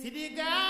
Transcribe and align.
palavra 0.00 0.67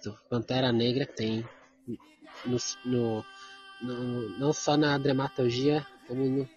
impacto 0.00 0.18
Pantera 0.28 0.72
Negra 0.72 1.06
tem 1.06 1.46
no, 2.44 2.56
no, 2.84 3.24
no 3.82 4.38
não 4.38 4.52
só 4.52 4.76
na 4.76 4.96
dramaturgia, 4.96 5.86
como 6.06 6.24
no, 6.24 6.48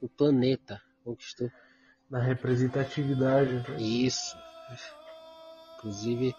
no 0.00 0.08
planeta. 0.08 0.80
Conquistou. 1.04 1.50
Na 2.08 2.20
representatividade. 2.20 3.52
Né? 3.52 3.82
Isso. 3.82 4.36
Inclusive, 5.76 6.34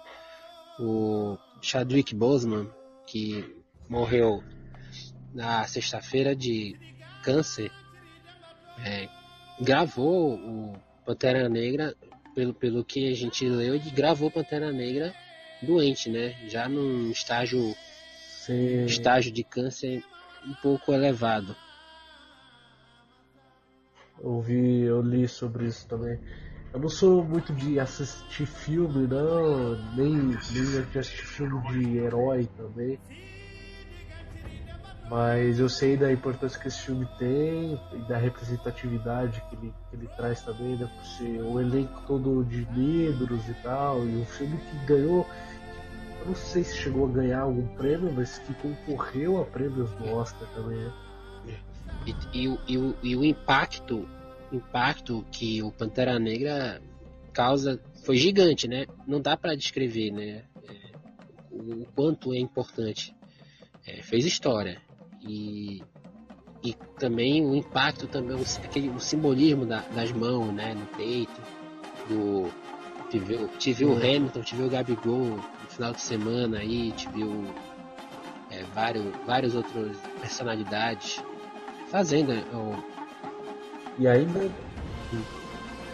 o 0.80 1.38
Chadwick 1.62 2.16
Boseman, 2.16 2.72
que 3.06 3.64
morreu 3.90 4.44
na 5.34 5.68
sexta-feira 5.68 6.36
de 6.36 6.76
câncer, 7.24 7.72
é, 8.84 9.08
gravou 9.62 10.36
o 10.36 10.74
Pantera 11.06 11.48
Negra, 11.48 11.96
pelo, 12.34 12.54
pelo 12.54 12.84
que 12.84 13.10
a 13.12 13.16
gente 13.16 13.48
leu, 13.48 13.76
ele 13.76 13.92
gravou 13.92 14.32
Pantera 14.32 14.72
Negra 14.72 15.14
doente, 15.66 16.10
né? 16.10 16.36
Já 16.48 16.70
num 16.70 17.12
estágio, 17.12 17.76
Sim. 18.46 18.86
estágio 18.86 19.32
de 19.32 19.44
câncer 19.44 20.04
um 20.46 20.54
pouco 20.62 20.94
elevado. 20.94 21.56
Ouvi, 24.20 24.82
eu 24.82 25.02
li 25.02 25.28
sobre 25.28 25.66
isso 25.66 25.88
também. 25.88 26.18
Eu 26.74 26.80
não 26.80 26.90
sou 26.90 27.24
muito 27.24 27.54
de 27.54 27.80
assistir 27.80 28.46
filme, 28.46 29.08
não, 29.08 29.76
nem, 29.96 30.14
nem 30.14 30.86
de 30.92 31.00
assistir 31.00 31.26
filme 31.26 31.62
de 31.72 31.98
herói 31.98 32.50
também. 32.58 33.00
Mas 35.10 35.60
eu 35.60 35.70
sei 35.70 35.96
da 35.96 36.12
importância 36.12 36.60
que 36.60 36.68
esse 36.68 36.80
filme 36.80 37.08
tem 37.20 37.80
e 37.94 37.98
da 38.08 38.18
representatividade 38.18 39.44
que 39.50 39.56
ele, 39.56 39.74
que 39.90 39.96
ele 39.96 40.08
traz 40.16 40.42
também, 40.42 40.76
né? 40.76 40.90
Por 40.98 41.06
ser 41.06 41.42
o 41.44 41.60
elenco 41.60 42.02
todo 42.08 42.44
de 42.44 42.66
negros 42.72 43.48
e 43.48 43.54
tal. 43.62 44.04
E 44.08 44.16
um 44.18 44.26
filme 44.26 44.58
que 44.58 44.86
ganhou, 44.88 45.28
eu 46.22 46.26
não 46.26 46.36
sei 46.36 46.64
se 46.64 46.78
chegou 46.78 47.08
a 47.08 47.12
ganhar 47.12 47.42
algum 47.42 47.68
prêmio, 47.76 48.12
mas 48.12 48.40
que 48.40 48.54
concorreu 48.56 49.40
a 49.40 49.46
prêmios 49.46 49.92
do 49.92 50.12
Oscar 50.12 50.48
também, 50.56 50.80
né? 50.80 50.92
E, 52.08 52.16
e, 52.34 52.60
e, 52.68 52.96
e 53.04 53.16
o 53.16 53.24
impacto, 53.24 54.08
impacto 54.52 55.24
que 55.32 55.62
o 55.62 55.72
Pantera 55.72 56.18
Negra 56.18 56.82
causa 57.32 57.80
foi 58.04 58.18
gigante, 58.18 58.68
né? 58.68 58.88
Não 59.06 59.22
dá 59.22 59.38
para 59.38 59.56
descrever, 59.56 60.10
né? 60.10 60.44
É, 60.68 60.92
o 61.52 61.86
quanto 61.96 62.34
é 62.34 62.40
importante. 62.40 63.14
É, 63.88 64.02
fez 64.02 64.26
história 64.26 64.82
e, 65.28 65.84
e 66.64 66.74
também 67.00 67.46
o 67.46 67.56
impacto 67.56 68.08
também 68.08 68.38
aquele 68.64 68.90
o 68.90 69.00
simbolismo 69.00 69.66
da, 69.66 69.82
das 69.94 70.12
mãos 70.12 70.54
né 70.54 70.74
no 70.74 70.86
peito 70.98 71.42
do 72.08 72.50
tive, 73.10 73.48
tive 73.58 73.86
o 73.86 73.94
Hamilton 73.94 74.42
tive 74.42 74.64
o 74.64 74.70
Gabigol 74.70 75.38
no 75.38 75.70
final 75.70 75.92
de 75.92 76.02
semana 76.02 76.60
aí 76.60 76.92
tive 76.92 77.24
o, 77.24 77.46
é, 78.52 78.64
vários 78.74 79.06
várias 79.26 79.56
outras 79.56 79.98
personalidades 80.20 81.24
fazendo 81.90 82.32
é, 82.32 82.44
o... 82.54 82.76
e 83.98 84.08
ainda 84.08 84.52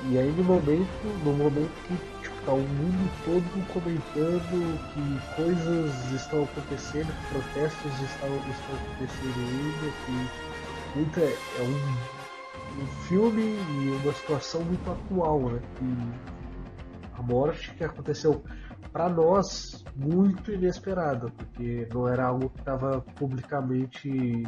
e 0.09 0.17
aí 0.17 0.31
no 0.31 0.43
momento 0.43 1.23
no 1.23 1.33
momento 1.33 1.71
que 1.87 2.10
Tá 2.45 2.53
o 2.53 2.59
mundo 2.59 3.11
todo 3.23 3.67
comentando 3.71 4.79
que 4.93 5.35
coisas 5.35 6.11
estão 6.11 6.43
acontecendo, 6.43 7.13
que 7.13 7.27
protestos 7.29 8.01
estão, 8.01 8.35
estão 8.49 8.75
acontecendo 8.75 9.39
ainda, 9.47 9.91
que 10.05 10.97
muita, 10.97 11.21
é 11.21 11.61
um, 11.61 12.81
um 12.81 12.87
filme 13.07 13.43
e 13.43 13.99
uma 14.03 14.13
situação 14.13 14.63
muito 14.63 14.91
atual, 14.91 15.39
né? 15.51 15.61
Que 15.77 17.19
a 17.19 17.21
morte 17.21 17.73
que 17.75 17.83
aconteceu 17.83 18.43
para 18.91 19.07
nós 19.07 19.83
muito 19.95 20.51
inesperada, 20.51 21.29
porque 21.29 21.87
não 21.93 22.07
era 22.07 22.25
algo 22.25 22.49
que 22.49 22.59
estava 22.59 23.01
publicamente 23.01 24.43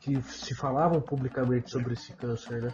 que 0.00 0.20
se 0.22 0.54
falavam 0.54 1.00
publicamente 1.00 1.70
sobre 1.70 1.94
esse 1.94 2.12
câncer, 2.12 2.62
né? 2.62 2.72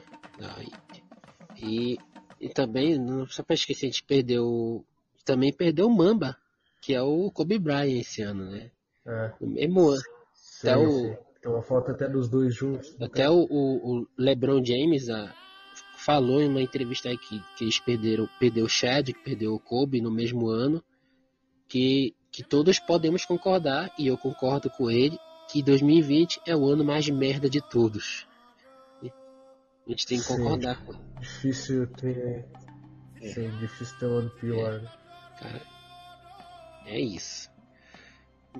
e, 1.56 1.94
e 1.94 1.98
também, 2.48 2.98
não 2.98 3.26
só 3.26 3.42
para 3.42 3.54
esquecer, 3.54 3.86
a 3.86 3.90
gente 3.90 4.02
perdeu. 4.02 4.84
Também 5.24 5.52
perdeu 5.52 5.86
o 5.86 5.94
Mamba, 5.94 6.36
que 6.80 6.94
é 6.94 7.02
o 7.02 7.30
Kobe 7.30 7.58
Bryant 7.58 8.00
esse 8.00 8.22
ano, 8.22 8.50
né? 8.50 8.70
É. 9.06 9.32
O 9.40 9.46
mesmo 9.46 9.88
ano. 9.88 10.02
Até 10.60 10.76
o, 10.76 11.16
Tem 11.40 11.50
uma 11.50 11.62
foto 11.62 11.90
até 11.90 12.08
dos 12.08 12.28
dois 12.28 12.54
juntos. 12.54 12.96
Até 13.00 13.28
o, 13.28 13.46
o, 13.50 14.00
o, 14.00 14.08
LeBron 14.16 14.64
James 14.64 15.08
a, 15.08 15.34
falou 15.98 16.40
em 16.40 16.48
uma 16.48 16.62
entrevista 16.62 17.08
aí 17.08 17.18
que, 17.18 17.42
que 17.56 17.64
eles 17.64 17.78
perderam, 17.78 18.28
perdeu 18.38 18.64
o 18.64 18.68
Chad, 18.68 19.06
que 19.06 19.22
perdeu 19.22 19.54
o 19.54 19.60
Kobe 19.60 20.00
no 20.00 20.10
mesmo 20.10 20.48
ano, 20.48 20.82
que, 21.68 22.14
que 22.32 22.42
todos 22.42 22.78
podemos 22.78 23.24
concordar, 23.24 23.92
e 23.98 24.06
eu 24.06 24.16
concordo 24.16 24.70
com 24.70 24.90
ele, 24.90 25.18
que 25.50 25.62
2020 25.62 26.40
é 26.46 26.56
o 26.56 26.66
ano 26.66 26.84
mais 26.84 27.08
merda 27.08 27.48
de 27.48 27.60
todos. 27.60 28.26
A 29.02 29.90
gente 29.90 30.06
tem 30.06 30.20
que 30.20 30.26
concordar. 30.26 30.80
Difícil 31.20 31.86
ter. 31.86 32.46
É. 33.20 33.28
Sim, 33.34 33.50
difícil 33.58 33.98
ter 33.98 34.06
um 34.06 34.18
ano 34.18 34.30
pior. 34.30 34.74
É. 34.74 35.42
Cara, 35.42 35.62
é 36.86 37.00
isso. 37.00 37.50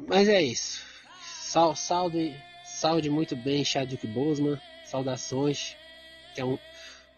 Mas 0.07 0.29
é 0.29 0.43
isso. 0.43 0.85
Sal, 1.23 1.75
salve, 1.75 2.35
salve 2.65 3.09
muito 3.11 3.35
bem, 3.35 3.65
Chadwick 3.65 4.07
Boseman. 4.07 4.61
Saudações. 4.85 5.77
Que 6.35 6.43
é 6.43 6.45
um, 6.45 6.59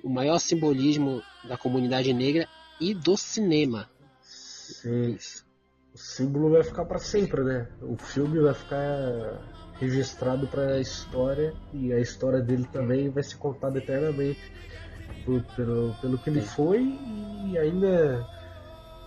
o 0.03 0.09
maior 0.09 0.39
simbolismo 0.39 1.23
da 1.45 1.57
comunidade 1.57 2.13
negra 2.13 2.49
e 2.81 2.95
do 2.95 3.17
cinema. 3.17 3.91
Sim. 4.23 5.19
O 5.95 5.99
símbolo 5.99 6.51
vai 6.51 6.65
ficar 6.65 6.87
para 6.87 6.99
sempre, 6.99 7.43
né? 7.43 7.69
O 7.83 7.97
filme 7.97 8.41
vai 8.41 8.55
ficar 8.55 9.43
registrado 9.79 10.47
para 10.47 10.75
a 10.75 10.81
história 10.81 11.55
e 11.75 11.93
a 11.93 11.99
história 11.99 12.41
dele 12.41 12.67
também 12.73 13.11
vai 13.11 13.23
ser 13.23 13.37
contada 13.37 13.79
eternamente 13.79 14.41
por, 15.25 15.43
pelo, 15.57 15.95
pelo 16.01 16.19
que 16.19 16.31
ele 16.31 16.41
foi 16.41 16.99
e 17.47 17.59
ainda 17.59 18.27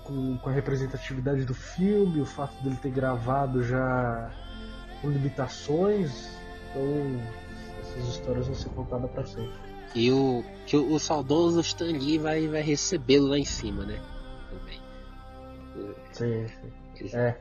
com, 0.03 0.37
com, 0.37 0.49
a 0.49 0.53
representatividade 0.53 1.45
do 1.45 1.53
filme, 1.53 2.21
o 2.21 2.25
fato 2.25 2.55
dele 2.63 2.77
ter 2.81 2.91
gravado 2.91 3.63
já 3.63 4.31
com 5.01 5.09
limitações, 5.09 6.37
então 6.69 7.19
essas 7.81 8.09
histórias 8.09 8.45
vão 8.47 8.55
ser 8.55 8.69
contadas 8.69 9.11
para 9.11 9.25
sempre. 9.25 9.65
E 9.93 10.11
o, 10.11 10.43
que 10.65 10.75
o, 10.75 10.93
o 10.93 10.99
saudoso 10.99 11.61
Stan 11.61 11.85
Lee 11.85 12.17
vai, 12.17 12.47
vai 12.47 12.61
recebê-lo 12.61 13.27
lá 13.27 13.37
em 13.37 13.45
cima, 13.45 13.85
né? 13.85 14.01
Também. 14.49 14.81
Sim, 16.11 16.47
sim. 16.47 17.17
É. 17.17 17.37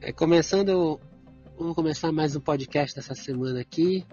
é. 0.00 0.12
Começando. 0.12 1.00
Vamos 1.56 1.74
começar 1.76 2.10
mais 2.10 2.34
um 2.34 2.40
podcast 2.40 2.96
dessa 2.96 3.14
semana 3.14 3.60
aqui. 3.60 4.04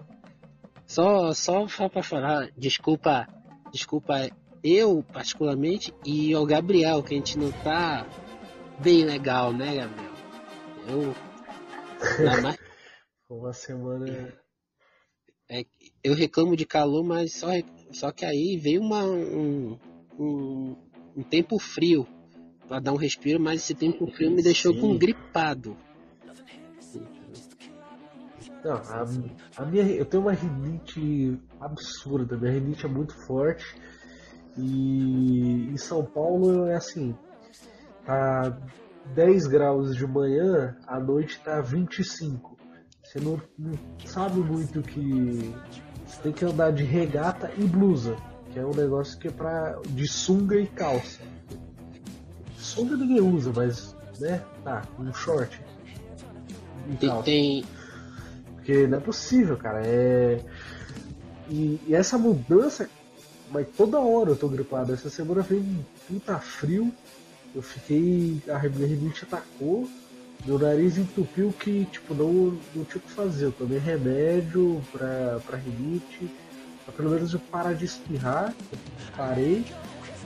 Só, 0.92 1.32
só 1.32 1.88
para 1.88 2.02
falar, 2.02 2.50
desculpa, 2.54 3.26
desculpa 3.72 4.28
eu 4.62 5.02
particularmente 5.02 5.90
e 6.04 6.36
o 6.36 6.44
Gabriel, 6.44 7.02
que 7.02 7.14
a 7.14 7.16
gente 7.16 7.38
não 7.38 7.50
tá 7.50 8.06
bem 8.78 9.02
legal, 9.02 9.54
né, 9.54 9.74
Gabriel? 9.74 10.12
Eu. 10.86 12.42
Mais... 12.42 12.58
Uma 13.26 13.54
semana. 13.54 14.34
É, 15.50 15.64
eu 16.04 16.12
reclamo 16.12 16.54
de 16.54 16.66
calor, 16.66 17.02
mas 17.02 17.36
só, 17.36 17.48
só 17.90 18.12
que 18.12 18.26
aí 18.26 18.58
veio 18.58 18.82
uma, 18.82 19.02
um, 19.02 19.78
um, 20.18 20.76
um 21.16 21.22
tempo 21.22 21.58
frio 21.58 22.06
para 22.68 22.80
dar 22.80 22.92
um 22.92 22.96
respiro, 22.96 23.40
mas 23.40 23.62
esse 23.62 23.74
tempo 23.74 24.06
frio 24.08 24.30
me 24.30 24.42
deixou 24.42 24.74
Sim. 24.74 24.80
com 24.82 24.98
gripado. 24.98 25.74
Não, 28.64 28.74
a, 28.74 29.62
a, 29.62 29.64
minha, 29.66 29.84
eu 29.84 30.04
tenho 30.04 30.22
uma 30.22 30.32
rinite 30.32 31.38
absurda, 31.60 32.36
minha 32.36 32.52
rinite 32.52 32.86
é 32.86 32.88
muito 32.88 33.14
forte. 33.26 33.76
E 34.56 35.68
em 35.72 35.76
São 35.76 36.04
Paulo 36.04 36.66
é 36.66 36.76
assim, 36.76 37.14
tá 38.04 38.56
10 39.14 39.46
graus 39.46 39.96
de 39.96 40.06
manhã, 40.06 40.76
à 40.86 41.00
noite 41.00 41.40
tá 41.42 41.60
25. 41.60 42.56
Você 43.02 43.18
não, 43.18 43.40
não 43.58 43.72
sabe 44.06 44.38
muito 44.38 44.80
que 44.82 45.54
você 46.06 46.22
tem 46.22 46.32
que 46.32 46.44
andar 46.44 46.72
de 46.72 46.84
regata 46.84 47.50
e 47.56 47.64
blusa, 47.64 48.16
que 48.52 48.58
é 48.58 48.64
um 48.64 48.74
negócio 48.74 49.18
que 49.18 49.28
é 49.28 49.30
pra, 49.30 49.80
de 49.88 50.06
sunga 50.06 50.56
e 50.60 50.66
calça. 50.66 51.20
Sunga 52.56 52.96
ninguém 52.96 53.20
usa, 53.20 53.52
mas, 53.54 53.96
né, 54.20 54.42
tá, 54.62 54.82
um 54.98 55.12
short. 55.12 55.60
E 56.88 57.06
calça. 57.06 57.24
Tem, 57.24 57.64
porque 58.62 58.86
não 58.86 58.98
é 58.98 59.00
possível, 59.00 59.56
cara. 59.56 59.82
É... 59.84 60.40
E, 61.50 61.80
e, 61.86 61.94
essa 61.94 62.16
mudança, 62.16 62.88
mas 63.50 63.66
toda 63.76 63.98
hora 63.98 64.30
eu 64.30 64.36
tô 64.36 64.48
gripado. 64.48 64.92
Essa 64.92 65.10
semana 65.10 65.42
veio 65.42 65.60
um 65.60 65.84
puta 66.08 66.38
frio. 66.38 66.92
Eu 67.54 67.60
fiquei. 67.60 68.40
A 68.48 68.56
rinite 68.56 69.24
atacou. 69.24 69.88
Meu 70.46 70.58
nariz 70.58 70.96
entupiu 70.96 71.52
que, 71.52 71.84
tipo, 71.86 72.14
não, 72.14 72.58
não 72.74 72.84
tinha 72.84 72.96
o 72.96 73.00
que 73.00 73.10
fazer. 73.10 73.46
Eu 73.46 73.52
tomei 73.52 73.78
remédio 73.78 74.80
pra, 74.92 75.40
pra 75.44 75.58
rinite. 75.58 76.30
Pra 76.84 76.94
pelo 76.94 77.10
menos 77.10 77.34
eu 77.34 77.40
parar 77.40 77.74
de 77.74 77.84
espirrar. 77.84 78.54
Parei. 79.16 79.66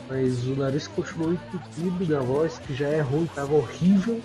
Mas 0.08 0.46
o 0.46 0.54
nariz 0.54 0.86
continuou 0.86 1.32
entupido, 1.32 2.06
minha 2.06 2.20
voz, 2.20 2.58
que 2.60 2.72
já 2.72 2.86
é 2.86 3.00
ruim, 3.00 3.26
tava 3.34 3.54
horrível. 3.54 4.22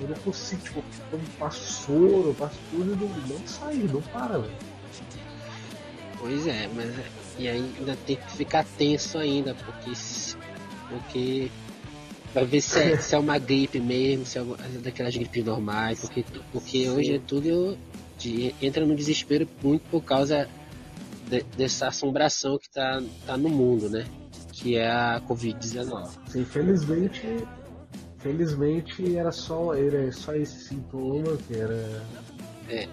Eu 0.00 0.08
não 0.08 0.16
consigo, 0.16 0.62
tipo, 0.62 0.84
eu 1.12 1.20
passo 1.38 1.72
soro, 1.72 2.28
eu 2.28 2.34
passo 2.34 2.58
tudo 2.70 2.92
e 2.92 2.96
não, 2.96 3.08
não 3.36 3.46
sai, 3.46 3.74
não 3.74 4.02
para, 4.02 4.38
velho. 4.38 4.54
Pois 6.20 6.46
é, 6.46 6.68
mas 6.74 6.94
e 7.38 7.48
aí 7.48 7.74
ainda 7.78 7.96
tem 7.96 8.16
que 8.16 8.32
ficar 8.32 8.64
tenso 8.76 9.18
ainda, 9.18 9.54
porque 9.54 9.92
porque 10.88 11.50
vai 12.34 12.44
ver 12.44 12.60
se 12.60 12.78
é, 12.78 12.96
se 12.98 13.14
é 13.14 13.18
uma 13.18 13.38
gripe 13.38 13.80
mesmo, 13.80 14.26
se 14.26 14.38
é 14.38 14.44
daquelas 14.82 15.14
gripes 15.14 15.44
normais, 15.44 16.00
porque, 16.00 16.24
porque 16.52 16.84
Sim. 16.84 16.90
hoje 16.90 17.14
é 17.14 17.18
tudo 17.18 17.78
de, 18.18 18.54
entra 18.60 18.84
no 18.84 18.96
desespero 18.96 19.48
muito 19.62 19.82
por 19.90 20.02
causa 20.02 20.48
de, 21.28 21.44
dessa 21.56 21.88
assombração 21.88 22.58
que 22.58 22.68
tá, 22.68 23.00
tá 23.26 23.36
no 23.36 23.48
mundo, 23.48 23.88
né? 23.88 24.04
Que 24.52 24.76
é 24.76 24.90
a 24.90 25.22
Covid-19. 25.28 26.10
Infelizmente, 26.34 27.46
Felizmente 28.18 29.16
era 29.16 29.30
só, 29.30 29.74
era 29.74 30.10
só 30.10 30.34
esse 30.34 30.64
sintoma 30.64 31.36
que 31.46 31.56
era 31.56 32.02
é. 32.68 32.88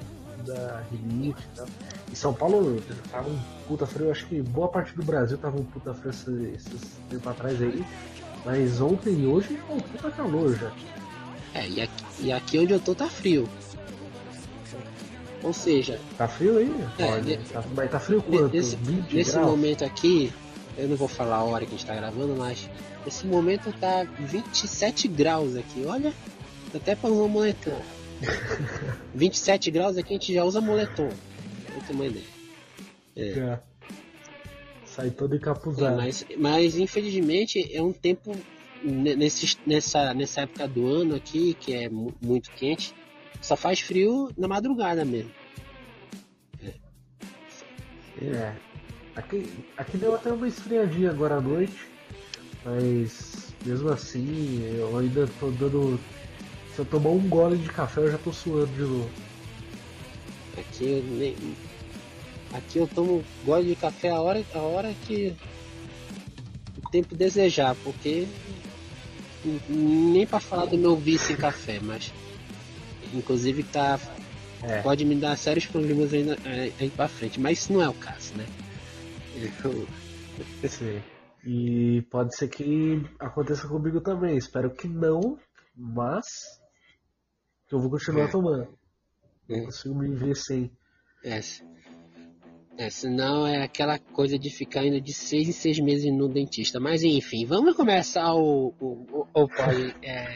da 0.45 0.83
rinite 0.91 1.41
e 1.41 1.57
tal. 1.57 1.67
Em 2.11 2.15
São 2.15 2.33
Paulo 2.33 2.81
tava 3.11 3.29
um 3.29 3.39
puta 3.67 3.87
frio, 3.87 4.11
acho 4.11 4.27
que 4.27 4.41
boa 4.41 4.67
parte 4.67 4.95
do 4.95 5.03
Brasil 5.03 5.37
tava 5.37 5.59
um 5.59 5.63
puta 5.63 5.93
frio 5.93 6.11
esses, 6.11 6.67
esses 6.67 6.91
tempo 7.09 7.27
atrás 7.27 7.59
aí. 7.61 7.83
Mas 8.45 8.79
ontem 8.79 9.21
e 9.21 9.25
hoje 9.25 9.57
foi 9.65 9.75
um 9.75 9.79
puta 9.79 10.11
calor 10.11 10.55
já. 10.55 10.71
É, 11.55 11.67
e 11.67 11.81
aqui, 11.81 12.03
e 12.19 12.31
aqui 12.31 12.59
onde 12.59 12.73
eu 12.73 12.79
tô 12.79 12.93
tá 12.93 13.07
frio. 13.07 13.49
Ou 15.41 15.53
seja. 15.53 15.99
Tá 16.17 16.27
frio 16.27 16.57
aí? 16.57 16.87
É, 16.99 17.11
Olha, 17.11 17.39
tá, 17.51 17.63
mas 17.75 17.91
tá 17.91 17.99
frio 17.99 18.21
quanto? 18.21 18.55
Nesse, 18.55 18.77
nesse 19.11 19.37
momento 19.37 19.83
aqui, 19.83 20.31
eu 20.77 20.87
não 20.87 20.95
vou 20.95 21.07
falar 21.07 21.37
a 21.37 21.43
hora 21.43 21.65
que 21.65 21.73
a 21.73 21.77
gente 21.77 21.85
tá 21.87 21.95
gravando, 21.95 22.35
mas 22.35 22.69
esse 23.05 23.25
momento 23.25 23.71
tá 23.79 24.03
27 24.03 25.07
graus 25.07 25.55
aqui, 25.55 25.85
olha. 25.85 26.13
Até 26.73 26.95
pra 26.95 27.09
usar 27.09 27.27
moletom. 27.27 27.81
27 29.13 29.71
graus 29.71 29.97
aqui 29.97 30.13
a 30.13 30.17
gente 30.17 30.33
já 30.33 30.43
usa 30.43 30.59
moletom. 30.59 31.09
Ter 31.87 31.93
uma 31.93 32.05
ideia. 32.05 32.25
É. 33.15 33.29
é. 33.39 33.59
Sai 34.85 35.11
todo 35.11 35.35
encapuzado. 35.35 35.93
É, 35.93 36.03
mas, 36.03 36.25
mas 36.37 36.77
infelizmente 36.77 37.69
é 37.73 37.81
um 37.81 37.93
tempo 37.93 38.35
nesse, 38.83 39.57
nessa, 39.65 40.13
nessa 40.13 40.41
época 40.41 40.67
do 40.67 40.87
ano 40.87 41.15
aqui, 41.15 41.53
que 41.53 41.73
é 41.73 41.89
muito 41.89 42.51
quente, 42.51 42.93
só 43.41 43.55
faz 43.55 43.79
frio 43.79 44.31
na 44.37 44.47
madrugada 44.47 45.03
mesmo. 45.05 45.31
É. 46.61 48.25
é. 48.25 48.55
Aqui, 49.15 49.49
aqui 49.77 49.97
deu 49.97 50.15
até 50.15 50.31
uma 50.31 50.47
esfriadinha 50.47 51.09
agora 51.09 51.35
à 51.35 51.41
noite. 51.41 51.94
Mas 52.65 53.53
mesmo 53.63 53.89
assim, 53.89 54.75
eu 54.77 54.97
ainda 54.97 55.29
tô 55.39 55.51
dando. 55.51 55.99
Se 56.73 56.79
eu 56.81 56.85
tomar 56.85 57.11
um 57.11 57.29
gole 57.29 57.57
de 57.57 57.69
café, 57.69 58.01
eu 58.01 58.11
já 58.11 58.17
tô 58.17 58.33
suando 58.33 58.67
de 58.73 58.81
novo. 58.81 59.09
Aqui 60.57 60.89
eu 60.89 61.03
nem. 61.03 61.35
Aqui 62.53 62.79
eu 62.79 62.87
tomo 62.87 63.23
gole 63.45 63.69
de 63.69 63.75
café 63.75 64.09
a 64.09 64.19
hora, 64.19 64.43
a 64.53 64.59
hora 64.59 64.93
que 65.05 65.35
o 66.77 66.89
tempo 66.89 67.13
desejar, 67.13 67.75
porque 67.83 68.27
nem 69.69 70.25
para 70.25 70.39
falar 70.39 70.65
do 70.65 70.77
meu 70.77 70.95
vício 70.95 71.33
em 71.33 71.37
café, 71.37 71.79
mas 71.81 72.11
inclusive 73.13 73.63
tá 73.63 73.99
é. 74.63 74.81
pode 74.81 75.05
me 75.05 75.15
dar 75.15 75.37
sérios 75.37 75.65
problemas 75.67 76.13
ainda 76.13 76.37
aí 76.45 76.73
é, 76.79 76.89
para 76.89 77.07
frente, 77.07 77.39
mas 77.39 77.59
isso 77.59 77.73
não 77.73 77.81
é 77.81 77.89
o 77.89 77.93
caso, 77.93 78.33
né? 78.35 78.45
Eu... 79.63 79.87
Sim. 80.67 81.01
E 81.45 82.01
pode 82.09 82.35
ser 82.35 82.47
que 82.47 83.07
aconteça 83.19 83.67
comigo 83.67 84.01
também. 84.01 84.35
Espero 84.35 84.71
que 84.73 84.87
não, 84.87 85.37
mas 85.75 86.25
eu 87.71 87.79
vou 87.79 87.91
continuar 87.91 88.25
é. 88.25 88.31
tomando. 88.31 88.67
Não 89.47 89.57
é. 89.57 89.61
consigo 89.65 89.93
me 89.93 90.09
ver 90.15 90.35
sem. 90.35 90.71
É. 91.23 91.39
é, 92.77 92.89
senão 92.89 93.45
é 93.45 93.63
aquela 93.63 93.99
coisa 93.99 94.39
de 94.39 94.49
ficar 94.49 94.85
indo 94.85 94.99
de 94.99 95.13
seis 95.13 95.47
em 95.47 95.51
seis 95.51 95.79
meses 95.79 96.11
no 96.11 96.27
dentista. 96.27 96.79
Mas 96.79 97.03
enfim, 97.03 97.45
vamos 97.45 97.75
começar 97.75 98.33
o. 98.33 98.73
o, 98.79 99.27
o, 99.33 99.43
o 99.43 99.49
é, 100.01 100.35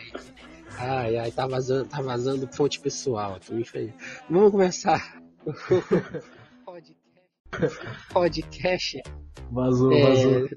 ai, 0.77 1.17
ai, 1.17 1.31
tá 1.31 1.47
vazando, 1.47 1.89
tá 1.89 2.01
vazando 2.03 2.47
fonte 2.53 2.79
pessoal 2.79 3.33
aqui, 3.33 3.63
Vamos 4.29 4.51
começar 4.51 5.19
podcast. 8.11 9.01
Vazou, 9.51 9.91
é, 9.91 10.03
vazou. 10.03 10.49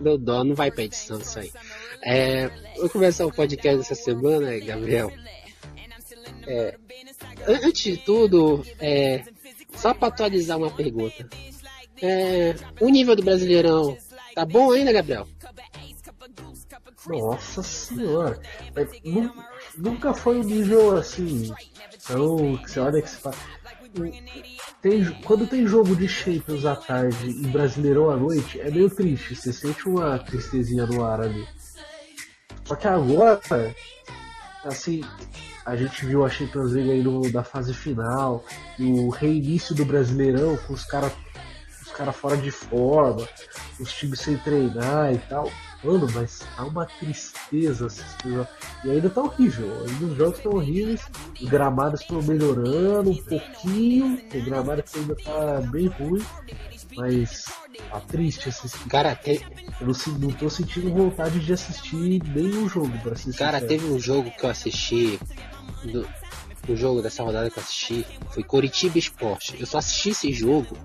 Deu 0.00 0.18
dó, 0.18 0.44
não 0.44 0.54
vai 0.54 0.70
pra 0.70 0.84
edição 0.84 1.18
isso 1.18 1.38
aí. 1.38 1.52
É, 2.02 2.48
vou 2.76 2.88
começar 2.88 3.26
o 3.26 3.32
podcast 3.32 3.78
dessa 3.78 3.94
semana, 3.94 4.58
Gabriel. 4.58 5.12
É, 6.46 6.76
antes 7.46 7.82
de 7.82 7.96
tudo, 7.98 8.64
é, 8.80 9.24
só 9.76 9.92
para 9.92 10.08
atualizar 10.08 10.56
uma 10.56 10.70
pergunta. 10.70 11.28
É, 12.00 12.54
o 12.80 12.88
nível 12.88 13.16
do 13.16 13.22
Brasileirão 13.22 13.96
tá 14.34 14.44
bom 14.44 14.72
ainda, 14.72 14.92
Gabriel? 14.92 15.26
Nossa 17.06 17.62
senhora. 17.62 18.40
É, 18.76 18.86
nunca 19.76 20.14
foi 20.14 20.38
um 20.38 20.44
nível 20.44 20.96
assim. 20.96 21.52
Então, 21.94 22.56
que 22.58 22.70
você 22.70 22.80
olha 22.80 23.02
que 23.02 23.10
você 23.10 23.16
fala 23.18 23.36
tem, 24.82 25.04
quando 25.24 25.46
tem 25.46 25.66
jogo 25.66 25.94
de 25.96 26.08
Champions 26.08 26.64
à 26.64 26.76
tarde 26.76 27.28
e 27.30 27.46
Brasileirão 27.48 28.10
à 28.10 28.16
noite, 28.16 28.60
é 28.60 28.70
meio 28.70 28.90
triste. 28.90 29.34
Você 29.34 29.52
sente 29.52 29.88
uma 29.88 30.18
tristezinha 30.18 30.86
no 30.86 31.04
ar 31.04 31.20
ali. 31.20 31.46
Só 32.64 32.76
que 32.76 32.86
agora, 32.86 33.40
assim, 34.64 35.02
a 35.64 35.76
gente 35.76 36.04
viu 36.06 36.24
a 36.24 36.28
Champions 36.28 36.72
League 36.72 36.90
aí 36.90 37.02
no, 37.02 37.30
da 37.30 37.42
fase 37.42 37.74
final, 37.74 38.44
o 38.78 39.08
reinício 39.10 39.74
do 39.74 39.84
Brasileirão 39.84 40.56
com 40.58 40.74
os 40.74 40.84
caras 40.84 41.12
os 41.82 41.92
cara 41.92 42.12
fora 42.12 42.36
de 42.36 42.50
forma, 42.50 43.26
os 43.80 43.92
times 43.92 44.20
sem 44.20 44.36
treinar 44.36 45.12
e 45.12 45.18
tal. 45.18 45.50
Mano, 45.82 46.08
mas 46.12 46.40
tá 46.56 46.64
uma 46.64 46.86
tristeza 46.86 47.86
assistir. 47.86 48.46
E 48.84 48.90
ainda 48.90 49.08
tá 49.08 49.22
horrível. 49.22 49.84
Ainda 49.86 50.06
os 50.06 50.16
jogos 50.16 50.36
estão 50.38 50.52
horríveis. 50.52 51.06
Os 51.40 51.48
gramados 51.48 52.00
estão 52.00 52.20
melhorando 52.22 53.10
um 53.10 53.22
pouquinho. 53.22 54.20
O 54.34 54.44
gramado 54.44 54.82
ainda 54.96 55.14
tá 55.16 55.60
bem 55.70 55.86
ruim. 55.86 56.24
Mas 56.96 57.44
tá 57.90 58.00
triste 58.00 58.48
assistir. 58.48 58.88
Cara, 58.88 59.14
te... 59.14 59.40
eu 59.80 59.86
não, 59.86 60.18
não 60.18 60.30
tô 60.30 60.50
sentindo 60.50 60.92
vontade 60.92 61.38
de 61.38 61.52
assistir 61.52 62.22
nenhum 62.24 62.68
jogo 62.68 62.98
pra 62.98 63.12
assistir. 63.12 63.38
Cara, 63.38 63.60
teve 63.60 63.86
um 63.86 64.00
jogo 64.00 64.30
que 64.32 64.44
eu 64.44 64.50
assisti. 64.50 65.20
Do... 65.84 66.08
O 66.68 66.76
jogo 66.76 67.00
dessa 67.00 67.22
rodada 67.22 67.48
que 67.48 67.58
eu 67.58 67.62
assisti 67.62 68.06
foi 68.30 68.42
Coritiba 68.42 68.98
Esporte. 68.98 69.56
Eu 69.58 69.66
só 69.66 69.78
assisti 69.78 70.10
esse 70.10 70.32
jogo 70.32 70.76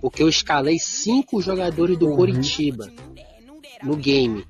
porque 0.00 0.22
eu 0.22 0.28
escalei 0.28 0.78
cinco 0.78 1.42
jogadores 1.42 1.98
do 1.98 2.08
uhum. 2.08 2.16
Coritiba 2.16 2.90
no 3.82 3.96
game. 3.96 4.46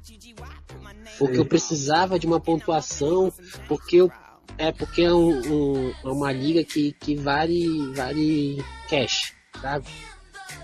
Porque 1.19 1.39
eu 1.39 1.47
precisava 1.47 2.19
de 2.19 2.27
uma 2.27 2.41
pontuação, 2.41 3.33
porque 3.69 3.97
eu, 3.97 4.11
é 4.59 4.73
porque 4.73 5.03
é 5.03 5.13
um, 5.13 5.53
um, 5.53 5.95
é 6.05 6.09
uma 6.09 6.33
liga 6.33 6.65
que, 6.65 6.93
que 6.93 7.17
vale, 7.17 7.93
vale 7.95 8.65
cash, 8.89 9.35
sabe? 9.61 9.87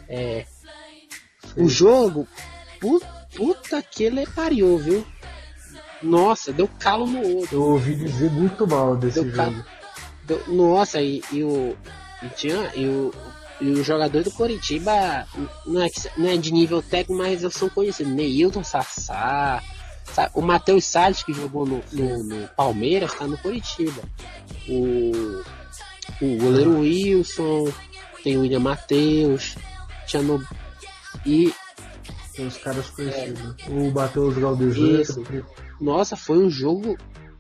É, 0.09 0.47
o 1.57 1.69
jogo, 1.69 2.27
puta, 2.81 3.07
puta 3.37 3.83
que 3.83 4.05
ele 4.05 4.27
pariu, 4.27 4.79
viu? 4.79 5.07
Nossa, 6.03 6.53
deu 6.53 6.69
calo 6.79 7.07
no 7.07 7.21
outro. 7.37 7.57
Eu 7.57 7.63
ouvi 7.63 7.95
dizer 7.95 8.31
muito 8.31 8.67
mal 8.67 8.97
desse 8.97 9.23
deu 9.23 9.35
jogo. 9.35 9.65
Deu, 10.25 10.43
nossa, 10.49 11.01
e, 11.01 11.23
e 11.33 11.43
o. 11.43 11.77
E 12.23 12.29
tinha, 12.31 12.73
e 12.75 12.87
o, 12.87 13.13
e 13.61 13.71
os 13.71 13.87
jogadores 13.87 14.25
do 14.25 14.33
Coritiba 14.33 15.27
não 15.67 15.83
é, 15.83 15.89
não 16.17 16.29
é 16.29 16.37
de 16.37 16.53
nível 16.53 16.83
técnico, 16.83 17.23
mas 17.23 17.43
eles 17.43 17.55
são 17.55 17.69
conhecidos. 17.69 18.13
Neilton 18.13 18.63
Sassá, 18.63 19.63
o 20.35 20.41
Matheus 20.41 20.85
Salles, 20.85 21.23
que 21.23 21.33
jogou 21.33 21.67
no, 21.67 21.83
no, 21.93 22.23
no 22.23 22.49
Palmeiras, 22.49 23.13
está 23.13 23.27
no 23.27 23.37
Coritiba. 23.39 24.03
O, 24.69 25.43
o 26.21 26.37
goleiro 26.39 26.81
Wilson, 26.81 27.73
tem 28.23 28.37
o 28.37 28.43
William 28.43 28.61
Matheus, 28.61 29.57
tinha 30.07 30.23
no, 30.23 30.45
e. 31.27 31.53
Tem 32.35 32.47
os 32.47 32.57
caras 32.59 32.89
conhecidos. 32.91 33.55
É, 33.67 33.71
o 33.71 33.93
Matheus 33.93 34.39
Galdesano. 34.39 35.45
Nossa, 35.81 36.17
foi 36.17 36.39
um 36.39 36.49
jogo 36.49 36.97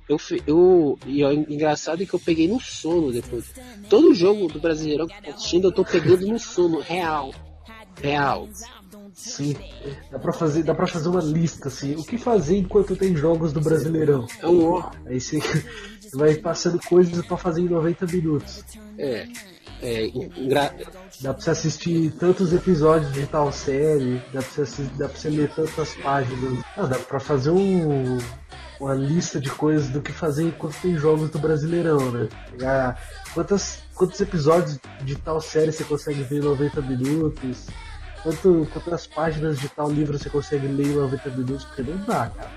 eu, 0.09 0.19
eu, 0.47 0.99
e 1.07 1.23
é 1.23 1.33
engraçado 1.33 2.03
é 2.03 2.07
que 2.07 2.15
eu 2.15 2.21
peguei 2.21 2.49
no 2.49 2.61
sono 2.61 3.13
depois. 3.13 3.45
Todo 3.89 4.15
jogo 4.15 4.49
do 4.49 4.61
Brasileirão 4.61 5.07
que 5.07 5.15
eu 5.15 5.23
tô 5.23 5.31
assistindo, 5.31 5.69
eu 5.69 5.73
tô 5.73 5.85
pegando 5.85 6.27
no 6.27 6.39
sono, 6.39 6.81
real. 6.81 7.33
Real. 8.01 8.49
Sim, 9.13 9.57
dá 10.11 10.19
pra, 10.19 10.33
fazer, 10.33 10.63
dá 10.63 10.75
pra 10.75 10.87
fazer 10.87 11.09
uma 11.09 11.21
lista 11.21 11.69
assim. 11.69 11.95
O 11.97 12.05
que 12.05 12.17
fazer 12.17 12.57
enquanto 12.57 12.97
tem 12.97 13.17
jogos 13.17 13.53
do 13.53 13.61
Brasileirão? 13.61 14.27
É 14.41 14.47
um 14.47 14.65
ó. 14.65 14.91
Aí 15.07 15.21
você 15.21 15.41
vai 16.15 16.37
passando 16.37 16.79
coisas 16.87 17.27
pra 17.27 17.37
fazer 17.37 17.63
em 17.63 17.69
90 17.69 18.07
minutos. 18.07 18.65
É. 18.97 19.27
É, 19.81 20.09
gra... 20.49 20.75
Dá 21.21 21.33
pra 21.35 21.43
você 21.43 21.51
assistir 21.51 22.13
tantos 22.13 22.53
episódios 22.53 23.13
de 23.13 23.27
tal 23.27 23.53
série, 23.53 24.23
dá 24.33 24.41
pra 24.41 24.43
você, 24.43 24.63
assistir, 24.63 24.91
dá 24.97 25.09
pra 25.09 25.19
você 25.19 25.31
ler 25.31 25.51
tantas 25.51 25.95
páginas. 25.97 26.65
Ah, 26.77 26.87
dá 26.87 26.99
pra 26.99 27.21
fazer 27.21 27.51
um, 27.51 28.19
uma 28.81 28.95
lista 28.95 29.41
de 29.41 29.51
coisas 29.51 29.89
do 29.89 30.01
que 30.01 30.13
fazer 30.13 30.45
enquanto 30.45 30.81
tem 30.81 30.97
jogos 30.97 31.31
do 31.31 31.39
Brasileirão, 31.39 32.11
né? 32.11 32.29
Pegar 32.51 33.03
quantas, 33.35 33.83
quantos 33.95 34.21
episódios 34.21 34.79
de 35.03 35.17
tal 35.17 35.41
série 35.41 35.73
você 35.73 35.85
consegue 35.85 36.23
ver 36.23 36.39
em 36.39 36.45
90 36.45 36.83
minutos, 36.83 37.67
quanto, 38.23 38.69
quantas 38.73 39.07
páginas 39.07 39.59
de 39.59 39.69
tal 39.69 39.91
livro 39.91 40.19
você 40.19 40.31
consegue 40.31 40.67
ler 40.69 40.87
em 40.87 40.95
90 40.95 41.31
minutos, 41.31 41.65
porque 41.65 41.83
não 41.83 41.97
dá, 42.05 42.31
cara. 42.31 42.51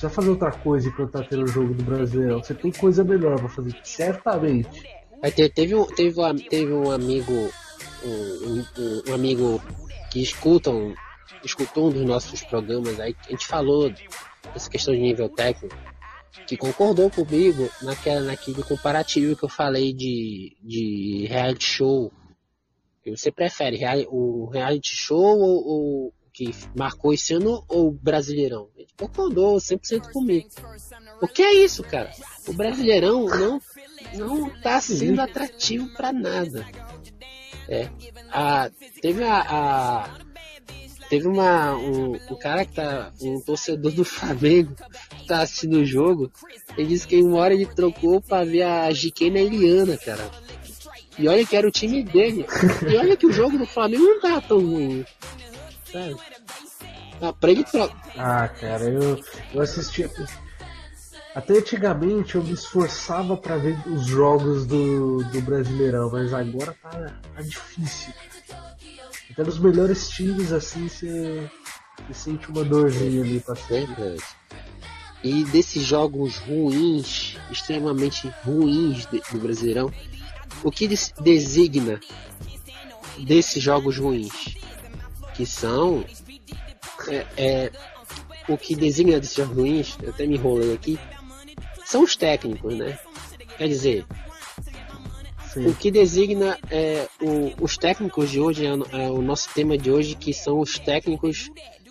Vai 0.00 0.10
fazer 0.10 0.30
outra 0.30 0.50
coisa 0.50 0.88
enquanto 0.88 1.12
tá 1.12 1.22
tendo 1.22 1.44
o 1.44 1.46
jogo 1.46 1.74
do 1.74 1.84
Brasileirão. 1.84 2.42
Você 2.42 2.54
tem 2.54 2.72
coisa 2.72 3.04
melhor 3.04 3.38
pra 3.38 3.48
fazer, 3.48 3.76
certamente. 3.84 4.82
teve, 5.54 5.76
um, 5.76 5.86
teve, 5.86 6.20
um, 6.20 6.36
teve 6.36 6.72
um 6.72 6.90
amigo. 6.90 7.50
Um, 8.04 8.64
um, 8.78 9.02
um 9.10 9.14
amigo 9.14 9.62
que 10.10 10.20
escuta 10.20 10.70
um, 10.70 10.92
escutou 11.44 11.88
um 11.88 11.92
dos 11.92 12.04
nossos 12.04 12.42
programas 12.42 12.98
aí, 12.98 13.14
a 13.26 13.30
gente 13.30 13.46
falou 13.46 13.92
essa 14.54 14.70
questão 14.70 14.94
de 14.94 15.00
nível 15.00 15.28
técnico, 15.28 15.76
que 16.46 16.56
concordou 16.56 17.10
comigo 17.10 17.68
naquela, 17.82 18.20
naquele 18.20 18.62
comparativo 18.62 19.36
que 19.36 19.44
eu 19.44 19.48
falei 19.48 19.92
de, 19.92 20.56
de 20.62 21.26
reality 21.28 21.64
show. 21.64 22.12
Você 23.06 23.30
prefere 23.30 23.78
o 24.08 24.46
reality 24.46 24.94
show 24.94 25.38
ou, 25.38 25.66
ou 25.66 26.14
que 26.32 26.50
marcou 26.74 27.12
esse 27.12 27.34
ano 27.34 27.64
ou 27.68 27.88
o 27.88 27.92
Brasileirão? 27.92 28.70
Ele 28.76 28.88
concordou 28.98 29.56
100% 29.56 30.12
comigo. 30.12 30.48
O 31.20 31.28
que 31.28 31.42
é 31.42 31.52
isso, 31.54 31.82
cara? 31.82 32.10
O 32.48 32.52
Brasileirão 32.52 33.26
não 33.26 33.60
não 34.14 34.50
tá 34.60 34.80
sendo 34.80 35.20
atrativo 35.20 35.88
para 35.94 36.12
nada. 36.12 36.66
É. 37.68 37.88
A, 38.30 38.70
teve 39.00 39.22
a, 39.22 39.40
a 39.40 40.18
Teve 41.12 41.28
uma, 41.28 41.76
um, 41.76 42.12
um 42.30 42.34
cara 42.36 42.64
que 42.64 42.72
tá, 42.72 43.12
um 43.20 43.38
torcedor 43.38 43.92
do 43.92 44.02
Flamengo, 44.02 44.74
que 45.18 45.26
tá 45.26 45.42
assistindo 45.42 45.76
o 45.76 45.84
jogo, 45.84 46.32
ele 46.74 46.88
disse 46.88 47.06
que 47.06 47.20
uma 47.20 47.36
hora 47.36 47.52
ele 47.52 47.66
trocou 47.66 48.18
pra 48.22 48.44
ver 48.44 48.62
a 48.62 48.90
GK 48.90 49.28
na 49.28 49.40
Eliana, 49.40 49.98
cara. 49.98 50.30
E 51.18 51.28
olha 51.28 51.44
que 51.44 51.54
era 51.54 51.68
o 51.68 51.70
time 51.70 52.02
dele. 52.02 52.46
E 52.90 52.96
olha 52.96 53.14
que 53.14 53.26
o 53.26 53.30
jogo 53.30 53.58
do 53.58 53.66
Flamengo 53.66 54.02
não 54.02 54.20
tava 54.22 54.40
tão 54.40 54.58
ruim. 54.58 55.04
Sabe? 55.92 56.16
Ah, 57.20 57.32
pra 57.34 57.50
ele 57.50 57.64
trocar. 57.64 58.12
Ah, 58.16 58.48
cara, 58.48 58.84
eu, 58.84 59.22
eu 59.52 59.60
assisti. 59.60 60.08
Até 61.34 61.58
antigamente 61.58 62.36
eu 62.36 62.42
me 62.42 62.52
esforçava 62.52 63.36
para 63.36 63.58
ver 63.58 63.76
os 63.86 64.06
jogos 64.06 64.64
do, 64.64 65.22
do 65.24 65.42
Brasileirão, 65.42 66.10
mas 66.10 66.32
agora 66.32 66.74
tá, 66.82 66.90
tá 67.34 67.42
difícil. 67.42 68.14
Até 69.32 69.44
nos 69.44 69.58
melhores 69.58 70.10
times, 70.10 70.52
assim, 70.52 70.88
você, 70.88 71.50
sente 72.12 72.50
uma 72.50 72.62
dorzinha 72.62 73.22
ali 73.22 73.40
pra 73.40 73.56
sempre. 73.56 74.18
E 75.24 75.44
desses 75.44 75.82
jogos 75.84 76.36
ruins, 76.36 77.38
extremamente 77.50 78.28
ruins 78.44 79.06
do 79.06 79.38
Brasileirão, 79.38 79.90
o 80.62 80.70
que 80.70 80.86
designa 81.20 81.98
desses 83.18 83.62
jogos 83.62 83.96
ruins? 83.96 84.56
Que 85.34 85.46
são. 85.46 86.04
É, 87.08 87.26
é, 87.36 87.72
o 88.48 88.58
que 88.58 88.76
designa 88.76 89.18
desses 89.18 89.36
jogos 89.36 89.56
ruins, 89.56 89.96
eu 90.02 90.10
até 90.10 90.26
me 90.26 90.34
enrolei 90.34 90.74
aqui, 90.74 90.98
são 91.86 92.02
os 92.02 92.16
técnicos, 92.16 92.74
né? 92.76 92.98
Quer 93.56 93.68
dizer, 93.68 94.06
Sim. 95.52 95.66
O 95.66 95.74
que 95.74 95.90
designa 95.90 96.58
é, 96.70 97.06
o, 97.20 97.62
os 97.62 97.76
técnicos 97.76 98.30
de 98.30 98.40
hoje, 98.40 98.64
é, 98.64 98.70
é, 98.70 99.10
o 99.10 99.20
nosso 99.20 99.52
tema 99.52 99.76
de 99.76 99.90
hoje, 99.90 100.14
que 100.14 100.32
são 100.32 100.60
os 100.60 100.78
técnicos 100.78 101.50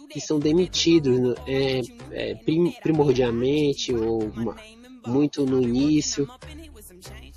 que 0.09 0.19
são 0.19 0.39
demitidos 0.39 1.19
né? 1.19 1.35
é, 1.47 1.81
é, 2.11 2.35
prim, 2.35 2.71
primordialmente 2.81 3.93
ou 3.93 4.23
uma, 4.23 4.55
muito 5.05 5.45
no 5.45 5.61
início. 5.61 6.27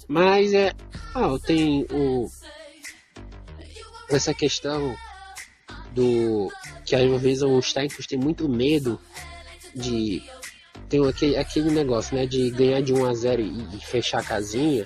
Mas 0.08 0.54
é. 0.54 0.72
Ah, 1.14 1.36
tem 1.44 1.86
o, 1.92 2.26
essa 4.08 4.32
questão 4.32 4.96
do. 5.92 6.50
que 6.86 6.96
às 6.96 7.20
vezes 7.20 7.42
os 7.42 7.72
técnicos 7.72 8.06
têm 8.06 8.18
muito 8.18 8.48
medo 8.48 8.98
de. 9.74 10.22
Tem 10.88 11.06
aquele, 11.06 11.36
aquele 11.36 11.70
negócio, 11.70 12.16
né? 12.16 12.26
De 12.26 12.50
ganhar 12.50 12.80
de 12.80 12.94
1 12.94 13.04
a 13.04 13.14
0 13.14 13.42
e, 13.42 13.76
e 13.76 13.80
fechar 13.80 14.20
a 14.20 14.24
casinha 14.24 14.84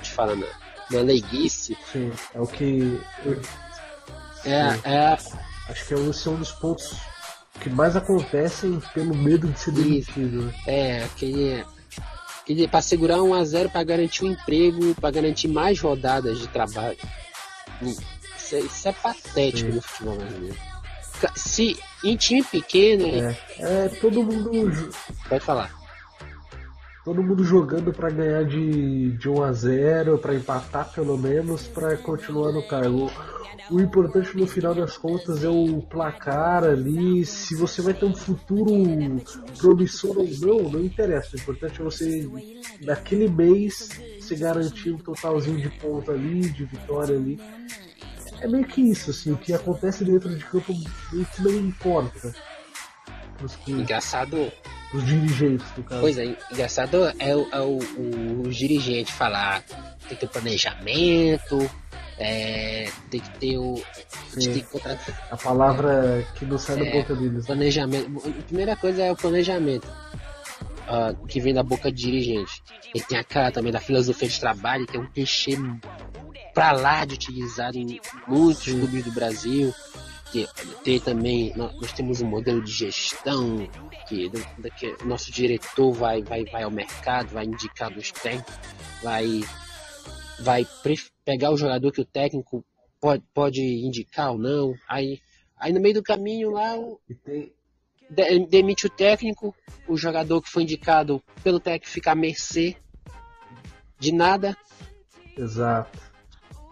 te 0.00 0.10
fala 0.10 0.34
na, 0.36 0.46
na 0.90 1.00
leiguice. 1.00 1.76
Sim, 1.92 2.12
é 2.34 2.40
o 2.40 2.46
que. 2.46 3.00
É, 4.44 4.78
é. 4.84 5.18
Acho 5.68 5.86
que 5.86 5.94
esse 5.94 6.28
é 6.28 6.30
um 6.30 6.36
dos 6.36 6.52
pontos 6.52 6.96
que 7.60 7.70
mais 7.70 7.94
acontecem 7.96 8.80
pelo 8.94 9.14
medo 9.14 9.48
de 9.48 9.58
ser 9.58 9.72
demitido. 9.72 10.42
Né? 10.42 10.54
É, 10.66 11.04
aquele. 11.04 11.64
aquele 12.42 12.68
para 12.68 12.82
segurar 12.82 13.18
1x0 13.18 13.70
para 13.70 13.84
garantir 13.84 14.24
um 14.24 14.32
emprego, 14.32 14.94
para 14.94 15.10
garantir 15.10 15.48
mais 15.48 15.80
rodadas 15.80 16.38
de 16.38 16.48
trabalho. 16.48 16.98
Isso 17.82 18.56
é, 18.56 18.60
isso 18.60 18.88
é 18.88 18.92
patético 18.92 19.70
Sim. 19.70 19.76
no 19.76 19.82
futebol 19.82 20.16
brasileiro. 20.16 20.58
Se 21.36 21.78
em 22.02 22.16
time 22.16 22.42
pequeno. 22.42 23.06
É, 23.06 23.36
é 23.58 23.88
todo 24.00 24.22
mundo. 24.22 24.90
Pode 25.28 25.44
falar 25.44 25.79
todo 27.04 27.22
mundo 27.22 27.42
jogando 27.44 27.92
para 27.92 28.10
ganhar 28.10 28.44
de, 28.44 29.12
de 29.12 29.28
1 29.28 29.42
a 29.42 29.52
0 29.52 30.18
para 30.18 30.34
empatar 30.34 30.92
pelo 30.92 31.16
menos, 31.16 31.66
para 31.66 31.96
continuar 31.96 32.52
no 32.52 32.62
cargo. 32.62 33.10
O 33.70 33.80
importante 33.80 34.36
no 34.36 34.48
final 34.48 34.74
das 34.74 34.96
contas 34.96 35.44
é 35.44 35.48
o 35.48 35.80
placar 35.82 36.64
ali. 36.64 37.24
Se 37.24 37.54
você 37.54 37.80
vai 37.80 37.94
ter 37.94 38.04
um 38.04 38.14
futuro 38.14 38.72
promissor 39.58 40.18
ou 40.18 40.28
não, 40.40 40.70
não 40.70 40.80
interessa. 40.80 41.36
O 41.36 41.40
importante 41.40 41.80
é 41.80 41.84
você, 41.84 42.28
naquele 42.82 43.28
mês, 43.28 43.88
se 44.20 44.34
garantir 44.34 44.90
um 44.90 44.98
totalzinho 44.98 45.60
de 45.60 45.70
ponto 45.78 46.10
ali, 46.10 46.50
de 46.50 46.64
vitória 46.64 47.14
ali. 47.14 47.38
É 48.40 48.48
meio 48.48 48.64
que 48.64 48.80
isso, 48.80 49.10
assim, 49.10 49.32
o 49.32 49.36
que 49.36 49.52
acontece 49.52 50.04
dentro 50.04 50.34
de 50.34 50.44
campo 50.46 50.74
meio 51.12 51.26
que 51.26 51.42
não 51.42 51.52
importa. 51.52 52.32
Pros 53.40 53.56
que, 53.56 53.72
Engraçado, 53.72 54.52
pros 54.90 55.04
dirigentes, 55.06 55.66
no 55.76 55.82
caso. 55.82 56.00
Pois 56.02 56.18
é, 56.18 56.36
engraçado 56.52 56.96
é, 57.18 57.34
o, 57.34 57.48
é 57.50 57.60
o, 57.60 57.78
o, 57.78 58.42
o 58.46 58.50
dirigente 58.50 59.12
falar 59.12 59.62
tem 59.62 60.16
que 60.16 60.16
ter 60.16 60.28
planejamento, 60.28 61.70
é, 62.18 62.88
tem 63.10 63.20
que 63.20 63.30
ter 63.38 63.56
o. 63.58 63.74
a 63.74 64.34
gente 64.34 64.44
Sim. 64.44 64.52
tem 64.52 64.62
que 64.62 64.68
contratar 64.68 65.28
A 65.30 65.36
palavra 65.36 66.24
que 66.34 66.44
não 66.44 66.58
sai 66.58 66.76
da 66.76 66.84
É. 66.86 66.92
boca 67.00 67.14
deles. 67.16 67.46
planejamento. 67.46 68.22
A 68.28 68.42
primeira 68.42 68.76
coisa 68.76 69.02
é 69.02 69.10
o 69.10 69.16
planejamento. 69.16 69.88
ah, 70.88 71.14
que 71.28 71.40
vem 71.40 71.54
da 71.54 71.62
boca 71.62 71.90
de 71.90 72.02
dirigente. 72.02 72.62
E 72.94 73.00
tem 73.00 73.16
a 73.16 73.22
cara 73.24 73.52
também 73.52 73.72
da 73.72 73.78
filosofia 73.80 74.28
de 74.28 74.40
trabalho, 74.40 74.86
que 74.86 74.96
é 74.96 75.00
um 75.00 75.06
clichê 75.06 75.56
pra 76.52 76.72
lá 76.72 77.04
de 77.04 77.14
utilizado 77.14 77.78
em 77.78 78.00
muitos 78.26 78.64
clubes 78.64 79.04
do 79.04 79.12
Brasil. 79.12 79.72
Que 80.32 80.46
tem 80.84 81.00
também, 81.00 81.52
nó- 81.56 81.72
nós 81.72 81.92
temos 81.92 82.20
um 82.20 82.26
modelo 82.26 82.62
de 82.62 82.70
gestão, 82.70 83.68
que, 84.08 84.30
nosso 85.04 85.32
diretor 85.32 85.92
vai, 85.92 86.22
vai, 86.22 86.44
vai 86.44 86.62
ao 86.62 86.70
mercado, 86.70 87.30
vai 87.30 87.44
indicar 87.44 87.92
dos 87.92 88.12
técnicos, 88.12 88.54
vai, 89.02 89.40
vai 90.40 90.66
pegar 91.24 91.50
o 91.50 91.56
jogador 91.56 91.90
que 91.90 92.00
o 92.00 92.04
técnico 92.04 92.64
pode, 93.00 93.24
pode 93.34 93.60
indicar 93.60 94.30
ou 94.32 94.38
não. 94.38 94.74
Aí, 94.88 95.20
aí 95.56 95.72
no 95.72 95.80
meio 95.80 95.94
do 95.94 96.02
caminho 96.02 96.50
lá, 96.50 96.76
demite 98.48 98.86
o 98.86 98.90
técnico, 98.90 99.54
o 99.88 99.96
jogador 99.96 100.40
que 100.42 100.50
foi 100.50 100.62
indicado 100.62 101.22
pelo 101.42 101.58
técnico 101.58 101.88
fica 101.92 102.12
à 102.12 102.14
mercê 102.14 102.76
de 103.98 104.12
nada. 104.12 104.56
exato. 105.36 105.98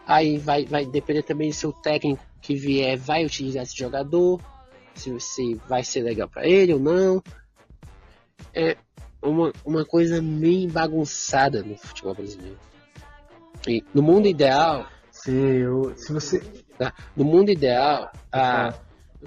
Aí 0.06 0.38
vai, 0.38 0.64
vai 0.64 0.86
depender 0.86 1.22
também 1.22 1.52
se 1.52 1.66
o 1.66 1.72
técnico 1.72 2.24
que 2.48 2.54
vier 2.54 2.96
vai 2.96 3.26
utilizar 3.26 3.62
esse 3.62 3.76
jogador, 3.76 4.40
se, 4.94 5.20
se 5.20 5.54
vai 5.68 5.84
ser 5.84 6.00
legal 6.00 6.26
pra 6.26 6.46
ele 6.46 6.72
ou 6.72 6.80
não. 6.80 7.22
É 8.54 8.74
uma, 9.22 9.52
uma 9.66 9.84
coisa 9.84 10.22
meio 10.22 10.66
bagunçada 10.70 11.62
no 11.62 11.76
futebol 11.76 12.14
brasileiro. 12.14 12.56
E 13.68 13.84
no 13.92 14.02
mundo 14.02 14.26
ideal, 14.28 14.86
Se, 15.10 15.30
eu, 15.30 15.92
se 15.94 16.10
você. 16.10 16.40
tá? 16.78 16.94
no 17.14 17.22
mundo 17.22 17.50
ideal, 17.50 18.10
a, 18.32 18.72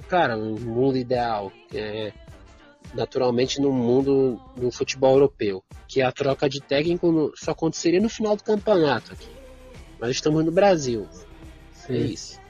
Cara, 0.08 0.36
no 0.36 0.58
mundo 0.58 0.96
ideal, 0.96 1.52
é, 1.72 2.12
naturalmente 2.94 3.60
no 3.60 3.70
mundo 3.70 4.40
do 4.56 4.72
futebol 4.72 5.12
europeu, 5.12 5.62
que 5.86 6.02
a 6.02 6.10
troca 6.10 6.48
de 6.48 6.60
técnico 6.60 7.12
no- 7.12 7.30
só 7.36 7.52
aconteceria 7.52 8.00
no 8.00 8.08
final 8.08 8.34
do 8.34 8.42
campeonato 8.42 9.12
aqui. 9.12 9.28
Nós 10.00 10.10
estamos 10.10 10.44
no 10.44 10.50
Brasil, 10.50 11.06
é 11.12 11.16
sim. 11.86 12.04
isso. 12.06 12.41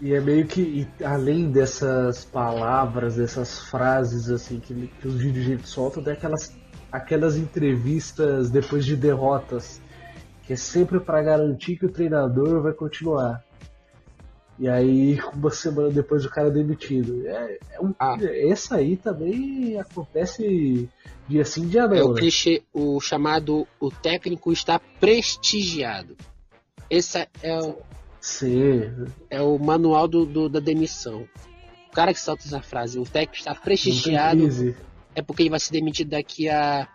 E 0.00 0.12
é 0.12 0.20
meio 0.20 0.46
que, 0.46 0.86
além 1.02 1.50
dessas 1.50 2.24
palavras, 2.24 3.16
dessas 3.16 3.60
frases 3.70 4.28
assim 4.28 4.60
que, 4.60 4.88
que 4.88 5.08
os 5.08 5.18
dirigentes 5.18 5.70
soltam, 5.70 6.02
tem 6.02 6.12
aquelas, 6.12 6.54
aquelas 6.92 7.36
entrevistas 7.36 8.50
depois 8.50 8.84
de 8.84 8.94
derrotas, 8.94 9.80
que 10.42 10.52
é 10.52 10.56
sempre 10.56 11.00
para 11.00 11.22
garantir 11.22 11.76
que 11.76 11.86
o 11.86 11.92
treinador 11.92 12.62
vai 12.62 12.74
continuar. 12.74 13.42
E 14.58 14.68
aí, 14.68 15.18
uma 15.34 15.50
semana 15.50 15.90
depois, 15.90 16.24
o 16.24 16.30
cara 16.30 16.48
é 16.48 16.50
demitido. 16.50 17.26
É, 17.26 17.58
é 17.72 17.80
um, 17.80 17.94
Ah. 17.98 18.16
Essa 18.22 18.76
aí 18.76 18.96
também 18.96 19.78
acontece 19.78 20.88
dia 21.28 21.44
sim, 21.44 21.68
dia 21.68 21.82
É 21.82 21.88
não. 21.88 22.10
o 22.10 22.12
né? 22.14 22.20
clichê, 22.20 22.62
o 22.72 23.00
chamado 23.00 23.66
o 23.80 23.90
técnico 23.90 24.52
está 24.52 24.78
prestigiado. 25.00 26.16
Esse 26.88 27.26
é 27.42 27.58
o, 27.58 27.78
Sim, 28.26 29.06
é 29.30 29.40
o 29.40 29.56
manual 29.56 30.08
do, 30.08 30.26
do- 30.26 30.48
da 30.48 30.58
demissão. 30.58 31.28
O 31.88 31.92
cara 31.94 32.12
que 32.12 32.18
solta 32.18 32.42
essa 32.44 32.60
frase, 32.60 32.98
o 32.98 33.04
técnico 33.04 33.36
está 33.36 33.54
prestigiado, 33.54 34.42
é 35.14 35.22
porque 35.22 35.44
ele 35.44 35.50
vai 35.50 35.60
ser 35.60 35.70
demitido 35.72 36.10
daqui 36.10 36.48
a 36.48 36.88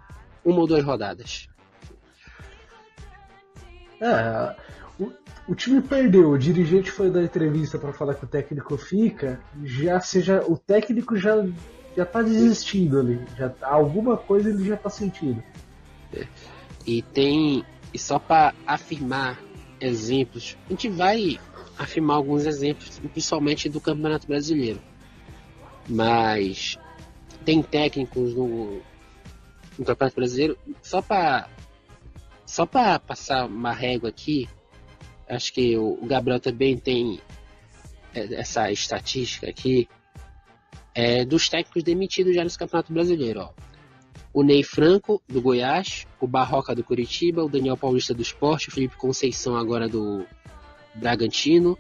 uma 0.44 0.60
ou 0.60 0.68
duas 0.68 0.84
rodadas. 0.84 1.48
É, 4.02 4.56
o, 5.00 5.10
o 5.48 5.56
time 5.56 5.82
perdeu, 5.82 6.32
o 6.32 6.38
dirigente 6.38 6.92
foi 6.92 7.10
dar 7.10 7.24
entrevista 7.24 7.80
para 7.80 7.94
falar 7.94 8.16
que 8.16 8.26
o 8.26 8.28
técnico 8.28 8.76
fica, 8.78 9.40
já 9.64 10.02
seja 10.02 10.44
o 10.46 10.58
técnico 10.58 11.16
já 11.16 11.46
já 11.96 12.06
tá 12.06 12.22
desistindo 12.22 13.00
ali, 13.00 13.22
já 13.38 13.54
alguma 13.62 14.18
coisa 14.18 14.50
ele 14.50 14.66
já 14.68 14.76
tá 14.76 14.90
sentindo. 14.90 15.42
E 16.86 17.02
tem. 17.02 17.64
E 17.94 18.00
só 18.00 18.20
para 18.20 18.54
afirmar 18.68 19.40
exemplos, 19.82 20.56
a 20.68 20.70
gente 20.70 20.88
vai 20.88 21.40
afirmar 21.78 22.16
alguns 22.16 22.46
exemplos, 22.46 23.00
principalmente 23.00 23.68
do 23.68 23.82
Campeonato 23.82 24.28
Brasileiro. 24.28 24.82
Mas 25.90 26.78
tem 27.44 27.62
técnicos 27.62 28.36
no, 28.36 28.82
no 29.78 29.86
Campeonato 29.86 30.16
Brasileiro, 30.16 30.58
só 30.82 31.02
para 31.02 31.50
só 32.46 32.66
para 32.66 33.00
passar 33.00 33.46
uma 33.46 33.72
régua 33.72 34.10
aqui, 34.10 34.48
acho 35.28 35.54
que 35.54 35.78
o, 35.78 35.98
Gabriel 36.06 36.40
também 36.40 36.78
tem 36.78 37.22
é, 38.14 38.36
essa 38.36 38.70
estatística 38.70 39.50
aqui, 39.50 39.88
é, 40.94 41.24
dos 41.24 41.48
técnicos 41.48 41.82
demitidos 41.82 42.36
já 42.36 42.44
no 42.44 42.52
Campeonato 42.52 42.92
Brasileiro. 42.94 43.40
Ó 43.40 43.71
o 44.34 44.44
Ney 44.44 44.64
Franco, 44.64 45.22
do 45.28 45.42
Goiás, 45.42 46.08
o 46.20 46.28
Barroca 46.28 46.74
do 46.74 46.84
Curitiba, 46.84 47.44
o 47.44 47.50
Daniel 47.50 47.76
Paulista 47.76 48.14
do 48.14 48.22
Esporte, 48.22 48.70
o 48.70 48.72
Felipe 48.72 48.96
Conceição 48.96 49.56
agora 49.56 49.90
do 49.90 50.26
Bragantino 50.96 51.78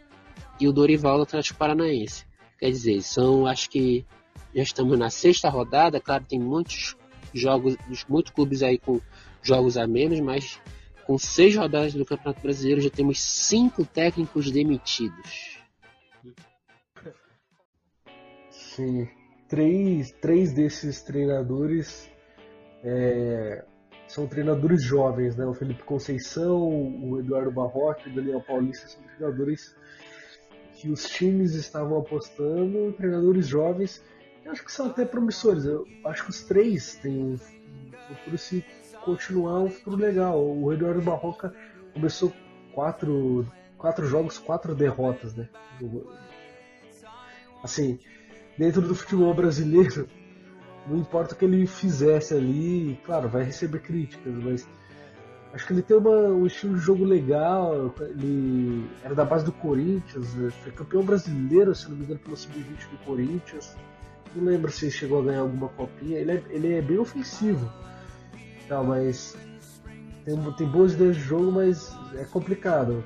e 0.60 0.68
o 0.68 0.74
Dorival 0.74 1.18
do 1.18 1.24
Atlético 1.24 1.58
Paranaense. 1.58 2.26
Quer 2.60 2.70
dizer, 2.70 3.02
são, 3.02 3.48
acho 3.48 3.70
que 3.70 4.06
já 4.54 4.64
estamos 4.64 5.00
na 5.00 5.10
sexta 5.10 5.50
rodada, 5.50 6.00
claro, 6.00 6.26
tem 6.28 6.40
muitos 6.40 6.96
jogos, 7.34 7.78
muitos 8.10 8.34
clubes 8.34 8.62
aí 8.62 8.78
com 8.78 9.00
jogos 9.42 9.78
a 9.78 9.88
menos, 9.88 10.20
mas 10.20 10.60
com 11.08 11.18
seis 11.18 11.56
rodadas 11.56 11.94
do 11.94 12.06
Campeonato 12.06 12.42
Brasileiro 12.42 12.82
já 12.82 12.90
temos 12.90 13.20
cinco 13.22 13.86
técnicos 13.86 14.52
demitidos. 14.52 15.58
Sim, 18.50 19.08
três, 19.48 20.12
três 20.22 20.54
desses 20.54 21.02
treinadores 21.02 22.11
é, 22.84 23.63
são 24.08 24.28
treinadores 24.28 24.84
jovens, 24.84 25.36
né? 25.36 25.46
O 25.46 25.54
Felipe 25.54 25.84
Conceição, 25.84 26.67
o 27.04 27.20
Eduardo 27.20 27.52
Barroca 27.52 28.10
o 28.10 28.13
Daniel 28.13 28.41
Paulista 28.41 28.88
são 28.88 29.02
treinadores 29.04 29.76
que 30.74 30.89
os 30.89 31.08
times 31.08 31.54
estavam 31.54 32.00
apostando, 32.00 32.91
treinadores 32.94 33.48
jovens, 33.48 34.04
eu 34.44 34.52
acho 34.52 34.65
que 34.65 34.72
são 34.72 34.88
até 34.88 35.06
promissores. 35.06 35.65
Eu 35.65 35.86
acho 36.06 36.24
que 36.24 36.30
os 36.32 36.44
três 36.44 36.96
têm 36.96 37.34
um 37.34 37.38
futuro 37.38 38.38
se 38.38 38.65
continuar 39.04 39.60
um 39.60 39.70
futuro 39.70 39.96
legal. 39.98 40.44
O 40.44 40.74
Eduardo 40.74 41.02
Barroca 41.02 41.54
começou 41.94 42.34
quatro, 42.74 43.46
quatro 43.78 44.06
jogos, 44.08 44.38
quatro 44.38 44.74
derrotas, 44.74 45.36
né? 45.36 45.48
Assim, 47.63 48.00
dentro 48.58 48.82
do 48.82 48.96
futebol 48.96 49.34
brasileiro, 49.34 50.08
não 50.88 50.98
importa 50.98 51.34
o 51.34 51.38
que 51.38 51.46
ele 51.46 51.65
fizesse 51.67 52.34
ali, 52.34 53.00
claro, 53.06 53.30
vai 53.30 53.44
receber 53.44 53.80
críticas, 53.80 54.34
mas 54.36 54.67
acho 55.54 55.67
que 55.67 55.74
ele 55.74 55.82
tem 55.82 55.98
uma, 55.98 56.10
um 56.10 56.46
estilo 56.46 56.76
de 56.76 56.82
jogo 56.82 57.04
legal. 57.04 57.94
Ele 58.00 58.89
era 59.04 59.13
da 59.13 59.26
base 59.26 59.46
do 59.46 59.52
Corinthians, 59.52 60.34
né? 60.36 60.50
foi 60.63 60.72
campeão 60.72 61.04
brasileiro, 61.04 61.76
se 61.76 61.89
não 61.89 61.98
me 61.98 62.04
engano, 62.04 62.20
pelo 62.20 62.36
sub-20 62.36 62.89
do 62.89 62.98
Corinthians. 63.06 63.76
Não 64.36 64.46
lembro 64.46 64.72
se 64.72 64.89
chegou 64.89 65.22
a 65.22 65.26
ganhar 65.26 65.41
alguma 65.41 65.67
copinha. 65.70 66.17
Ele 66.17 66.32
é, 66.32 66.44
ele 66.50 66.74
é 66.74 66.82
bem 66.82 66.98
ofensivo, 66.98 67.72
tá, 68.67 68.82
mas 68.82 69.38
tem, 70.26 70.52
tem 70.54 70.67
boas 70.67 70.94
ideias 70.94 71.15
de 71.15 71.22
jogo, 71.22 71.52
mas 71.52 71.96
é 72.15 72.24
complicado. 72.24 73.04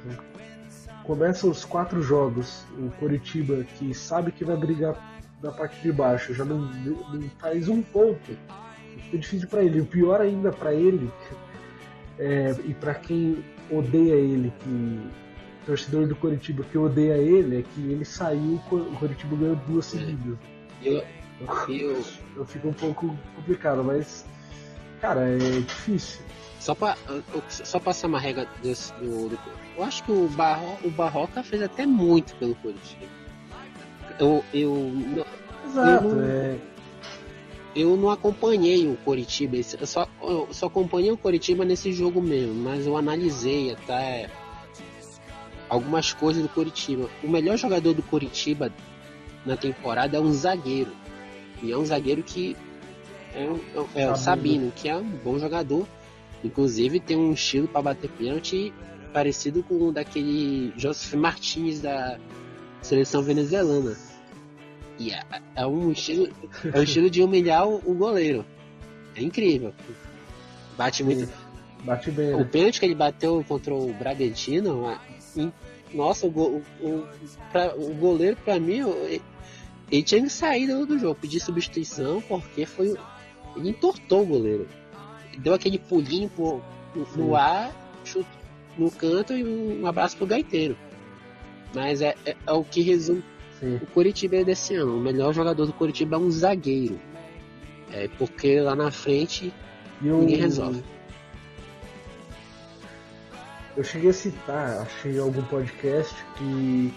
Começa 1.04 1.48
os 1.48 1.66
quatro 1.66 2.02
jogos, 2.02 2.64
o 2.80 2.90
Coritiba, 3.00 3.64
que 3.78 3.94
sabe 3.94 4.32
que 4.32 4.44
vai 4.44 4.56
brigar 4.56 5.14
na 5.46 5.52
parte 5.52 5.80
de 5.82 5.92
baixo, 5.92 6.34
já 6.34 6.44
não, 6.44 6.58
não 6.60 7.30
faz 7.40 7.70
um 7.70 7.82
ponto. 7.82 8.36
Fica 9.06 9.18
difícil 9.18 9.48
para 9.48 9.64
ele. 9.64 9.82
O 9.82 9.86
pior 9.86 10.20
ainda 10.20 10.52
para 10.52 10.74
ele, 10.74 11.12
é, 12.18 12.56
e 12.66 12.74
para 12.74 12.96
quem 12.96 13.44
odeia 13.70 14.16
ele, 14.16 14.52
que 14.60 15.10
torcedor 15.66 16.08
do 16.08 16.16
Coritiba 16.16 16.64
que 16.64 16.78
odeia 16.78 17.18
ele, 17.18 17.60
é 17.60 17.64
que 17.64 17.82
ele 17.92 18.06
saiu, 18.06 18.62
o 18.72 18.96
Coritiba 19.00 19.36
ganhou 19.36 19.56
duas 19.68 19.86
seguidas. 19.86 20.38
Eu, 20.84 21.04
eu, 21.42 22.04
Eu 22.36 22.46
fico 22.46 22.68
um 22.70 22.74
pouco 22.74 23.16
complicado, 23.36 23.84
mas 23.84 24.26
cara, 25.02 25.22
é 25.30 25.38
difícil. 25.62 26.22
Só 26.60 26.74
pra, 26.74 26.98
só 27.50 27.80
passar 27.80 28.08
uma 28.08 28.20
regra 28.20 28.48
desse, 28.64 28.92
do, 28.94 29.30
do- 29.30 29.40
Eu 29.78 29.84
acho 29.84 30.04
que 30.04 30.12
o, 30.12 30.28
Barro, 30.30 30.78
o 30.84 30.90
Barroca 30.90 31.44
fez 31.44 31.62
até 31.62 31.86
muito 31.86 32.36
pelo 32.38 32.56
Curitiba. 32.56 33.06
Eu, 34.19 34.43
eu, 34.54 34.73
não- 34.75 35.25
Exato, 35.65 36.08
Eu- 36.08 36.21
é, 36.23 36.58
eu 37.75 37.97
não 37.97 38.10
acompanhei 38.10 38.88
o 38.88 38.95
Coritiba, 39.04 39.58
eu 39.58 39.86
só, 39.88 40.08
eu 40.21 40.47
só 40.51 40.67
acompanhei 40.67 41.12
o 41.12 41.17
Coritiba 41.17 41.65
nesse 41.65 41.91
jogo 41.91 42.21
mesmo, 42.21 42.54
mas 42.56 42.86
eu 42.88 42.95
analisei 42.95 43.73
até 43.73 44.30
algumas 45.67 46.13
coisas 46.13 46.41
do 46.41 46.49
Coritiba. 46.49 47.10
O 47.23 47.28
melhor 47.28 47.58
jogador 47.58 47.93
do 47.93 48.01
Coritiba 48.04 48.71
na 49.45 49.58
temporada 49.58 50.17
é 50.17 50.19
um 50.19 50.32
zagueiro. 50.32 50.91
E 51.62 51.71
é 51.71 51.78
um 51.78 51.86
zagueiro 51.86 52.23
que 52.23 52.56
é, 53.34 53.43
um, 53.49 53.60
é, 53.95 54.04
é 54.04 54.12
o 54.12 54.15
Sabino, 54.15 54.71
que 54.75 54.88
é 54.88 54.95
um 54.95 55.04
bom 55.04 55.38
jogador. 55.38 55.86
Inclusive 56.43 56.99
tem 56.99 57.17
um 57.17 57.34
estilo 57.34 57.67
para 57.67 57.82
bater 57.82 58.10
pênalti 58.12 58.73
parecido 59.12 59.63
com 59.63 59.75
o 59.88 59.91
daquele 59.91 60.71
Joseph 60.78 61.13
Martins 61.15 61.82
da 61.82 62.17
seleção 62.86 63.21
venezuelana. 63.21 63.98
E 64.98 65.12
é, 65.12 65.21
é 65.56 65.67
um 65.67 65.91
estilo, 65.91 66.30
é 66.74 66.80
um 66.80 66.84
estilo 66.84 67.10
de 67.10 67.21
humilhar 67.21 67.67
o, 67.67 67.82
o 67.86 67.93
goleiro. 67.93 68.45
É 69.15 69.21
incrível. 69.21 69.74
Bate 70.78 71.04
muito. 71.04 71.32
Bate 71.84 72.12
bem. 72.12 72.34
O 72.34 72.39
né? 72.39 72.43
pênalti 72.45 72.80
que 72.80 72.86
ele 72.86 72.95
bateu 72.95 73.43
contra 73.48 73.74
o 73.74 73.93
Bragantino, 73.93 74.98
nossa, 75.93 76.26
o, 76.26 76.30
o, 76.30 76.63
o, 76.82 77.08
pra, 77.52 77.76
o 77.76 77.93
goleiro, 77.93 78.38
para 78.43 78.60
mim, 78.60 78.82
ele 79.91 80.04
tinha 80.04 80.21
que 80.21 80.30
sair 80.30 80.67
do 80.67 80.98
jogo, 80.98 81.15
pedir 81.15 81.39
substituição, 81.39 82.21
porque 82.21 82.65
foi. 82.65 82.95
Ele 83.56 83.69
entortou 83.69 84.24
o 84.24 84.26
goleiro. 84.26 84.67
Deu 85.38 85.54
aquele 85.54 85.80
pulinho 85.80 86.30
pro, 86.30 86.62
no, 86.93 87.06
no 87.17 87.36
ar, 87.36 87.74
chute 88.04 88.28
no 88.78 88.91
canto 88.91 89.34
e 89.34 89.43
um 89.43 89.88
abraço 89.88 90.17
pro 90.17 90.26
gaiteiro. 90.26 90.78
Mas 91.76 92.02
é, 92.02 92.16
é, 92.26 92.36
é 92.48 92.52
o 92.54 92.64
que 92.64 92.82
resume. 92.82 93.24
Sim. 93.60 93.76
O 93.76 93.86
Curitiba 93.88 94.38
é 94.38 94.44
desse 94.44 94.76
ano. 94.76 94.98
O 94.98 95.00
melhor 95.00 95.34
jogador 95.34 95.66
do 95.66 95.74
Curitiba 95.74 96.16
é 96.16 96.20
um 96.20 96.32
zagueiro. 96.32 97.00
É 97.92 98.08
porque 98.18 98.60
lá 98.60 98.76
na 98.76 98.90
frente 98.90 99.54
eu... 100.02 100.20
ninguém 100.20 100.38
resolve. 100.38 100.84
Eu 103.76 103.84
cheguei 103.84 104.10
a 104.10 104.14
citar, 104.14 104.82
achei 104.82 105.20
algum 105.20 105.44
podcast 105.44 106.16
que 106.38 106.94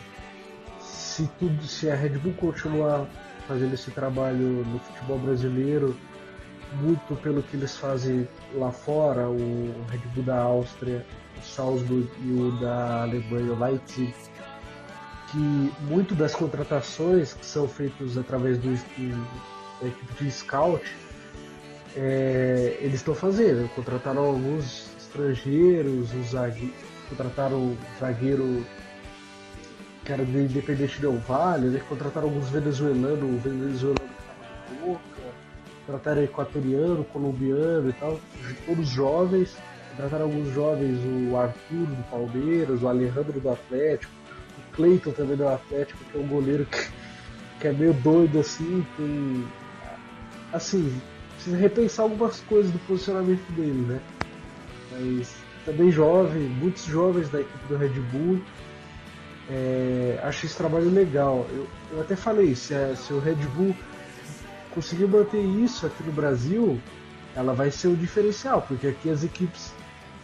se 0.81 1.29
tudo, 1.39 1.61
se 1.65 1.91
a 1.91 1.97
Red 1.97 2.11
Bull 2.11 2.35
continuar 2.35 3.09
fazendo 3.49 3.75
esse 3.75 3.91
trabalho 3.91 4.65
no 4.65 4.79
futebol 4.79 5.19
brasileiro, 5.19 5.97
muito 6.81 7.17
pelo 7.17 7.43
que 7.43 7.57
eles 7.57 7.77
fazem 7.77 8.29
lá 8.55 8.71
fora, 8.71 9.29
o 9.29 9.75
Red 9.91 9.99
Bull 10.15 10.23
da 10.23 10.41
Áustria, 10.41 11.05
o 11.37 11.43
Salzburg 11.45 12.09
e 12.23 12.33
o 12.33 12.53
da 12.61 13.03
Alemanha, 13.03 13.53
o 13.53 13.59
Leipzig, 13.59 14.15
que 15.31 15.73
muito 15.83 16.15
das 16.15 16.35
contratações 16.35 17.35
que 17.35 17.45
são 17.45 17.69
feitas 17.69 18.17
através 18.17 18.59
do, 18.59 18.71
do 18.71 19.59
da 19.81 19.87
equipe 19.87 20.25
de 20.25 20.31
scout, 20.31 20.85
é, 21.97 22.79
eles 22.81 22.97
estão 22.97 23.15
fazendo. 23.15 23.69
Contrataram 23.75 24.25
alguns 24.25 24.91
estrangeiros, 24.99 26.13
um 26.13 26.25
zagueiro, 26.25 26.75
contrataram 27.09 27.57
um 27.59 27.77
zagueiro 27.99 28.65
que 30.05 30.13
era 30.13 30.25
de 30.25 30.39
Independente 30.39 31.01
Del 31.01 31.19
Vale, 31.19 31.69
né? 31.69 31.83
contrataram 31.89 32.29
alguns 32.29 32.49
venezuelanos, 32.49 33.23
o 33.23 33.39
venezuelano 33.39 33.99
que 33.99 34.23
estava 34.23 34.87
boca, 34.87 35.35
contrataram 35.87 36.23
equatoriano, 36.23 37.05
colombiano 37.05 37.91
e 37.91 37.93
tal, 37.93 38.19
todos 38.65 38.89
jovens, 38.89 39.55
contrataram 39.91 40.25
alguns 40.25 40.55
jovens, 40.55 40.99
o 41.31 41.37
Arthur 41.37 41.87
do 41.87 42.11
Palmeiras, 42.11 42.83
o 42.83 42.89
Alejandro 42.89 43.39
do 43.39 43.51
Atlético, 43.51 44.13
o 44.79 44.83
Cleiton 44.83 45.11
também 45.11 45.37
do 45.37 45.49
Atlético, 45.49 45.99
que 46.05 46.17
é 46.17 46.21
um 46.21 46.27
goleiro 46.27 46.65
que, 46.65 46.89
que 47.61 47.69
é 47.69 47.73
meio 47.73 47.93
doido 47.95 48.39
assim, 48.39 48.87
tem. 48.97 49.45
Assim, 50.53 51.01
precisa 51.35 51.57
repensar 51.57 52.05
algumas 52.05 52.41
coisas 52.41 52.71
do 52.71 52.79
posicionamento 52.81 53.47
dele, 53.53 53.85
né? 53.87 54.01
Mas 54.93 55.35
também 55.65 55.91
jovem, 55.91 56.43
muitos 56.43 56.85
jovens 56.85 57.29
da 57.29 57.41
equipe 57.41 57.67
do 57.69 57.77
Red 57.77 58.01
Bull. 58.13 58.41
É, 59.51 60.19
acho 60.23 60.47
esse 60.47 60.57
trabalho 60.57 60.91
legal. 60.91 61.47
Eu, 61.51 61.67
eu 61.93 62.01
até 62.01 62.17
falei, 62.17 62.55
se, 62.55 62.75
a, 62.75 62.95
se 62.97 63.13
o 63.13 63.19
Red 63.19 63.37
Bull 63.55 63.75
conseguir 64.71 65.07
manter 65.07 65.43
isso 65.43 65.87
aqui 65.87 66.03
no 66.03 66.13
Brasil, 66.13 66.81
ela 67.35 67.53
vai 67.53 67.71
ser 67.71 67.89
o 67.89 67.97
diferencial, 67.97 68.63
porque 68.63 68.87
aqui 68.87 69.11
as 69.11 69.25
equipes 69.25 69.73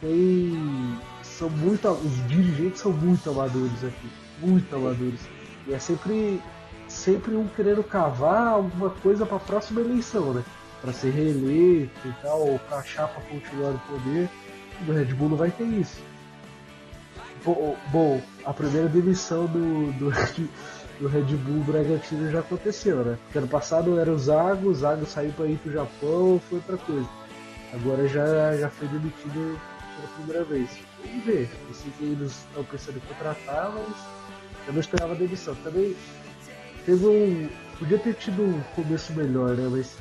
têm, 0.01 0.99
são 1.23 1.51
muito. 1.51 1.89
Os 1.89 2.29
dirigentes 2.29 2.81
são 2.81 2.93
muito 2.93 3.29
amadores 3.31 3.85
aqui. 3.85 4.24
Muito 4.45 4.77
amadores. 4.77 5.21
E 5.67 5.73
é 5.73 5.79
sempre, 5.79 6.41
sempre 6.87 7.35
um 7.35 7.49
querendo 7.49 7.83
cavar 7.83 8.47
alguma 8.49 8.91
coisa 8.91 9.25
para 9.25 9.39
a 9.39 9.41
próxima 9.41 9.81
eleição, 9.81 10.35
né? 10.35 10.45
Para 10.81 10.93
ser 10.93 11.11
reeleito 11.11 12.07
e 12.07 12.13
tal, 12.21 12.47
ou 12.47 12.59
para 12.59 12.79
a 12.79 12.83
chapa 12.83 13.21
continuar 13.31 13.73
no 13.73 13.79
poder 13.81 14.29
do 14.81 14.93
Red 14.93 15.15
Bull 15.15 15.31
não 15.31 15.37
vai 15.37 15.51
ter 15.51 15.65
isso. 15.65 16.01
Bom, 17.45 18.23
a 18.45 18.53
primeira 18.53 18.89
demissão 18.89 19.47
do, 19.47 19.93
do, 19.93 20.11
do 20.99 21.09
Red 21.09 21.37
Bull 21.37 21.65
Bragantino 21.65 22.31
já 22.31 22.41
aconteceu, 22.41 23.05
né? 23.05 23.19
Porque 23.25 23.39
ano 23.39 23.49
passado 23.49 23.99
era 23.99 24.11
o 24.11 24.19
Zago, 24.19 24.69
o 24.69 24.75
Zago 24.75 25.05
saiu 25.05 25.33
para 25.33 25.47
ir 25.47 25.59
pro 25.59 25.73
Japão, 25.73 26.41
foi 26.49 26.59
outra 26.59 26.79
coisa. 26.79 27.09
Agora 27.75 28.09
já, 28.09 28.57
já 28.57 28.71
foi 28.71 28.89
demitido 28.89 29.61
pela 29.97 30.09
primeira 30.17 30.45
vez. 30.45 30.71
Vamos 31.05 31.25
ver. 31.25 31.51
Eu 31.69 31.75
sei 31.75 31.93
que 31.99 32.05
eles 32.05 32.33
estão 32.33 32.65
pensando 32.65 32.97
em 32.97 33.01
contratar, 33.01 33.73
mas 33.73 34.14
eu 34.67 34.73
não 34.73 34.81
esperava 34.81 35.13
a 35.13 35.17
demissão. 35.17 35.55
Também 35.57 35.95
teve 36.85 37.07
um. 37.07 37.49
Podia 37.79 37.99
ter 37.99 38.15
tido 38.15 38.43
um 38.43 38.61
começo 38.75 39.13
melhor, 39.15 39.57
né? 39.57 39.69
Mas 39.71 39.97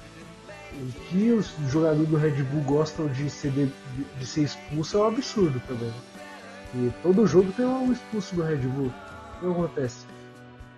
o 0.73 0.91
que 1.09 1.31
os 1.31 1.53
jogadores 1.69 2.07
do 2.07 2.17
Red 2.17 2.43
Bull 2.43 2.61
gostam 2.61 3.07
de 3.07 3.29
ser, 3.29 3.51
de, 3.51 3.69
de 4.17 4.25
ser 4.25 4.43
expulso 4.43 4.97
é 4.97 5.01
um 5.01 5.07
absurdo 5.07 5.61
também. 5.67 5.93
E 6.75 6.91
todo 7.01 7.27
jogo 7.27 7.51
tem 7.53 7.65
um 7.65 7.91
expulso 7.91 8.35
do 8.35 8.43
Red 8.43 8.57
Bull. 8.57 8.87
O 8.87 9.39
que 9.39 9.45
acontece? 9.45 10.05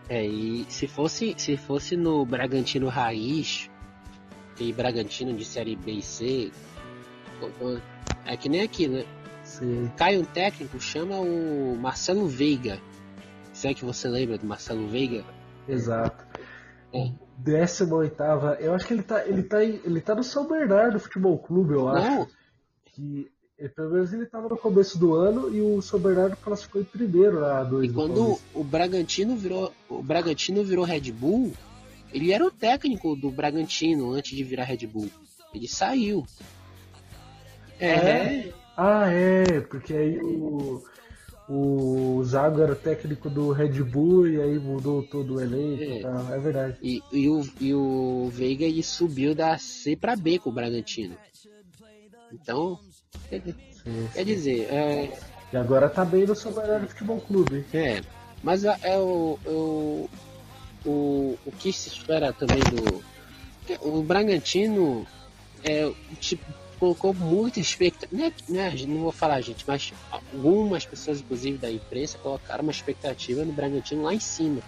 É, 0.08 0.26
e 0.26 0.66
se 0.70 0.88
fosse, 0.88 1.34
se 1.38 1.58
fosse 1.58 1.96
no 1.98 2.26
Bragantino 2.26 2.88
Raiz, 2.88 3.70
e 4.60 4.72
Bragantino 4.72 5.34
de 5.34 5.44
série 5.44 5.76
B 5.76 5.94
e 5.94 6.02
C, 6.02 6.52
é 8.26 8.38
que 8.38 8.48
nem 8.48 8.62
aqui, 8.62 8.88
né? 8.88 9.06
Sim. 9.44 9.92
Cai 9.96 10.18
um 10.18 10.24
técnico, 10.24 10.80
chama 10.80 11.20
o 11.20 11.76
Marcelo 11.76 12.28
Veiga. 12.28 12.80
Se 13.66 13.72
é 13.72 13.74
que 13.74 13.84
você 13.84 14.08
lembra 14.08 14.38
do 14.38 14.46
Marcelo 14.46 14.88
Veiga? 14.88 15.26
Exato. 15.68 16.24
É. 16.94 17.12
18 17.40 18.24
eu 18.60 18.76
acho 18.76 18.86
que 18.86 18.94
ele 18.94 19.02
tá, 19.02 19.26
ele 19.26 19.42
tá, 19.42 19.64
ele 19.64 20.00
tá 20.00 20.14
no 20.14 20.24
São 20.24 20.48
Bernardo 20.48 21.00
Futebol 21.00 21.40
Clube, 21.40 21.74
eu 21.74 21.90
acho. 21.90 22.08
Não. 22.08 22.28
Que 22.86 23.28
pelo 23.76 23.90
menos 23.90 24.14
ele 24.14 24.26
estava 24.26 24.48
no 24.48 24.56
começo 24.56 25.00
do 25.00 25.16
ano 25.16 25.52
e 25.52 25.62
o 25.62 25.82
São 25.82 26.00
Bernardo 26.00 26.38
classificou 26.38 26.80
em 26.80 26.86
primeiro 26.86 27.40
lá 27.40 27.64
dois. 27.64 27.90
E 27.90 27.94
quando 27.94 28.40
o 28.54 28.64
Bragantino 28.64 29.36
virou, 29.36 29.74
o 29.90 30.04
Bragantino 30.04 30.64
virou 30.64 30.86
Red 30.86 31.12
Bull, 31.12 31.52
ele 32.14 32.32
era 32.32 32.46
o 32.46 32.52
técnico 32.52 33.16
do 33.16 33.32
Bragantino 33.32 34.12
antes 34.12 34.38
de 34.38 34.44
virar 34.44 34.66
Red 34.66 34.86
Bull. 34.86 35.10
Ele 35.52 35.68
saiu. 35.68 36.24
É. 37.80 37.90
é. 37.90 38.54
Ah, 38.78 39.12
é, 39.12 39.62
porque 39.62 39.94
aí 39.94 40.20
o 40.20 40.84
o 41.48 42.24
Zago 42.24 42.62
era 42.62 42.76
técnico 42.76 43.30
do 43.30 43.52
Red 43.52 43.84
Bull 43.84 44.28
e 44.28 44.42
aí 44.42 44.58
mudou 44.58 45.04
todo 45.04 45.36
o 45.36 45.42
elenco. 45.42 45.84
É, 45.84 46.00
tá? 46.02 46.28
é 46.32 46.40
verdade. 46.40 46.78
E, 46.82 47.04
e, 47.12 47.30
o, 47.30 47.48
e 47.62 47.74
o 47.74 48.30
Veiga 48.32 48.66
ele 48.66 48.82
subiu 48.82 49.36
da 49.36 49.58
C 49.58 49.96
para 49.96 50.16
B 50.16 50.40
com 50.40 50.50
o 50.50 50.54
Bragantino. 50.54 51.16
Então, 52.34 52.80
quer, 53.30 53.42
sim, 53.44 54.10
quer 54.14 54.26
dizer. 54.26 54.68
É... 54.72 55.18
E 55.54 55.58
agora 55.58 55.88
tá 55.88 56.04
bem 56.04 56.26
no 56.26 56.36
Soberano 56.36 56.88
Futebol 56.88 57.22
Clube. 57.22 57.64
É, 57.72 58.02
mas 58.42 58.66
é, 58.66 58.78
é 58.82 58.98
o, 58.98 59.38
o, 59.46 60.10
o, 60.84 61.40
o 61.46 61.52
que 61.52 61.72
se 61.72 61.90
espera 61.90 62.34
também 62.34 62.60
do. 62.60 63.04
O 63.82 64.02
Bragantino 64.04 65.06
é 65.64 65.92
tipo 66.20 66.46
colocou 66.76 67.14
muita 67.14 67.60
expectativa. 67.60 68.16
Né, 68.16 68.34
né, 68.48 68.74
não 68.88 69.02
vou 69.02 69.12
falar, 69.12 69.42
gente, 69.42 69.66
mas 69.68 69.94
algumas 70.12 70.86
pessoas, 70.86 71.20
inclusive 71.20 71.58
da 71.58 71.72
imprensa, 71.72 72.18
colocaram 72.18 72.64
uma 72.64 72.72
expectativa 72.72 73.44
no 73.44 73.54
Bragantino 73.54 74.04
lá 74.04 74.14
em 74.14 74.20
cima. 74.20 74.62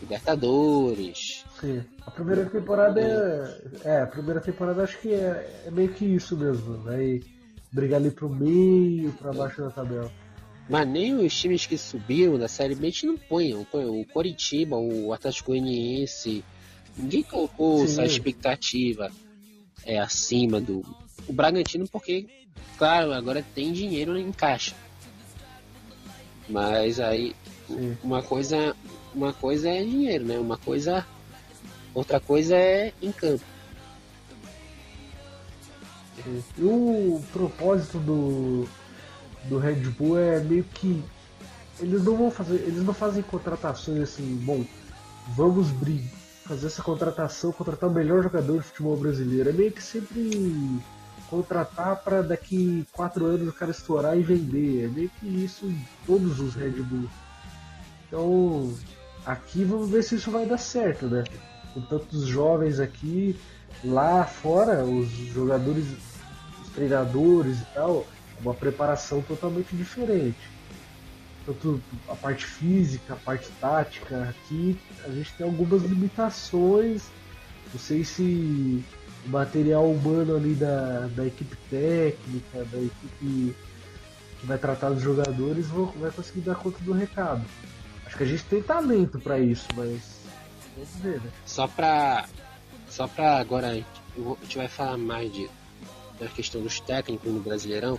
Libertadores. 0.00 1.44
Sim. 1.60 1.84
A 2.04 2.10
primeira 2.10 2.44
temporada 2.46 3.00
é. 3.00 3.88
É, 3.88 4.02
a 4.02 4.06
primeira 4.06 4.40
temporada 4.40 4.82
acho 4.82 4.98
que 4.98 5.12
é, 5.14 5.62
é 5.66 5.70
meio 5.70 5.92
que 5.92 6.04
isso 6.04 6.36
mesmo. 6.36 6.78
Vai 6.78 7.20
brigar 7.70 8.00
ali 8.00 8.10
pro 8.10 8.28
meio, 8.28 9.12
pra 9.12 9.32
baixo 9.32 9.62
da 9.62 9.70
tabela. 9.70 10.10
Mas 10.68 10.88
nem 10.88 11.14
os 11.14 11.34
times 11.38 11.66
que 11.66 11.78
subiram 11.78 12.38
da 12.38 12.48
Série 12.48 12.74
B 12.74 12.92
não 13.04 13.16
põem. 13.16 13.54
O 13.54 13.66
Coritiba, 14.12 14.76
o 14.76 15.12
Atlético 15.12 15.50
Goianiense. 15.50 16.44
Ninguém 16.96 17.22
colocou 17.22 17.78
Sim. 17.78 17.84
essa 17.84 18.04
expectativa 18.04 19.10
é 19.84 19.98
acima 19.98 20.60
do 20.60 20.84
o 21.26 21.32
Bragantino 21.32 21.86
porque 21.88 22.26
claro 22.76 23.12
agora 23.12 23.44
tem 23.54 23.72
dinheiro 23.72 24.18
em 24.18 24.32
caixa. 24.32 24.74
Mas 26.48 26.98
aí 26.98 27.34
Sim. 27.66 27.96
uma 28.02 28.22
coisa 28.22 28.76
uma 29.14 29.32
coisa 29.32 29.68
é 29.68 29.82
dinheiro 29.82 30.24
né? 30.24 30.38
Uma 30.38 30.56
coisa 30.56 31.06
outra 31.94 32.18
coisa 32.20 32.56
é 32.56 32.92
em 33.00 33.12
campo. 33.12 33.44
E 36.56 36.62
o 36.62 37.22
propósito 37.32 37.98
do 37.98 38.68
do 39.44 39.58
Red 39.58 39.80
Bull 39.98 40.18
é 40.18 40.40
meio 40.40 40.64
que 40.64 41.02
eles 41.80 42.04
não 42.04 42.16
vão 42.16 42.30
fazer 42.30 42.56
eles 42.56 42.82
não 42.82 42.94
fazem 42.94 43.22
contratações 43.22 44.00
assim 44.02 44.36
bom 44.36 44.64
vamos 45.34 45.70
fazer 46.52 46.66
essa 46.66 46.82
contratação, 46.82 47.50
contratar 47.50 47.88
o 47.88 47.92
melhor 47.92 48.22
jogador 48.22 48.58
de 48.58 48.64
futebol 48.64 48.96
brasileiro. 48.96 49.48
É 49.48 49.52
meio 49.52 49.72
que 49.72 49.82
sempre 49.82 50.80
contratar 51.30 51.96
para 51.96 52.20
daqui 52.20 52.86
quatro 52.92 53.24
anos 53.24 53.48
o 53.48 53.52
cara 53.52 53.70
estourar 53.70 54.18
e 54.18 54.22
vender. 54.22 54.84
É 54.84 54.88
meio 54.88 55.10
que 55.18 55.26
isso 55.26 55.64
em 55.64 55.82
todos 56.06 56.40
os 56.40 56.54
Red 56.54 56.82
Bull. 56.82 57.08
Então, 58.06 58.74
aqui 59.24 59.64
vamos 59.64 59.88
ver 59.88 60.02
se 60.02 60.16
isso 60.16 60.30
vai 60.30 60.44
dar 60.44 60.58
certo, 60.58 61.06
né? 61.06 61.24
Com 61.72 61.80
tantos 61.80 62.26
jovens 62.26 62.78
aqui, 62.78 63.34
lá 63.82 64.24
fora, 64.26 64.84
os 64.84 65.08
jogadores, 65.08 65.86
os 66.62 66.68
treinadores 66.74 67.60
e 67.60 67.66
tal, 67.72 68.06
uma 68.42 68.52
preparação 68.52 69.22
totalmente 69.22 69.74
diferente. 69.74 70.36
Tanto 71.44 71.82
a 72.08 72.14
parte 72.14 72.44
física, 72.44 73.14
a 73.14 73.16
parte 73.16 73.48
tática, 73.60 74.28
aqui 74.28 74.78
a 75.04 75.10
gente 75.10 75.32
tem 75.34 75.46
algumas 75.46 75.82
limitações. 75.82 77.02
Não 77.72 77.80
sei 77.80 78.04
se 78.04 78.84
o 79.26 79.28
material 79.28 79.90
humano 79.90 80.36
ali 80.36 80.54
da, 80.54 81.08
da 81.14 81.26
equipe 81.26 81.56
técnica, 81.70 82.64
da 82.70 82.78
equipe 82.78 83.56
que 84.40 84.46
vai 84.46 84.58
tratar 84.58 84.90
dos 84.90 85.02
jogadores, 85.02 85.66
vai 85.68 86.10
conseguir 86.10 86.40
dar 86.40 86.54
conta 86.56 86.78
do 86.80 86.92
recado. 86.92 87.44
Acho 88.06 88.16
que 88.16 88.24
a 88.24 88.26
gente 88.26 88.44
tem 88.44 88.62
talento 88.62 89.18
para 89.18 89.38
isso, 89.38 89.66
mas 89.74 90.20
vamos 90.74 90.90
ver, 90.96 91.20
né? 91.20 91.30
Só 91.46 91.66
pra. 91.66 92.28
Só 92.88 93.08
pra 93.08 93.38
agora 93.38 93.70
a 93.70 93.74
gente 94.42 94.58
vai 94.58 94.68
falar 94.68 94.98
mais 94.98 95.32
de, 95.32 95.48
da 96.20 96.28
questão 96.28 96.60
dos 96.60 96.78
técnicos 96.80 97.32
no 97.32 97.40
Brasileirão. 97.40 97.98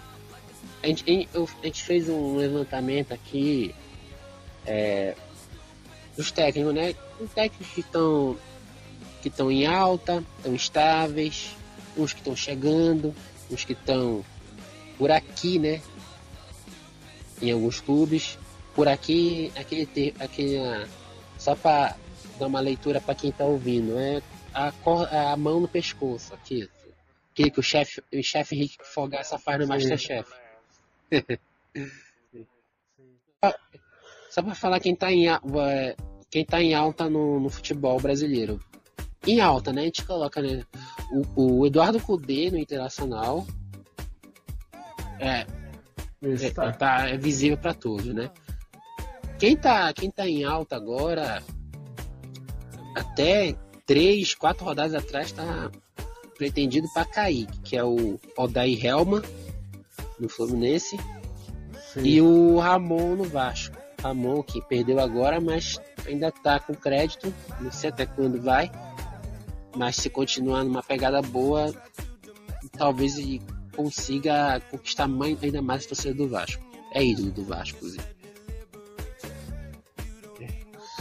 A 0.82 0.88
gente, 0.88 1.30
a 1.34 1.66
gente 1.66 1.84
fez 1.84 2.10
um 2.10 2.36
levantamento 2.36 3.14
aqui 3.14 3.74
é, 4.66 5.16
dos 6.16 6.32
técnicos, 6.32 6.74
né? 6.74 6.96
Os 7.20 7.32
técnicos 7.32 7.68
que 7.68 7.82
estão 7.82 8.38
que 9.22 9.30
estão 9.30 9.50
em 9.50 9.66
alta, 9.66 10.22
estão 10.38 10.54
estáveis, 10.54 11.56
uns 11.96 12.12
que 12.12 12.20
estão 12.20 12.36
chegando, 12.36 13.16
uns 13.50 13.64
que 13.64 13.72
estão 13.72 14.24
por 14.98 15.10
aqui, 15.12 15.58
né? 15.58 15.82
Em 17.42 17.52
alguns 17.52 17.80
clubes. 17.80 18.38
Por 18.76 18.88
aqui, 18.88 19.52
aquele, 19.56 20.14
aquele 20.20 20.88
só 21.38 21.56
para 21.56 21.96
dar 22.40 22.48
uma 22.48 22.60
leitura 22.60 23.00
para 23.00 23.16
quem 23.16 23.30
está 23.30 23.46
ouvindo, 23.46 23.98
é 23.98 24.22
a, 24.54 24.74
a 25.32 25.38
mão 25.38 25.60
no 25.60 25.68
pescoço, 25.68 26.34
aqui. 26.34 26.70
Que 27.34 27.52
o 27.58 27.64
chefe 27.64 28.04
o 28.14 28.22
chefe 28.22 28.56
Henrique 28.56 28.78
Fogaça 28.84 29.40
faz 29.40 29.60
no 29.60 29.68
Masterchef. 29.68 30.30
Só 34.30 34.42
para 34.42 34.56
falar 34.56 34.80
quem 34.80 34.94
está 34.94 35.12
em, 35.12 35.26
quem 36.30 36.46
tá 36.46 36.62
em 36.62 36.74
alta 36.74 37.10
no, 37.10 37.40
no, 37.40 37.50
futebol 37.50 38.00
brasileiro. 38.00 38.60
Em 39.28 39.40
alta, 39.40 39.72
né? 39.72 39.82
A 39.82 39.86
gente 39.86 40.04
coloca 40.06 40.42
né, 40.42 40.64
o, 41.36 41.60
o 41.60 41.68
Eduardo 41.68 42.00
Cudê 42.00 42.50
no 42.50 42.58
Internacional. 42.58 43.46
É, 45.20 45.46
é, 46.22 46.72
tá, 46.72 47.10
é 47.10 47.18
visível 47.18 47.58
para 47.58 47.74
todos, 47.74 48.08
né? 48.08 48.32
Quem 49.38 49.56
tá, 49.56 49.94
quem 49.94 50.10
tá 50.10 50.28
em 50.28 50.44
alta 50.44 50.76
agora, 50.76 51.44
até 52.96 53.56
três, 53.86 54.34
quatro 54.34 54.66
rodadas 54.66 54.96
atrás, 54.96 55.32
tá 55.32 55.70
pretendido 56.38 56.88
para 56.94 57.06
cair, 57.06 57.48
que 57.64 57.78
é 57.78 57.84
o 57.84 58.20
Odair 58.38 58.84
Helma 58.84 59.22
no 60.20 60.30
Fluminense 60.30 60.98
Sim. 61.94 62.02
e 62.04 62.22
o 62.22 62.58
Ramon 62.60 63.16
no 63.16 63.24
Vasco. 63.24 63.78
Ramon 64.02 64.44
que 64.44 64.62
perdeu 64.62 65.00
agora, 65.00 65.40
mas 65.40 65.80
ainda 66.06 66.32
tá 66.32 66.60
com 66.60 66.74
crédito, 66.74 67.34
não 67.62 67.72
sei 67.72 67.90
até 67.90 68.06
quando 68.06 68.42
vai, 68.42 68.70
mas 69.76 69.96
se 69.96 70.10
continuar 70.10 70.64
numa 70.64 70.84
pegada 70.84 71.22
boa, 71.22 71.74
talvez 72.78 73.18
ele 73.18 73.42
consiga 73.76 74.62
conquistar 74.70 75.08
ainda 75.42 75.62
mais 75.62 75.86
a 75.86 75.90
torcida 75.90 76.14
do 76.14 76.28
Vasco. 76.28 76.64
É 76.94 77.04
ídolo 77.04 77.32
do 77.32 77.44
Vasco, 77.44 77.78
inclusive. 77.78 78.04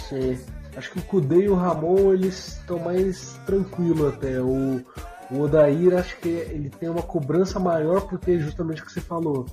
Sim. 0.08 0.38
Acho 0.76 0.90
que 0.92 0.98
o 1.00 1.02
Kudê 1.02 1.44
e 1.44 1.48
o 1.48 1.54
Ramon 1.54 2.14
eles 2.14 2.56
estão 2.56 2.78
mais 2.78 3.38
tranquilos 3.44 4.14
até. 4.14 4.40
O, 4.40 4.82
o 5.32 5.40
Odair 5.40 5.96
acho 5.96 6.16
que 6.18 6.28
ele 6.28 6.70
tem 6.70 6.88
uma 6.88 7.02
cobrança 7.02 7.58
maior 7.58 8.02
porque 8.02 8.38
justamente 8.38 8.82
o 8.82 8.86
que 8.86 8.92
você 8.92 9.00
falou. 9.00 9.46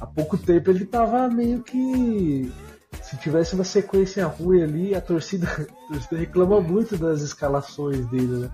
Há 0.00 0.06
pouco 0.06 0.38
tempo 0.38 0.70
ele 0.70 0.86
tava 0.86 1.28
meio 1.28 1.62
que. 1.62 2.52
Se 3.02 3.16
tivesse 3.16 3.54
uma 3.54 3.64
sequência 3.64 4.26
ruim 4.26 4.62
ali, 4.62 4.94
a 4.94 5.00
torcida, 5.00 5.46
a 5.86 5.92
torcida 5.92 6.16
reclama 6.16 6.60
muito 6.60 6.96
das 6.96 7.20
escalações 7.20 8.06
dele, 8.06 8.38
né? 8.38 8.50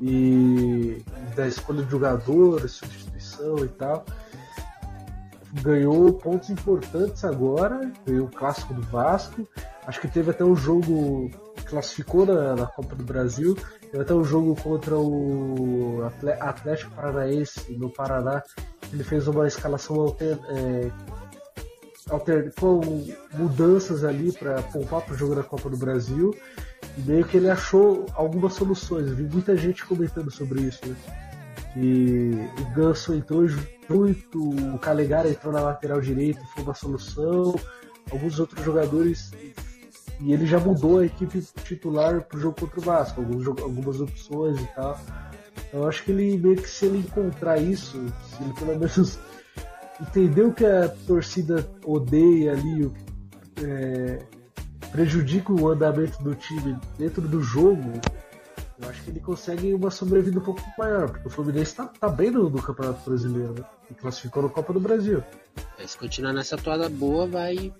E 0.00 1.02
da 1.36 1.46
escolha 1.46 1.84
de 1.84 1.90
jogadores, 1.90 2.72
substituição 2.72 3.58
e 3.64 3.68
tal 3.68 4.04
ganhou 5.60 6.12
pontos 6.14 6.48
importantes 6.48 7.24
agora, 7.24 7.92
ganhou 8.06 8.26
o 8.26 8.30
clássico 8.30 8.72
do 8.72 8.82
Vasco. 8.82 9.46
Acho 9.86 10.00
que 10.00 10.08
teve 10.08 10.30
até 10.30 10.44
um 10.44 10.56
jogo 10.56 11.30
classificou 11.72 12.26
na, 12.26 12.54
na 12.54 12.66
Copa 12.66 12.94
do 12.94 13.02
Brasil. 13.02 13.56
Teve 13.90 14.02
até 14.02 14.14
um 14.14 14.22
jogo 14.22 14.54
contra 14.56 14.94
o 14.94 16.02
Atlético 16.38 16.90
Paranaense 16.94 17.72
no 17.72 17.88
Paraná. 17.88 18.42
Ele 18.92 19.02
fez 19.02 19.26
uma 19.26 19.48
escalação 19.48 19.96
alter, 19.96 20.38
é, 20.50 20.90
alter, 22.10 22.52
com 22.60 22.80
mudanças 23.32 24.04
ali 24.04 24.32
para 24.32 24.60
poupar 24.62 25.00
para 25.00 25.14
o 25.14 25.16
jogo 25.16 25.34
da 25.34 25.42
Copa 25.42 25.70
do 25.70 25.78
Brasil. 25.78 26.34
E 26.98 27.00
meio 27.00 27.24
que 27.24 27.38
ele 27.38 27.48
achou 27.48 28.04
algumas 28.12 28.52
soluções. 28.52 29.08
Eu 29.08 29.16
vi 29.16 29.22
muita 29.22 29.56
gente 29.56 29.82
comentando 29.86 30.30
sobre 30.30 30.60
isso. 30.60 30.86
Né? 30.86 30.94
E 31.74 32.32
o 32.60 32.74
Ganso 32.74 33.14
entrou 33.14 33.46
muito, 33.88 34.50
o 34.74 34.78
Calegari 34.78 35.30
entrou 35.30 35.54
na 35.54 35.60
lateral 35.60 36.02
direita, 36.02 36.42
foi 36.54 36.64
uma 36.64 36.74
solução. 36.74 37.54
Alguns 38.10 38.38
outros 38.38 38.62
jogadores 38.62 39.30
e 40.24 40.32
ele 40.32 40.46
já 40.46 40.58
mudou 40.60 41.00
a 41.00 41.06
equipe 41.06 41.42
titular 41.64 42.22
pro 42.22 42.38
jogo 42.38 42.60
contra 42.60 42.78
o 42.78 42.82
Vasco, 42.82 43.20
algumas 43.60 44.00
opções 44.00 44.60
e 44.60 44.66
tal. 44.74 44.98
Eu 45.72 45.88
acho 45.88 46.04
que 46.04 46.12
ele 46.12 46.38
meio 46.38 46.56
que 46.56 46.68
se 46.68 46.86
ele 46.86 46.98
encontrar 46.98 47.58
isso, 47.58 47.98
se 48.28 48.42
ele 48.42 48.52
pelo 48.54 48.78
menos 48.78 49.18
entender 50.00 50.42
o 50.42 50.52
que 50.52 50.64
a 50.64 50.88
torcida 51.06 51.68
odeia 51.84 52.52
ali, 52.52 52.90
é, 53.64 54.22
prejudica 54.92 55.52
o 55.52 55.68
andamento 55.68 56.22
do 56.22 56.34
time 56.36 56.78
dentro 56.96 57.22
do 57.22 57.42
jogo, 57.42 58.00
eu 58.80 58.88
acho 58.88 59.02
que 59.02 59.10
ele 59.10 59.20
consegue 59.20 59.74
uma 59.74 59.90
sobrevida 59.90 60.38
um 60.38 60.42
pouco 60.42 60.62
maior, 60.78 61.10
porque 61.10 61.26
o 61.26 61.30
Fluminense 61.30 61.74
tá, 61.74 61.86
tá 61.86 62.08
bem 62.08 62.30
no, 62.30 62.48
no, 62.48 62.62
Campeonato 62.62 63.08
Brasileiro, 63.08 63.54
né? 63.54 63.64
E 63.90 63.94
classificou 63.94 64.42
na 64.42 64.48
Copa 64.48 64.72
do 64.72 64.80
Brasil. 64.80 65.22
É, 65.78 65.86
se 65.86 65.98
continuar 65.98 66.32
nessa 66.32 66.56
toada 66.56 66.88
boa, 66.88 67.26
vai, 67.26 67.72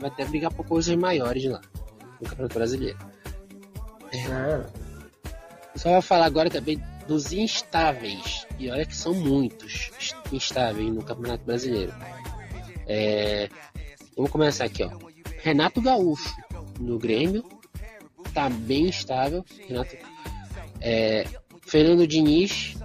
vai 0.00 0.10
até 0.10 0.24
brigar 0.24 0.52
por 0.52 0.66
coisas 0.66 0.94
maiores 0.96 1.44
lá 1.44 1.60
no 2.20 2.28
Campeonato 2.28 2.54
Brasileiro. 2.54 2.98
É. 4.12 4.80
Só 5.76 5.90
vou 5.90 6.02
falar 6.02 6.26
agora 6.26 6.50
também 6.50 6.82
dos 7.06 7.32
instáveis. 7.32 8.46
E 8.58 8.70
olha 8.70 8.84
que 8.84 8.96
são 8.96 9.14
muitos 9.14 9.90
instáveis 10.32 10.92
no 10.92 11.02
Campeonato 11.02 11.44
Brasileiro. 11.44 11.94
É, 12.86 13.48
vamos 14.16 14.30
começar 14.30 14.64
aqui, 14.64 14.82
ó. 14.82 14.90
Renato 15.38 15.80
Gaúcho 15.80 16.34
no 16.78 16.98
Grêmio. 16.98 17.44
Tá 18.34 18.48
bem 18.48 18.88
estável. 18.88 19.44
Renato, 19.66 19.96
é, 20.80 21.24
Fernando 21.62 22.06
Diniz, 22.06 22.76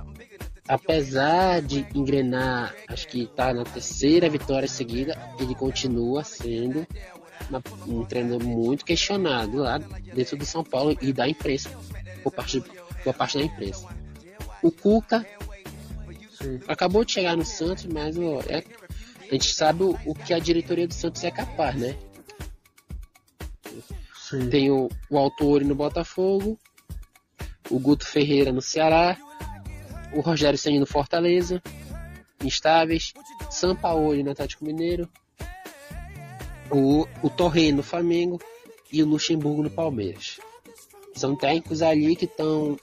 apesar 0.68 1.62
de 1.62 1.86
engrenar, 1.94 2.76
acho 2.88 3.08
que 3.08 3.28
tá 3.28 3.54
na 3.54 3.64
terceira 3.64 4.30
vitória 4.30 4.68
seguida, 4.68 5.16
ele 5.40 5.54
continua 5.54 6.24
sendo 6.24 6.88
uma, 7.50 7.62
um 7.88 8.06
treinador 8.06 8.44
muito 8.44 8.84
questionado 8.84 9.58
lá 9.58 9.78
dentro 9.78 10.38
do 10.38 10.46
São 10.46 10.64
Paulo 10.64 10.98
e 11.02 11.14
da 11.14 11.28
imprensa, 11.28 11.70
por 12.24 12.32
parte, 12.32 12.64
por 13.04 13.14
parte 13.14 13.38
da 13.38 13.44
imprensa. 13.44 13.88
O 14.62 14.72
Cuca 14.72 15.26
Sim. 16.42 16.60
acabou 16.68 17.06
de 17.06 17.12
chegar 17.12 17.38
no 17.38 17.46
Santos, 17.46 17.86
mas 17.86 18.18
ó, 18.18 18.42
é, 18.48 18.64
a 19.30 19.34
gente 19.34 19.54
sabe 19.54 19.84
o, 19.84 19.98
o, 20.06 20.16
que 20.16 20.34
a 20.34 20.40
diretoria 20.40 20.88
do 20.88 20.94
Santos 20.94 21.24
é 21.24 21.30
capaz, 21.30 21.76
né? 21.76 21.96
Sim. 24.16 24.50
Tem 24.50 24.72
o, 24.72 24.90
o 25.10 25.18
Autori 25.18 25.64
no 25.64 25.76
Botafogo, 25.76 26.58
o 27.70 27.80
Guto 27.80 28.08
Ferreira 28.08 28.52
no 28.52 28.62
Ceará, 28.62 29.16
o 30.14 30.22
Rogério 30.22 30.58
Senna 30.58 30.80
no 30.80 30.86
Fortaleza, 30.86 31.62
instáveis, 32.44 33.14
Sampaoli 33.50 34.24
no 34.24 34.32
Atlético 34.32 34.66
Mineiro, 34.66 35.10
o, 36.70 37.08
o 37.22 37.30
Torre 37.30 37.72
no 37.72 37.84
Flamengo 37.84 38.40
e 38.92 39.02
o 39.04 39.08
Luxemburgo 39.08 39.64
no 39.64 39.70
Palmeiras. 39.70 40.40
São 41.16 41.36
técnicos 41.36 41.82
ali 41.82 42.16
que 42.16 42.26
estão 42.26 42.78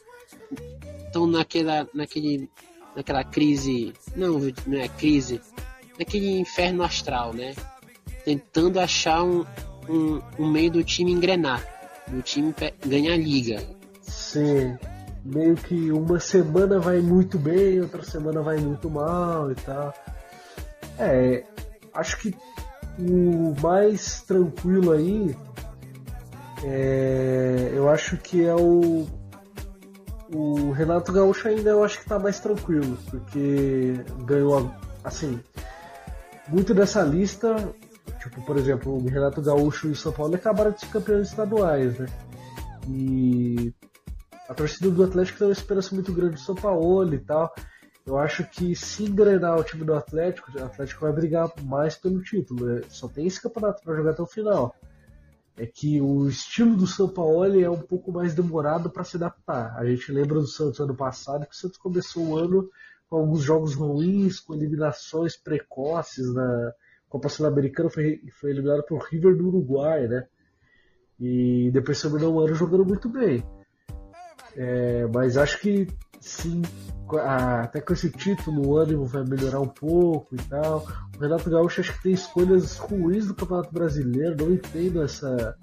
estão 1.05 1.27
naquela 1.27 1.87
naquele 1.93 2.49
naquela 2.97 3.25
crise, 3.25 3.93
não, 4.17 4.39
não 4.67 4.79
é 4.79 4.89
crise, 4.89 5.41
naquele 5.99 6.39
inferno 6.39 6.83
astral, 6.83 7.33
né? 7.33 7.55
Tentando 8.25 8.79
achar 8.79 9.23
um, 9.23 9.45
um, 9.89 10.21
um 10.39 10.51
meio 10.51 10.71
do 10.71 10.85
time 10.85 11.13
engrenar. 11.13 11.67
do 12.09 12.23
time 12.23 12.55
ganhar 12.87 13.17
liga. 13.17 13.63
Sim. 14.03 14.77
Meio 15.25 15.55
que 15.55 15.93
uma 15.93 16.19
semana 16.19 16.81
vai 16.81 17.01
muito 17.01 17.39
bem, 17.39 17.81
outra 17.81 18.03
semana 18.03 18.43
vai 18.43 18.57
muito 18.59 18.91
mal 18.91 19.51
e 19.53 19.55
tal. 19.55 19.95
É, 20.99 21.45
acho 21.95 22.19
que 22.19 22.35
o 22.99 23.55
mais 23.61 24.23
tranquilo 24.23 24.93
aí, 24.93 25.37
é, 26.65 27.73
eu 27.75 27.89
acho 27.89 28.17
que 28.17 28.45
é 28.45 28.55
o 28.55 29.07
o 30.35 30.71
Renato 30.71 31.13
Gaúcho 31.13 31.49
ainda 31.49 31.71
eu 31.71 31.85
acho 31.85 32.01
que 32.01 32.07
tá 32.07 32.19
mais 32.19 32.41
tranquilo, 32.41 32.97
porque 33.11 34.01
ganhou, 34.25 34.71
assim, 35.05 35.39
muito 36.49 36.73
dessa 36.73 37.03
lista, 37.03 37.55
tipo, 38.19 38.41
por 38.43 38.57
exemplo, 38.57 38.97
o 38.97 39.09
Renato 39.09 39.43
Gaúcho 39.43 39.89
e 39.89 39.91
o 39.91 39.97
São 39.97 40.13
Paulo 40.13 40.35
acabaram 40.35 40.71
de 40.71 40.81
ser 40.81 40.87
campeões 40.87 41.29
estaduais, 41.29 41.99
né? 41.99 42.07
E 42.89 43.75
a 44.53 44.55
torcida 44.55 44.91
do 44.91 45.03
Atlético 45.03 45.39
tem 45.39 45.47
uma 45.47 45.53
esperança 45.53 45.95
muito 45.95 46.13
grande 46.13 46.35
do 46.35 46.41
São 46.41 46.55
Paulo 46.55 47.15
e 47.15 47.19
tal. 47.19 47.55
Eu 48.05 48.19
acho 48.19 48.45
que 48.51 48.77
se 48.77 49.05
engrenar 49.05 49.59
o 49.59 49.65
time 49.65 49.83
do 49.83 49.95
Atlético, 49.95 50.53
o 50.55 50.63
Atlético 50.63 51.01
vai 51.01 51.13
brigar 51.13 51.51
mais 51.63 51.95
pelo 51.97 52.23
título. 52.23 52.67
Né? 52.67 52.83
Só 52.89 53.09
tem 53.09 53.27
esse 53.27 53.41
campeonato 53.41 53.83
para 53.83 53.97
jogar 53.97 54.11
até 54.11 54.23
o 54.23 54.27
final. 54.27 54.75
É 55.57 55.65
que 55.65 56.03
o 56.03 56.29
estilo 56.29 56.77
do 56.77 56.87
São 56.87 57.09
Paulo 57.09 57.59
é 57.59 57.71
um 57.71 57.81
pouco 57.81 58.13
mais 58.13 58.35
demorado 58.35 58.91
para 58.91 59.05
se 59.05 59.17
adaptar. 59.17 59.75
A 59.79 59.87
gente 59.87 60.13
lembra 60.13 60.39
do 60.39 60.47
Santos 60.47 60.81
ano 60.81 60.95
passado 60.95 61.47
que 61.47 61.55
o 61.55 61.59
Santos 61.59 61.79
começou 61.79 62.23
o 62.27 62.37
ano 62.37 62.69
com 63.09 63.17
alguns 63.17 63.43
jogos 63.43 63.75
ruins, 63.75 64.39
com 64.39 64.55
eliminações 64.55 65.35
precoces 65.37 66.33
na 66.35 66.73
Copa 67.09 67.29
Sul-Americana, 67.29 67.91
foi, 67.91 68.21
foi 68.39 68.51
eliminado 68.51 68.85
por 68.85 69.03
River 69.11 69.37
do 69.37 69.49
Uruguai, 69.49 70.09
né? 70.09 70.27
E 71.21 71.71
depois 71.73 72.01
terminou 72.01 72.35
o 72.35 72.41
ano 72.41 72.55
jogando 72.55 72.85
muito 72.85 73.09
bem. 73.09 73.45
É, 74.57 75.07
mas 75.13 75.37
acho 75.37 75.61
que 75.61 75.89
sim, 76.21 76.63
até 77.21 77.81
com 77.81 77.93
esse 77.93 78.11
título 78.11 78.69
o 78.69 78.77
ânimo 78.77 79.05
vai 79.05 79.25
melhorar 79.25 79.61
um 79.61 79.69
pouco 79.69 80.35
e 80.35 80.39
tal. 80.39 80.87
O 81.17 81.21
Renato 81.21 81.51
Gaúcho 81.51 81.81
acho 81.81 81.93
que 81.95 82.03
tem 82.03 82.13
escolhas 82.13 82.77
ruins 82.77 83.27
do 83.27 83.35
Campeonato 83.35 83.73
Brasileiro, 83.73 84.37
não 84.45 84.53
entendo 84.53 85.03
essa, 85.03 85.57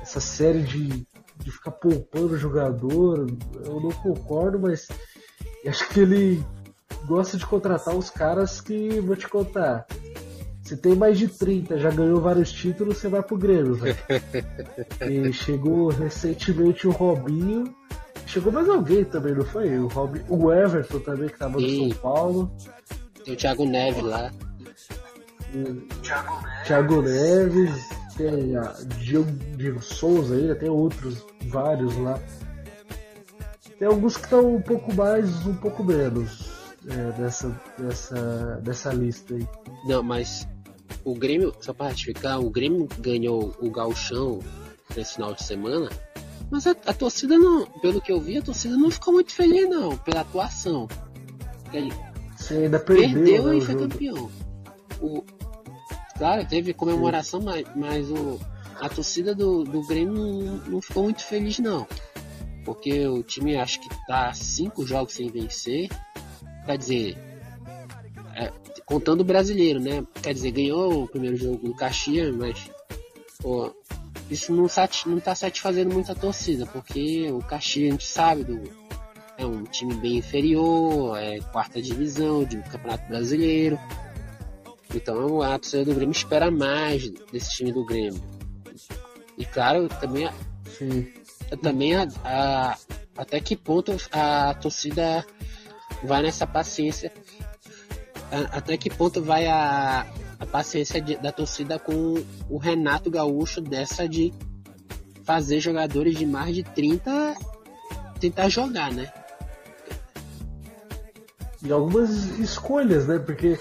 essa 0.00 0.20
série 0.20 0.62
de, 0.62 1.06
de 1.38 1.50
ficar 1.50 1.72
poupando 1.72 2.34
o 2.34 2.38
jogador. 2.38 3.26
Eu 3.64 3.80
não 3.80 3.90
concordo, 3.90 4.58
mas 4.60 4.88
acho 5.66 5.88
que 5.88 6.00
ele 6.00 6.44
gosta 7.06 7.36
de 7.36 7.46
contratar 7.46 7.94
os 7.94 8.10
caras 8.10 8.60
que 8.60 9.00
vou 9.00 9.16
te 9.16 9.28
contar. 9.28 9.86
Você 10.62 10.78
tem 10.78 10.94
mais 10.96 11.18
de 11.18 11.28
30, 11.28 11.76
já 11.78 11.90
ganhou 11.90 12.22
vários 12.22 12.50
títulos, 12.50 12.96
você 12.96 13.06
vai 13.06 13.22
pro 13.22 13.36
Grêmio, 13.36 13.74
velho. 13.74 13.96
e 15.28 15.30
chegou 15.30 15.88
recentemente 15.88 16.88
o 16.88 16.90
Robinho 16.90 17.64
Chegou 18.34 18.50
mais 18.50 18.68
alguém 18.68 19.04
também, 19.04 19.32
não 19.32 19.44
foi? 19.44 19.78
O, 19.78 19.86
Robin, 19.86 20.20
o 20.28 20.52
Everton 20.52 20.98
também, 20.98 21.28
que 21.28 21.38
tava 21.38 21.60
no 21.60 21.70
São 21.70 21.90
Paulo. 22.00 22.52
Tem 23.24 23.32
o 23.32 23.36
Thiago 23.36 23.64
Neves 23.64 24.02
lá. 24.02 24.32
Thiago 26.66 27.00
Neves, 27.00 27.88
tem 28.16 28.56
a 28.56 28.72
Diego, 28.98 29.30
Diego 29.56 29.80
Souza 29.80 30.34
ainda, 30.34 30.56
tem 30.56 30.68
outros, 30.68 31.24
vários 31.44 31.96
lá. 31.98 32.18
Tem 33.78 33.86
alguns 33.86 34.16
que 34.16 34.24
estão 34.24 34.56
um 34.56 34.60
pouco 34.60 34.92
mais, 34.92 35.46
um 35.46 35.54
pouco 35.54 35.84
menos 35.84 36.50
é, 36.88 37.12
dessa, 37.12 37.62
dessa, 37.78 38.60
dessa 38.64 38.92
lista 38.92 39.32
aí. 39.32 39.46
Não, 39.86 40.02
mas 40.02 40.44
o 41.04 41.14
Grêmio, 41.14 41.54
só 41.60 41.72
para 41.72 41.90
ratificar, 41.90 42.40
o 42.40 42.50
Grêmio 42.50 42.88
ganhou 42.98 43.54
o 43.60 43.70
Galchão 43.70 44.40
nesse 44.96 45.14
final 45.14 45.34
de 45.34 45.44
semana 45.44 45.88
mas 46.50 46.66
a, 46.66 46.70
a, 46.86 46.92
torcida 46.92 47.38
não, 47.38 47.66
pelo 47.80 48.00
que 48.00 48.12
eu 48.12 48.20
vi, 48.20 48.38
a 48.38 48.42
torcida 48.42 48.76
não 48.76 48.90
ficou 48.90 49.14
muito 49.14 49.32
feliz 49.32 49.68
não, 49.68 49.96
pela 49.98 50.20
atuação. 50.20 50.88
Ele 51.72 51.92
Você 52.36 52.54
ainda 52.54 52.78
perdeu, 52.78 53.12
perdeu 53.12 53.44
né, 53.44 53.56
e 53.56 53.60
foi 53.60 53.74
jogo. 53.74 53.88
campeão. 53.88 54.30
O, 55.00 55.24
claro, 56.16 56.46
teve 56.46 56.72
comemoração, 56.72 57.40
mas, 57.40 57.66
mas 57.74 58.10
o, 58.10 58.38
a 58.80 58.88
torcida 58.88 59.34
do, 59.34 59.64
do 59.64 59.82
Grêmio 59.86 60.14
não, 60.14 60.56
não 60.68 60.82
ficou 60.82 61.04
muito 61.04 61.24
feliz 61.24 61.58
não. 61.58 61.86
Porque 62.64 63.06
o 63.06 63.22
time 63.22 63.56
acho 63.56 63.80
que 63.80 63.88
tá 64.06 64.32
cinco 64.32 64.86
jogos 64.86 65.14
sem 65.14 65.30
vencer. 65.30 65.88
Quer 66.64 66.78
dizer, 66.78 67.18
é, 68.34 68.50
contando 68.86 69.20
o 69.20 69.24
brasileiro, 69.24 69.78
né? 69.78 70.04
Quer 70.22 70.32
dizer, 70.32 70.50
ganhou 70.50 71.04
o 71.04 71.08
primeiro 71.08 71.36
jogo 71.36 71.68
do 71.68 71.74
Caxias, 71.74 72.34
mas 72.34 72.70
pô, 73.40 73.74
isso 74.30 74.52
não, 74.52 74.68
sati 74.68 75.08
não 75.08 75.20
tá 75.20 75.34
satisfazendo 75.34 75.92
muito 75.92 76.10
a 76.10 76.14
torcida, 76.14 76.66
porque 76.66 77.30
o 77.30 77.40
Caxias 77.40 77.88
a 77.88 77.92
gente 77.92 78.06
sabe 78.06 78.44
do, 78.44 78.62
é 79.36 79.44
um 79.44 79.64
time 79.64 79.94
bem 79.94 80.16
inferior, 80.16 81.18
é 81.18 81.40
quarta 81.52 81.80
divisão 81.80 82.44
de 82.44 82.56
Campeonato 82.62 83.06
Brasileiro. 83.08 83.78
Então 84.94 85.42
a 85.42 85.58
torcida 85.58 85.84
do 85.84 85.94
Grêmio 85.94 86.12
espera 86.12 86.50
mais 86.50 87.08
desse 87.32 87.56
time 87.56 87.72
do 87.72 87.84
Grêmio. 87.84 88.22
E 89.36 89.44
claro, 89.44 89.88
também, 89.88 90.30
Sim. 90.78 91.12
também 91.60 91.96
a, 91.96 92.06
a, 92.24 92.78
até 93.16 93.40
que 93.40 93.56
ponto 93.56 93.96
a 94.12 94.54
torcida 94.54 95.26
vai 96.04 96.22
nessa 96.22 96.46
paciência, 96.46 97.12
a, 98.30 98.58
até 98.58 98.76
que 98.76 98.88
ponto 98.88 99.20
vai 99.20 99.46
a, 99.46 100.06
a 100.44 100.46
paciência 100.46 101.00
de, 101.00 101.16
da 101.16 101.32
torcida 101.32 101.78
com 101.78 102.22
o 102.48 102.56
Renato 102.58 103.10
Gaúcho 103.10 103.60
dessa 103.60 104.08
de 104.08 104.32
fazer 105.24 105.58
jogadores 105.60 106.16
de 106.16 106.26
mais 106.26 106.54
de 106.54 106.62
30 106.62 107.34
tentar 108.20 108.48
jogar, 108.48 108.92
né? 108.92 109.12
E 111.62 111.72
algumas 111.72 112.38
escolhas, 112.38 113.06
né? 113.06 113.18
Porque 113.18 113.58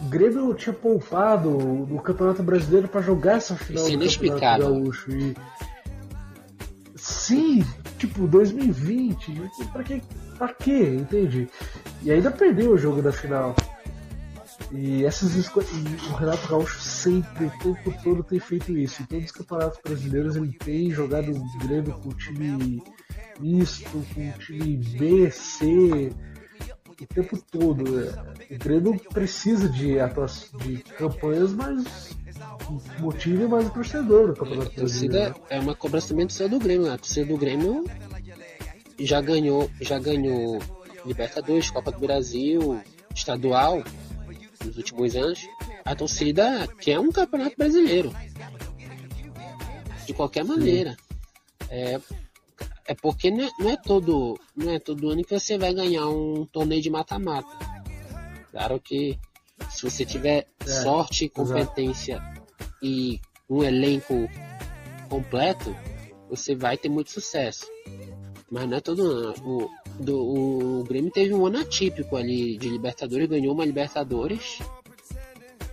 o 0.00 0.04
Grêmio 0.06 0.54
tinha 0.54 0.72
poupado 0.72 1.50
no 1.50 2.00
Campeonato 2.00 2.42
Brasileiro 2.42 2.88
para 2.88 3.00
jogar 3.00 3.36
essa 3.36 3.56
final 3.56 3.84
Isso 3.84 3.94
é 3.94 3.96
do 3.96 4.30
Campeonato 4.30 4.62
Gaúcho. 4.62 5.10
E... 5.10 5.36
Sim, 6.94 7.64
tipo, 7.98 8.26
2020. 8.26 9.50
Pra 9.72 9.82
que? 9.82 10.02
Pra 10.38 10.48
quê? 10.48 10.96
Entende? 11.00 11.48
E 12.02 12.10
ainda 12.10 12.30
perdeu 12.30 12.72
o 12.72 12.78
jogo 12.78 13.02
da 13.02 13.12
final. 13.12 13.54
E 14.72 15.04
essas 15.04 15.34
escolhas. 15.34 15.70
O 16.10 16.14
Renato 16.14 16.48
Gaúcho 16.48 16.80
sempre, 16.80 17.46
o 17.46 17.50
tempo 17.50 17.94
todo, 18.02 18.22
tem 18.24 18.40
feito 18.40 18.76
isso. 18.76 19.02
Em 19.02 19.06
todos 19.06 19.24
os 19.26 19.32
campeonatos 19.32 19.80
brasileiros 19.84 20.36
ele 20.36 20.52
tem 20.52 20.90
jogado 20.90 21.30
o 21.30 21.58
Grêmio 21.58 21.92
com 22.00 22.10
time 22.10 22.82
misto, 23.40 24.04
com 24.14 24.30
time 24.38 24.76
B, 24.76 25.30
C, 25.30 26.12
o 26.88 27.06
tempo 27.06 27.38
todo. 27.50 27.84
O 27.84 28.58
Grêmio 28.58 28.98
precisa 29.12 29.68
de, 29.68 29.94
de 30.62 30.76
campanhas 30.96 31.52
mais 31.52 32.14
motive 32.98 33.46
mais 33.46 33.66
o 33.66 33.70
torcedor 33.70 34.28
do 34.28 34.34
campeonato 34.34 34.70
a 34.72 34.74
torcida 34.74 35.34
é 35.48 35.60
uma 35.60 35.74
cobrança 35.74 36.08
também 36.08 36.26
do 36.26 36.48
do 36.48 36.58
Grêmio. 36.58 36.86
Né? 36.86 36.94
A 36.94 36.98
torcida 36.98 37.26
do 37.26 37.36
Grêmio 37.36 37.84
já 38.98 39.20
ganhou, 39.20 39.70
já 39.80 39.98
ganhou 39.98 40.60
Libertadores, 41.04 41.70
Copa 41.70 41.92
do 41.92 42.00
Brasil, 42.00 42.80
estadual 43.14 43.82
nos 44.64 44.76
últimos 44.76 45.14
anos, 45.14 45.46
a 45.84 45.94
torcida 45.94 46.66
quer 46.80 46.98
um 46.98 47.12
campeonato 47.12 47.56
brasileiro. 47.56 48.12
De 50.06 50.12
qualquer 50.12 50.44
maneira. 50.44 50.96
É, 51.68 52.00
é 52.86 52.94
porque 52.94 53.30
não 53.30 53.44
é, 53.44 53.50
não 53.58 53.70
é, 53.70 53.76
todo 53.76 54.38
não 54.56 54.70
é 54.70 54.78
todo 54.78 55.10
ano 55.10 55.24
que 55.24 55.38
você 55.38 55.56
vai 55.56 55.72
ganhar 55.72 56.06
um 56.08 56.44
torneio 56.46 56.82
de 56.82 56.90
mata-mata. 56.90 57.48
Claro 58.50 58.80
que 58.80 59.18
se 59.70 59.82
você 59.82 60.04
tiver 60.04 60.46
é, 60.60 60.66
sorte, 60.66 61.28
competência 61.28 62.16
exato. 62.16 62.74
e 62.82 63.20
um 63.48 63.62
elenco 63.62 64.28
completo, 65.08 65.74
você 66.28 66.54
vai 66.54 66.76
ter 66.76 66.88
muito 66.88 67.10
sucesso. 67.10 67.66
Mas 68.50 68.68
não 68.68 68.76
é 68.76 68.80
todo 68.80 69.02
ano. 69.02 69.34
O, 69.44 69.70
do, 69.98 70.80
o 70.80 70.84
Grêmio 70.84 71.10
teve 71.10 71.32
um 71.34 71.46
ano 71.46 71.58
atípico 71.58 72.16
ali 72.16 72.56
de 72.58 72.68
Libertadores, 72.68 73.28
ganhou 73.28 73.54
uma 73.54 73.64
Libertadores. 73.64 74.58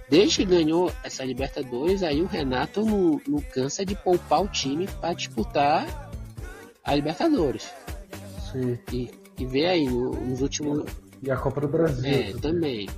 Desde 0.10 0.38
que 0.38 0.46
ganhou 0.46 0.92
essa 1.04 1.24
Libertadores, 1.24 2.04
aí 2.04 2.22
o 2.22 2.26
Renato 2.26 2.86
não, 2.86 3.22
não 3.28 3.40
cansa 3.40 3.86
de 3.86 3.96
poupar 3.96 4.44
o 4.44 4.48
time 4.48 4.88
para 5.00 5.14
disputar 5.14 6.12
a 6.84 6.96
Libertadores. 6.96 7.72
Sim. 8.52 8.78
E, 8.92 9.10
e 9.40 9.46
vê 9.46 9.68
aí 9.68 9.86
no, 9.86 10.12
nos 10.12 10.42
últimos. 10.42 10.86
E 11.24 11.32
a 11.32 11.38
Copa 11.38 11.62
do 11.62 11.68
Brasil. 11.68 12.12
É, 12.12 12.34
também. 12.34 12.90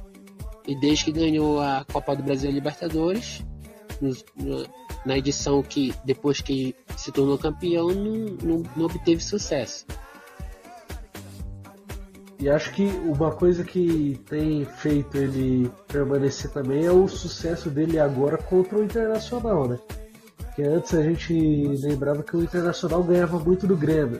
E 0.67 0.79
desde 0.79 1.05
que 1.05 1.11
ganhou 1.11 1.59
a 1.59 1.85
Copa 1.91 2.15
do 2.15 2.23
Brasil 2.23 2.49
e 2.49 2.51
a 2.51 2.55
Libertadores, 2.55 3.43
nos, 4.01 4.25
no, 4.35 4.65
na 5.05 5.17
edição 5.17 5.61
que 5.61 5.93
depois 6.03 6.41
que 6.41 6.75
se 6.97 7.11
tornou 7.11 7.37
campeão, 7.37 7.89
não, 7.89 8.37
não, 8.41 8.63
não 8.75 8.85
obteve 8.85 9.21
sucesso. 9.21 9.85
E 12.43 12.49
acho 12.49 12.73
que 12.73 12.83
uma 13.05 13.31
coisa 13.31 13.63
que 13.63 14.19
tem 14.25 14.65
feito 14.65 15.17
ele 15.17 15.71
permanecer 15.87 16.51
também 16.51 16.85
é 16.85 16.91
o 16.91 17.07
sucesso 17.07 17.69
dele 17.69 17.97
agora 17.97 18.37
contra 18.37 18.77
o 18.77 18.83
Internacional, 18.83 19.65
né? 19.65 19.79
Porque 20.35 20.61
antes 20.61 20.93
a 20.93 21.01
gente 21.01 21.33
lembrava 21.33 22.21
que 22.21 22.35
o 22.35 22.43
Internacional 22.43 23.01
ganhava 23.01 23.39
muito 23.39 23.65
do 23.65 23.77
Grêmio. 23.77 24.19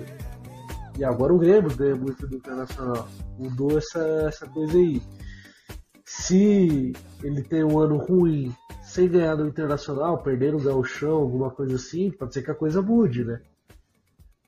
E 0.97 1.03
agora 1.03 1.33
o 1.33 1.37
Grêmio 1.37 1.75
ganha 1.75 1.97
muito 1.97 2.25
do 2.25 2.37
Internacional. 2.37 3.09
Mudou 3.37 3.77
essa, 3.77 3.99
essa 4.29 4.47
coisa 4.47 4.77
aí. 4.77 5.01
Se 6.05 6.93
ele 7.21 7.43
tem 7.43 7.65
um 7.65 7.77
ano 7.77 7.97
ruim 7.97 8.55
sem 8.83 9.09
ganhar 9.09 9.35
do 9.35 9.45
Internacional, 9.45 10.23
perder 10.23 10.55
o 10.55 10.63
Gauchão, 10.63 11.15
alguma 11.15 11.51
coisa 11.51 11.75
assim, 11.75 12.09
pode 12.09 12.33
ser 12.33 12.41
que 12.41 12.51
a 12.51 12.55
coisa 12.55 12.81
mude, 12.81 13.25
né? 13.25 13.41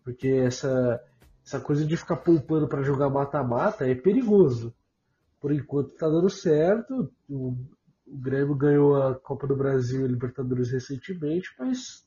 Porque 0.02 0.30
essa, 0.30 0.98
essa 1.46 1.60
coisa 1.60 1.86
de 1.86 1.96
ficar 1.96 2.18
poupando 2.18 2.68
para 2.68 2.82
jogar 2.82 3.10
mata-mata 3.10 3.88
é 3.88 3.94
perigoso. 3.94 4.74
Por 5.40 5.52
enquanto 5.52 5.96
tá 5.96 6.08
dando 6.08 6.30
certo. 6.30 7.12
O, 7.30 7.56
o 8.08 8.18
Grêmio 8.18 8.56
ganhou 8.56 8.96
a 8.96 9.14
Copa 9.16 9.46
do 9.46 9.56
Brasil 9.56 10.02
e 10.02 10.06
a 10.06 10.08
Libertadores 10.08 10.72
recentemente, 10.72 11.50
mas 11.60 12.04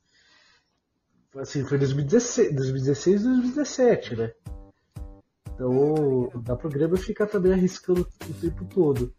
assim, 1.36 1.64
foi 1.64 1.78
2016, 1.78 2.54
2016 2.54 3.22
2017, 3.22 4.16
né? 4.16 4.32
Então 5.54 6.30
dá 6.42 6.56
pro 6.56 6.68
Grêmio 6.68 6.96
ficar 6.96 7.26
também 7.26 7.52
arriscando 7.52 8.08
o 8.28 8.34
tempo 8.34 8.64
todo. 8.64 9.14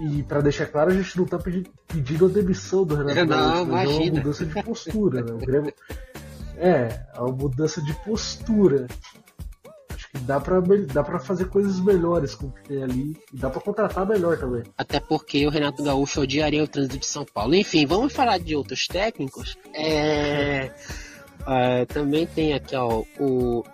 E 0.00 0.22
para 0.24 0.40
deixar 0.40 0.66
claro, 0.66 0.90
a 0.90 0.94
gente 0.94 1.16
não 1.16 1.26
tá 1.26 1.38
pedindo, 1.38 1.70
pedindo 1.86 2.26
a 2.26 2.28
demissão 2.28 2.84
do 2.84 2.96
Renato 2.96 3.24
Não, 3.28 3.66
Gaúcho, 3.66 3.90
é 3.90 4.10
uma 4.10 4.18
mudança 4.18 4.44
de 4.44 4.62
postura, 4.62 5.22
né? 5.22 5.32
O 5.32 5.38
Grêmio 5.38 5.72
é, 6.56 7.00
uma 7.16 7.32
mudança 7.32 7.80
de 7.82 7.92
postura. 8.04 8.86
Acho 9.90 10.10
que 10.10 10.18
dá 10.18 10.40
pra, 10.40 10.60
dá 10.92 11.02
pra 11.02 11.18
fazer 11.18 11.48
coisas 11.48 11.80
melhores 11.80 12.34
com 12.34 12.46
o 12.46 12.52
que 12.52 12.62
tem 12.62 12.82
ali. 12.82 13.16
E 13.32 13.36
dá 13.36 13.50
pra 13.50 13.60
contratar 13.60 14.06
melhor 14.06 14.38
também. 14.38 14.62
Até 14.76 15.00
porque 15.00 15.46
o 15.46 15.50
Renato 15.50 15.82
Gaúcho 15.82 16.20
odiaria 16.20 16.62
o 16.62 16.68
trânsito 16.68 16.98
de 16.98 17.06
São 17.06 17.24
Paulo. 17.24 17.54
Enfim, 17.54 17.86
vamos 17.86 18.12
falar 18.12 18.38
de 18.38 18.56
outros 18.56 18.86
técnicos. 18.86 19.56
É, 19.74 20.70
é, 21.46 21.84
também 21.86 22.26
tem 22.26 22.52
aqui 22.52 22.76
ó, 22.76 23.02
o, 23.18 23.64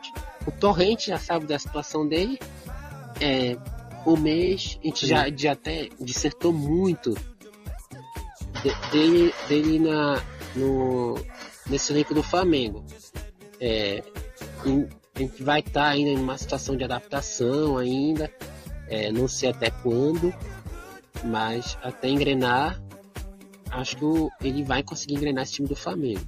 o 0.47 0.51
Torrente, 0.59 1.09
já 1.09 1.19
sabe 1.19 1.47
da 1.47 1.59
situação 1.59 2.07
dele. 2.09 2.39
É, 3.21 3.57
o 4.05 4.17
mês, 4.17 4.79
a 4.83 4.87
gente 4.87 5.07
já, 5.07 5.29
já 5.31 5.53
até 5.53 5.89
dissertou 6.01 6.53
muito 6.53 7.15
de, 8.63 8.91
dele, 8.91 9.35
dele 9.49 9.79
na, 9.79 10.23
no, 10.57 11.15
nesse 11.69 11.93
elenco 11.93 12.15
do 12.15 12.23
Flamengo. 12.23 12.85
É, 13.61 14.03
a 15.15 15.19
gente 15.19 15.43
vai 15.43 15.61
estar 15.61 15.73
tá 15.73 15.89
ainda 15.89 16.11
em 16.11 16.17
uma 16.17 16.39
situação 16.39 16.77
de 16.77 16.85
adaptação 16.85 17.77
ainda, 17.77 18.33
é, 18.89 19.11
não 19.11 19.29
sei 19.29 19.51
até 19.51 19.71
quando, 19.71 20.33
mas 21.25 21.77
até 21.83 22.09
engrenar, 22.09 22.81
acho 23.71 23.97
que 23.97 24.47
ele 24.47 24.63
vai 24.63 24.83
conseguir 24.83 25.15
engrenar 25.15 25.43
esse 25.43 25.55
time 25.55 25.69
do 25.69 25.77
Flamengo. 25.77 26.21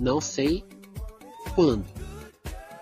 Não 0.00 0.20
sei 0.20 0.64
quando. 1.54 1.84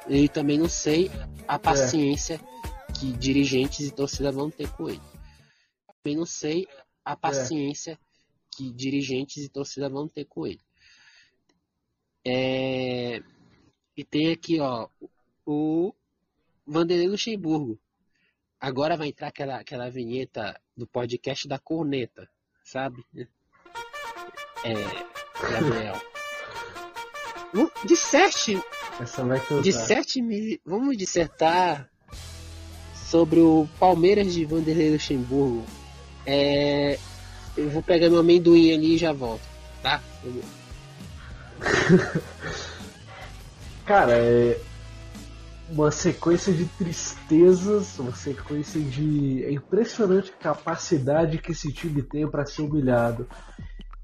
E 0.08 0.28
também 0.28 0.58
não 0.58 0.68
sei 0.68 1.10
a 1.48 1.56
é. 1.56 1.58
paciência 1.58 2.34
é. 2.34 2.92
que 2.92 3.12
dirigentes 3.12 3.86
e 3.86 3.90
torcida 3.90 4.30
vão 4.30 4.50
ter 4.50 4.68
com 4.70 4.88
ele. 4.88 5.00
Também 6.02 6.16
não 6.16 6.26
sei 6.26 6.66
a 7.04 7.12
é. 7.12 7.16
paciência 7.16 7.92
é. 7.92 7.98
que 8.52 8.72
dirigentes 8.72 9.44
e 9.44 9.48
torcida 9.48 9.88
vão 9.88 10.08
ter 10.08 10.24
com 10.26 10.46
ele. 10.46 10.60
É... 12.26 13.22
E 13.96 14.04
tem 14.04 14.32
aqui, 14.32 14.58
ó, 14.58 14.88
o 15.46 15.94
Vanderlei 16.66 17.06
Luxemburgo. 17.06 17.78
Agora 18.60 18.96
vai 18.96 19.08
entrar 19.08 19.28
aquela, 19.28 19.56
aquela 19.56 19.88
vinheta 19.88 20.60
do 20.76 20.86
podcast 20.86 21.46
da 21.46 21.58
corneta, 21.58 22.28
sabe? 22.64 23.04
É, 23.14 24.74
Gabriel. 25.52 25.94
Disserte. 27.84 28.60
Essa 29.00 29.24
vai 29.24 29.40
Disserte-me. 29.62 30.60
Vamos 30.64 30.96
dissertar 30.96 31.88
sobre 33.08 33.38
o 33.38 33.68
Palmeiras 33.78 34.34
de 34.34 34.44
Vanderlei 34.44 34.90
Luxemburgo. 34.90 35.64
É, 36.26 36.98
eu 37.56 37.70
vou 37.70 37.82
pegar 37.82 38.10
meu 38.10 38.18
amendoim 38.18 38.72
ali 38.72 38.94
e 38.94 38.98
já 38.98 39.12
volto, 39.12 39.44
tá? 39.80 40.02
Cara, 43.86 44.12
é 44.12 44.60
uma 45.68 45.90
sequência 45.90 46.52
de 46.52 46.64
tristezas, 46.64 47.98
uma 47.98 48.14
sequência 48.14 48.80
de. 48.80 49.44
É 49.44 49.52
impressionante 49.52 50.32
a 50.32 50.42
capacidade 50.42 51.38
que 51.38 51.52
esse 51.52 51.72
time 51.72 52.02
tem 52.02 52.28
para 52.28 52.46
ser 52.46 52.62
humilhado. 52.62 53.26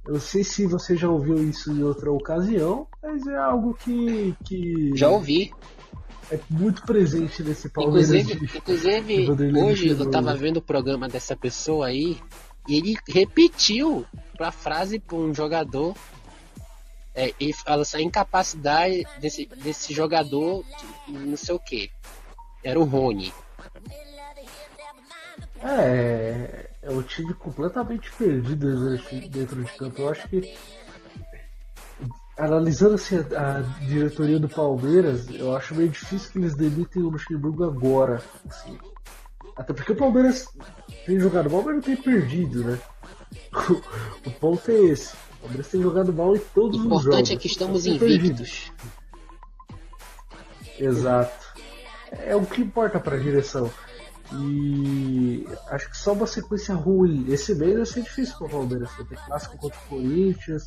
Eu 0.04 0.14
não 0.14 0.20
sei 0.20 0.42
se 0.42 0.66
você 0.66 0.96
já 0.96 1.08
ouviu 1.08 1.48
isso 1.48 1.70
em 1.70 1.82
outra 1.82 2.10
ocasião, 2.10 2.86
mas 3.02 3.26
é 3.26 3.36
algo 3.36 3.74
que. 3.74 4.34
que 4.44 4.96
já 4.96 5.08
ouvi. 5.08 5.52
É 6.30 6.40
muito 6.48 6.82
presente 6.82 7.42
nesse 7.42 7.68
Palmeiras. 7.68 8.10
Inclusive, 8.10 8.46
de, 8.46 8.56
inclusive 8.56 9.36
de 9.36 9.58
hoje 9.58 9.88
eu 9.88 10.10
tava 10.10 10.34
vendo 10.34 10.56
o 10.56 10.62
programa 10.62 11.06
dessa 11.06 11.36
pessoa 11.36 11.88
aí 11.88 12.18
e 12.66 12.76
ele 12.76 12.96
repetiu 13.06 14.06
a 14.40 14.50
frase 14.50 14.98
para 14.98 15.16
um 15.16 15.34
jogador 15.34 15.94
é, 17.14 17.34
e 17.38 17.52
fala 17.52 17.82
assim, 17.82 17.98
a 17.98 18.02
incapacidade 18.02 19.04
desse, 19.18 19.46
desse 19.46 19.92
jogador, 19.92 20.64
não 21.08 21.36
sei 21.36 21.54
o 21.54 21.58
que. 21.58 21.90
Era 22.64 22.78
o 22.78 22.84
Rony. 22.84 23.32
É, 25.62 26.70
é 26.82 26.90
um 26.90 27.02
time 27.02 27.34
completamente 27.34 28.10
perdido 28.12 28.98
dentro 29.28 29.62
de 29.62 29.72
campo. 29.72 30.02
Eu 30.02 30.08
acho 30.10 30.28
que 30.28 30.54
analisando 32.36 32.94
assim, 32.94 33.16
a, 33.36 33.58
a, 33.58 33.60
diretoria 33.86 34.38
do 34.38 34.48
Palmeiras, 34.48 35.28
eu 35.30 35.54
acho 35.54 35.74
meio 35.74 35.90
difícil 35.90 36.32
que 36.32 36.38
eles 36.38 36.56
demitem 36.56 37.02
o 37.02 37.10
Luxemburgo 37.10 37.64
agora. 37.64 38.22
Assim. 38.48 38.78
Até 39.56 39.72
porque 39.72 39.92
o 39.92 39.96
Palmeiras 39.96 40.46
tem 41.04 41.20
jogado 41.20 41.50
mal, 41.50 41.62
mas 41.62 41.74
não 41.74 41.82
tem 41.82 41.96
perdido, 41.96 42.64
né? 42.64 42.78
O, 44.26 44.30
ponto 44.30 44.70
é 44.70 44.74
esse. 44.74 45.14
O 45.14 45.40
Palmeiras 45.42 45.68
tem 45.68 45.82
jogado 45.82 46.12
mal 46.12 46.36
em 46.36 46.40
todos 46.54 46.78
os 46.78 46.84
jogos. 46.84 47.04
O 47.04 47.08
importante 47.08 47.32
é 47.32 47.36
que 47.36 47.46
estamos 47.46 47.86
invictos. 47.86 48.72
Exato. 50.78 51.42
É 52.10 52.36
o 52.36 52.44
que 52.44 52.60
importa 52.60 53.00
para 53.00 53.16
a 53.16 53.20
direção. 53.20 53.70
E 54.34 55.46
acho 55.68 55.90
que 55.90 55.96
só 55.96 56.12
uma 56.12 56.26
sequência 56.26 56.74
ruim. 56.74 57.26
Esse 57.28 57.54
mês 57.54 57.76
vai 57.76 57.86
ser 57.86 58.02
difícil 58.02 58.36
para 58.38 58.46
o 58.46 58.50
Palmeiras. 58.50 58.90
Vai 58.96 59.06
ter 59.06 59.18
clássico 59.26 59.58
contra 59.58 59.78
o 59.78 59.88
Corinthians, 59.88 60.64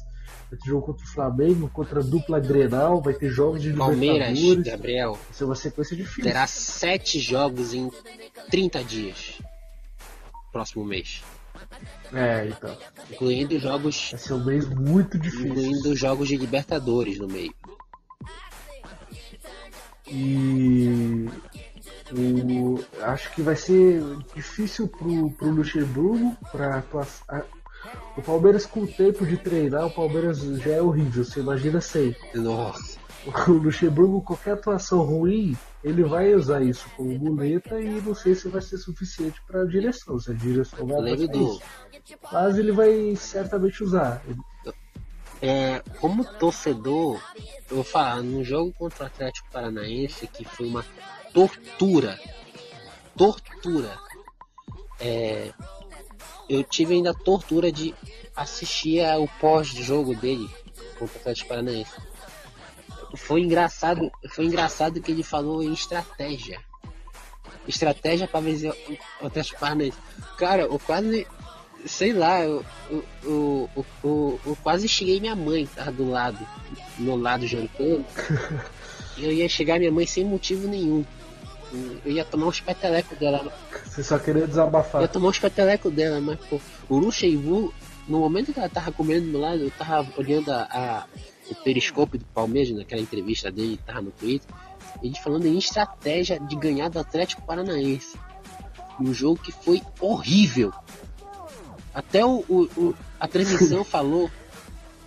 vai 0.49 0.59
ter 0.59 0.70
jogo 0.70 0.86
contra 0.86 1.05
o 1.05 1.09
Flamengo, 1.09 1.70
contra 1.70 1.99
a 1.99 2.03
dupla 2.03 2.39
Grenal, 2.39 3.01
vai 3.01 3.13
ter 3.13 3.30
jogos 3.30 3.61
de 3.61 3.74
Palmeiras, 3.74 4.39
Gabriel. 4.63 5.13
Vai 5.13 5.34
ser 5.34 5.43
uma 5.45 5.55
sequência 5.55 5.95
difícil. 5.95 6.24
Terá 6.24 6.45
sete 6.45 7.20
jogos 7.20 7.74
em 7.74 7.91
30 8.49 8.84
dias. 8.84 9.41
Próximo 10.51 10.86
mês. 10.86 11.24
É, 12.14 12.47
então. 12.47 12.78
Incluindo 13.12 13.60
jogos. 13.60 14.10
Vai 14.12 14.20
ser 14.20 14.34
um 14.34 14.45
mês 14.45 14.68
muito 14.68 15.18
difícil. 15.18 15.47
Incluindo 15.47 15.95
jogos 15.95 16.28
de 16.28 16.38
Libertadores 16.38 17.20
no 17.20 17.28
meio. 17.28 17.53
E 20.08 21.28
o, 22.12 22.80
acho 23.01 23.34
que 23.34 23.41
vai 23.41 23.56
ser 23.56 24.01
difícil 24.36 24.88
pro, 24.88 25.32
pro 25.32 25.49
Luxemburgo 25.49 26.36
para 26.51 26.84
O 28.16 28.22
Palmeiras 28.22 28.66
com 28.66 28.82
o 28.82 28.88
tempo 28.88 29.26
de 29.26 29.38
treinar, 29.38 29.88
o 29.88 29.91
Palmeiras 29.91 30.39
já 30.39 30.74
é 30.74 30.82
horrível, 30.82 31.24
você 31.24 31.39
imagina 31.39 31.82
sem. 31.82 32.16
Nossa. 32.36 33.05
O 33.48 33.54
Luxemburgo, 33.54 34.22
qualquer 34.22 34.54
atuação 34.54 35.02
ruim, 35.02 35.58
ele 35.84 36.04
vai 36.04 36.34
usar 36.34 36.62
isso 36.62 36.88
como 36.96 37.18
muleta 37.18 37.80
e 37.80 38.02
não 38.02 38.14
sei 38.14 38.36
se 38.36 38.48
vai 38.48 38.62
ser 38.62 38.78
suficiente 38.78 39.42
para 39.48 39.62
a 39.62 39.66
direção, 39.66 40.20
se 40.20 40.32
a 40.32 40.34
direção 40.34 40.86
vai 40.86 41.14
usar 41.14 41.36
isso. 41.36 41.62
Mas 42.32 42.58
ele 42.58 42.72
vai 42.72 43.16
certamente 43.16 43.84
usar. 43.84 44.22
É, 45.42 45.82
como 46.00 46.24
torcedor, 46.24 47.22
eu 47.70 47.76
vou 47.76 47.84
falar, 47.84 48.22
no 48.22 48.44
jogo 48.44 48.74
contra 48.74 49.04
o 49.04 49.08
Atlético 49.08 49.50
Paranaense, 49.52 50.28
que 50.28 50.46
foi 50.46 50.68
uma 50.68 50.86
tortura. 51.34 52.18
Tortura. 53.18 53.98
É, 55.00 55.52
eu 56.50 56.64
tive 56.64 56.94
ainda 56.94 57.12
a 57.12 57.14
tortura 57.14 57.72
de 57.72 57.94
assistir 58.36 59.02
o 59.20 59.28
pós-jogo 59.40 60.16
dele 60.16 60.50
contra 60.98 61.18
o 61.18 61.20
Atlético 61.20 61.50
Paranaense. 61.50 61.92
Foi 63.16 63.41
engraçado, 63.41 64.11
foi 64.30 64.45
engraçado 64.45 65.01
que 65.01 65.11
ele 65.11 65.24
falou 65.24 65.63
em 65.63 65.74
estratégia. 65.74 66.59
Estratégia 67.68 68.28
para 68.28 68.41
vencer 68.41 68.72
o 69.22 69.28
Atlético 69.28 69.59
Paranaense. 69.59 69.97
Cara, 70.38 70.63
eu 70.63 70.80
quase 70.80 71.28
sei 71.88 72.13
lá, 72.13 72.43
eu, 72.43 72.66
eu, 73.24 73.70
eu, 74.03 74.39
eu, 74.45 74.57
quase 74.63 74.88
cheguei 74.88 75.20
minha 75.20 75.36
mãe, 75.36 75.68
tava 75.68 75.91
do 75.91 76.09
lado, 76.09 76.39
no 76.97 77.16
lado 77.16 77.45
jantando. 77.45 78.05
e 79.18 79.24
eu 79.26 79.32
ia 79.32 79.47
chegar 79.47 79.80
minha 79.80 79.91
mãe 79.91 80.05
sem 80.05 80.26
motivo 80.26 80.68
nenhum. 80.68 81.05
Eu 82.05 82.11
ia 82.11 82.26
tomar 82.26 82.47
uns 82.47 82.59
petelecos 82.59 83.18
dela. 83.18 83.53
Você 83.86 84.03
só 84.03 84.18
queria 84.18 84.47
desabafar. 84.47 85.01
Eu 85.01 85.05
ia 85.05 85.07
tomar 85.07 85.30
uns 85.30 85.39
petelecos 85.39 85.93
dela, 85.93 86.22
mas 86.22 86.39
pô, 86.49 86.59
o 86.89 86.97
Luxemburgo, 86.97 87.74
no 88.07 88.20
momento 88.20 88.53
que 88.53 88.59
ela 88.59 88.70
tava 88.70 88.91
comendo 88.91 89.32
do 89.32 89.39
lado, 89.39 89.63
eu 89.63 89.72
tava 89.72 90.07
olhando 90.18 90.51
a, 90.51 90.61
a 90.63 91.07
o 91.50 91.56
periscópio 91.56 92.20
do 92.20 92.26
Palmeiras, 92.26 92.76
naquela 92.76 93.02
entrevista 93.02 93.52
dele, 93.52 93.80
tava 93.86 94.02
no 94.02 94.12
Twitter, 94.12 94.48
ele 95.02 95.16
falando 95.24 95.46
em 95.46 95.58
estratégia 95.58 96.39
de 96.39 96.56
ganhar 96.56 96.89
do 96.89 97.00
Atlético 97.00 97.41
Paranaense. 97.43 98.18
Um 99.00 99.14
jogo 99.14 99.41
que 99.41 99.52
foi 99.52 99.82
horrível. 100.00 100.74
Até 101.93 102.26
o, 102.26 102.43
o, 102.48 102.64
o 102.78 102.96
a 103.20 103.28
transmissão 103.28 103.84
falou. 103.86 104.30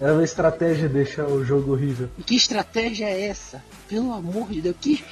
Era 0.01 0.13
uma 0.13 0.25
estratégia 0.25 0.89
deixar 0.89 1.27
o 1.27 1.45
jogo 1.45 1.73
horrível. 1.73 2.09
Que 2.25 2.37
estratégia 2.37 3.07
é 3.07 3.27
essa? 3.27 3.63
Pelo 3.89 4.13
amor 4.13 4.51
de 4.51 4.61
Deus, 4.61 4.77
que. 4.81 5.05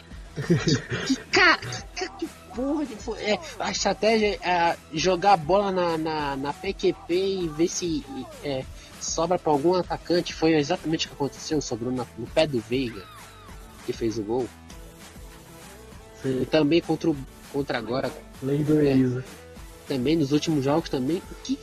que, 1.06 1.16
cara, 1.32 1.60
que, 1.94 2.08
que 2.10 2.28
porra 2.56 2.84
de. 2.84 2.94
É, 3.20 3.38
a 3.60 3.70
estratégia 3.70 4.38
é 4.42 4.76
jogar 4.92 5.34
a 5.34 5.36
bola 5.36 5.70
na, 5.70 5.98
na, 5.98 6.36
na 6.36 6.52
PQP 6.52 7.14
e 7.14 7.48
ver 7.48 7.68
se 7.68 8.04
é, 8.42 8.64
sobra 9.00 9.38
para 9.38 9.52
algum 9.52 9.74
atacante. 9.74 10.34
Foi 10.34 10.54
exatamente 10.54 11.06
o 11.06 11.10
que 11.10 11.14
aconteceu, 11.14 11.60
sobrou 11.60 11.92
na, 11.92 12.04
no 12.18 12.26
pé 12.26 12.46
do 12.46 12.58
Veiga, 12.60 13.04
que 13.84 13.92
fez 13.92 14.18
o 14.18 14.22
gol. 14.22 14.48
Sim. 16.22 16.42
E 16.42 16.46
também 16.46 16.80
contra, 16.80 17.10
o, 17.10 17.16
contra 17.52 17.78
agora. 17.78 18.10
Lei 18.42 18.64
do 18.64 18.80
é, 18.80 19.22
Também 19.86 20.16
nos 20.16 20.32
últimos 20.32 20.64
jogos 20.64 20.88
também. 20.88 21.22
Que 21.44 21.58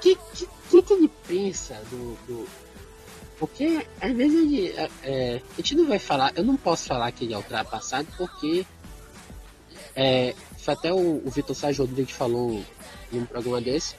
que, 0.00 0.16
que, 0.16 0.48
que, 0.70 0.82
que 0.82 0.92
ele 0.92 1.10
pensa 1.26 1.74
do, 1.90 2.16
do, 2.26 2.48
Porque 3.38 3.86
às 4.00 4.12
vezes 4.12 4.34
ele. 4.34 4.68
É, 4.68 4.90
é, 5.02 5.42
a 5.52 5.56
gente 5.56 5.76
não 5.76 5.86
vai 5.86 5.98
falar. 5.98 6.32
Eu 6.34 6.44
não 6.44 6.56
posso 6.56 6.86
falar 6.86 7.12
que 7.12 7.24
ele 7.24 7.34
é 7.34 7.36
ultrapassado 7.36 8.08
porque. 8.16 8.66
É, 10.00 10.32
foi 10.58 10.74
até 10.74 10.92
o, 10.92 11.20
o 11.26 11.28
Vitor 11.28 11.56
Sérgio 11.56 11.84
Rodrigues 11.84 12.14
falou 12.14 12.64
em 13.12 13.18
um 13.18 13.26
programa 13.26 13.60
desse. 13.60 13.96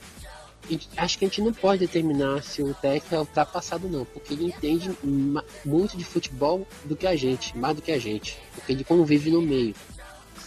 acho 0.95 1.20
que 1.20 1.26
a 1.26 1.28
gente 1.28 1.41
não 1.41 1.52
pode 1.52 1.86
determinar 1.86 2.41
se 2.41 2.64
o 2.64 2.74
técnico 2.74 3.16
é 3.16 3.20
ultrapassado 3.20 3.89
não, 3.89 4.06
porque 4.06 4.34
ele 4.34 4.45
entende 4.45 4.89
muito 5.66 5.97
de 5.97 6.06
futebol 6.06 6.66
do 6.86 6.95
que 6.95 7.06
a 7.06 7.18
gente, 7.18 7.58
mais 7.58 7.76
do 7.76 7.82
que 7.82 7.91
a 7.91 8.00
gente, 8.00 8.38
porque 8.56 8.72
ele 8.72 8.86
convive 8.86 9.30
no 9.30 9.41
meio. 9.41 9.76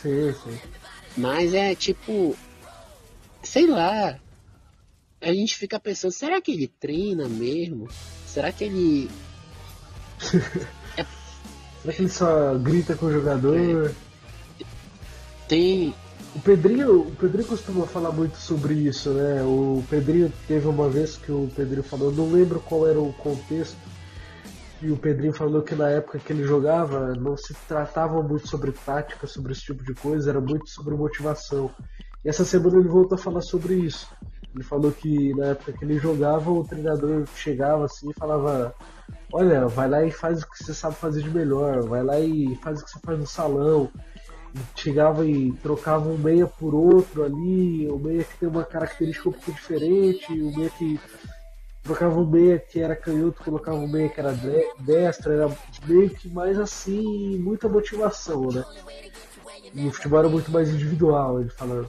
Sim, 0.00 0.32
sim. 0.42 0.58
Mas 1.18 1.52
é 1.52 1.74
tipo, 1.74 2.34
sei 3.42 3.66
lá, 3.66 4.18
a 5.20 5.34
gente 5.34 5.54
fica 5.58 5.78
pensando, 5.78 6.12
será 6.12 6.40
que 6.40 6.50
ele 6.50 6.66
treina 6.66 7.28
mesmo? 7.28 7.90
Será 8.26 8.50
que 8.50 8.64
ele. 8.64 9.10
é... 10.96 11.04
Será 11.82 11.94
que 11.94 12.02
ele 12.02 12.08
só 12.08 12.54
grita 12.54 12.94
com 12.94 13.06
o 13.06 13.12
jogador? 13.12 13.58
É. 13.90 14.11
Tem. 15.52 15.94
O 16.34 16.40
Pedrinho, 16.40 17.00
o 17.00 17.10
Pedrinho 17.14 17.46
costuma 17.46 17.86
falar 17.86 18.10
muito 18.10 18.38
sobre 18.38 18.72
isso, 18.72 19.10
né? 19.10 19.42
O 19.42 19.84
Pedrinho 19.90 20.32
teve 20.48 20.66
uma 20.66 20.88
vez 20.88 21.18
que 21.18 21.30
o 21.30 21.46
Pedrinho 21.54 21.82
falou, 21.82 22.10
não 22.10 22.32
lembro 22.32 22.58
qual 22.58 22.88
era 22.88 22.98
o 22.98 23.12
contexto, 23.12 23.76
e 24.80 24.90
o 24.90 24.96
Pedrinho 24.96 25.34
falou 25.34 25.60
que 25.60 25.74
na 25.74 25.90
época 25.90 26.18
que 26.18 26.32
ele 26.32 26.42
jogava 26.44 27.14
não 27.16 27.36
se 27.36 27.52
tratava 27.68 28.22
muito 28.22 28.48
sobre 28.48 28.72
tática, 28.72 29.26
sobre 29.26 29.52
esse 29.52 29.60
tipo 29.60 29.84
de 29.84 29.92
coisa, 29.92 30.30
era 30.30 30.40
muito 30.40 30.70
sobre 30.70 30.94
motivação. 30.94 31.70
E 32.24 32.30
essa 32.30 32.46
semana 32.46 32.78
ele 32.78 32.88
voltou 32.88 33.16
a 33.16 33.20
falar 33.20 33.42
sobre 33.42 33.74
isso. 33.74 34.08
Ele 34.54 34.64
falou 34.64 34.90
que 34.90 35.34
na 35.34 35.48
época 35.48 35.74
que 35.74 35.84
ele 35.84 35.98
jogava, 35.98 36.50
o 36.50 36.64
treinador 36.64 37.26
chegava 37.36 37.84
assim 37.84 38.08
e 38.08 38.14
falava: 38.14 38.74
Olha, 39.30 39.66
vai 39.66 39.86
lá 39.86 40.02
e 40.02 40.10
faz 40.10 40.42
o 40.42 40.48
que 40.48 40.64
você 40.64 40.72
sabe 40.72 40.94
fazer 40.96 41.20
de 41.20 41.30
melhor, 41.30 41.82
vai 41.82 42.02
lá 42.02 42.18
e 42.18 42.56
faz 42.62 42.80
o 42.80 42.84
que 42.86 42.90
você 42.90 42.98
faz 43.04 43.18
no 43.18 43.26
salão. 43.26 43.90
Chegava 44.76 45.26
e 45.26 45.52
trocava 45.62 46.08
um 46.08 46.18
meia 46.18 46.46
por 46.46 46.74
outro 46.74 47.24
ali, 47.24 47.88
o 47.88 47.98
meia 47.98 48.24
que 48.24 48.38
tem 48.38 48.48
uma 48.48 48.64
característica 48.64 49.28
um 49.28 49.32
pouco 49.32 49.52
diferente, 49.52 50.32
o 50.32 50.54
meia 50.56 50.70
que 50.70 51.00
trocava 51.82 52.20
um 52.20 52.26
meia 52.26 52.58
que 52.58 52.80
era 52.80 52.94
canhoto, 52.94 53.42
colocava 53.42 53.78
um 53.78 53.88
meia 53.88 54.08
que 54.08 54.20
era 54.20 54.36
destro, 54.78 55.32
era 55.32 55.56
meio 55.86 56.10
que 56.10 56.28
mais 56.28 56.58
assim, 56.58 57.38
muita 57.38 57.68
motivação, 57.68 58.48
né? 58.48 58.64
E 59.74 59.86
o 59.86 59.92
futebol 59.92 60.18
era 60.18 60.28
muito 60.28 60.50
mais 60.50 60.68
individual, 60.68 61.40
ele 61.40 61.50
falando. 61.50 61.88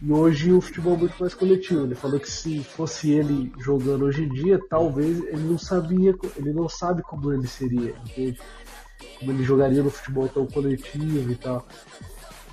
E 0.00 0.12
hoje 0.12 0.52
o 0.52 0.60
futebol 0.60 0.94
é 0.94 0.98
muito 0.98 1.16
mais 1.18 1.34
coletivo. 1.34 1.84
Ele 1.84 1.94
falou 1.94 2.20
que 2.20 2.30
se 2.30 2.62
fosse 2.62 3.10
ele 3.10 3.52
jogando 3.58 4.04
hoje 4.04 4.24
em 4.24 4.28
dia, 4.28 4.60
talvez 4.68 5.18
ele 5.24 5.42
não 5.42 5.58
sabia, 5.58 6.14
ele 6.36 6.52
não 6.52 6.68
sabe 6.68 7.02
como 7.02 7.32
ele 7.32 7.48
seria, 7.48 7.94
entende? 8.06 8.38
Como 9.18 9.32
ele 9.32 9.42
jogaria 9.42 9.82
no 9.82 9.90
futebol 9.90 10.28
tão 10.28 10.46
coletivo 10.46 11.30
e 11.30 11.34
tal. 11.36 11.66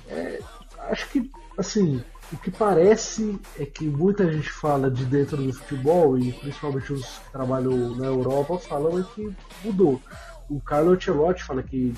É, 0.08 0.40
acho 0.88 1.08
que, 1.10 1.30
assim, 1.56 2.02
o 2.32 2.36
que 2.36 2.50
parece 2.50 3.38
é 3.58 3.64
que 3.64 3.84
muita 3.84 4.30
gente 4.30 4.50
fala 4.50 4.90
de 4.90 5.04
dentro 5.04 5.36
do 5.36 5.52
futebol, 5.52 6.18
e 6.18 6.32
principalmente 6.32 6.92
os 6.92 7.18
que 7.18 7.30
trabalham 7.30 7.94
na 7.96 8.06
Europa, 8.06 8.58
falam 8.58 8.98
é 8.98 9.04
que 9.14 9.32
mudou. 9.64 10.00
O 10.48 10.60
Carlo 10.60 10.92
Ancelotti 10.92 11.44
fala 11.44 11.62
que 11.62 11.94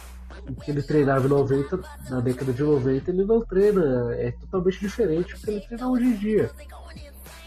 o 0.49 0.55
que 0.55 0.71
ele 0.71 0.83
treinava 0.83 1.27
em 1.27 1.31
90, 1.31 1.81
na 2.11 2.21
década 2.21 2.53
de 2.53 2.63
90, 2.63 3.11
ele 3.11 3.25
não 3.25 3.41
treina, 3.45 4.15
é 4.15 4.33
totalmente 4.33 4.81
diferente 4.81 5.35
do 5.35 5.41
que 5.41 5.51
ele 5.51 5.61
treina 5.61 5.89
hoje 5.89 6.05
em 6.05 6.17
dia. 6.17 6.51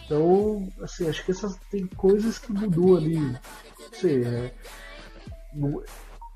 Então, 0.06 0.68
assim, 0.82 1.08
acho 1.08 1.24
que 1.24 1.32
essas 1.32 1.56
tem 1.70 1.86
coisas 1.88 2.38
que 2.38 2.52
mudou 2.52 2.98
ali. 2.98 3.18
Não 3.18 3.40
sei, 3.94 4.24
é, 4.24 4.54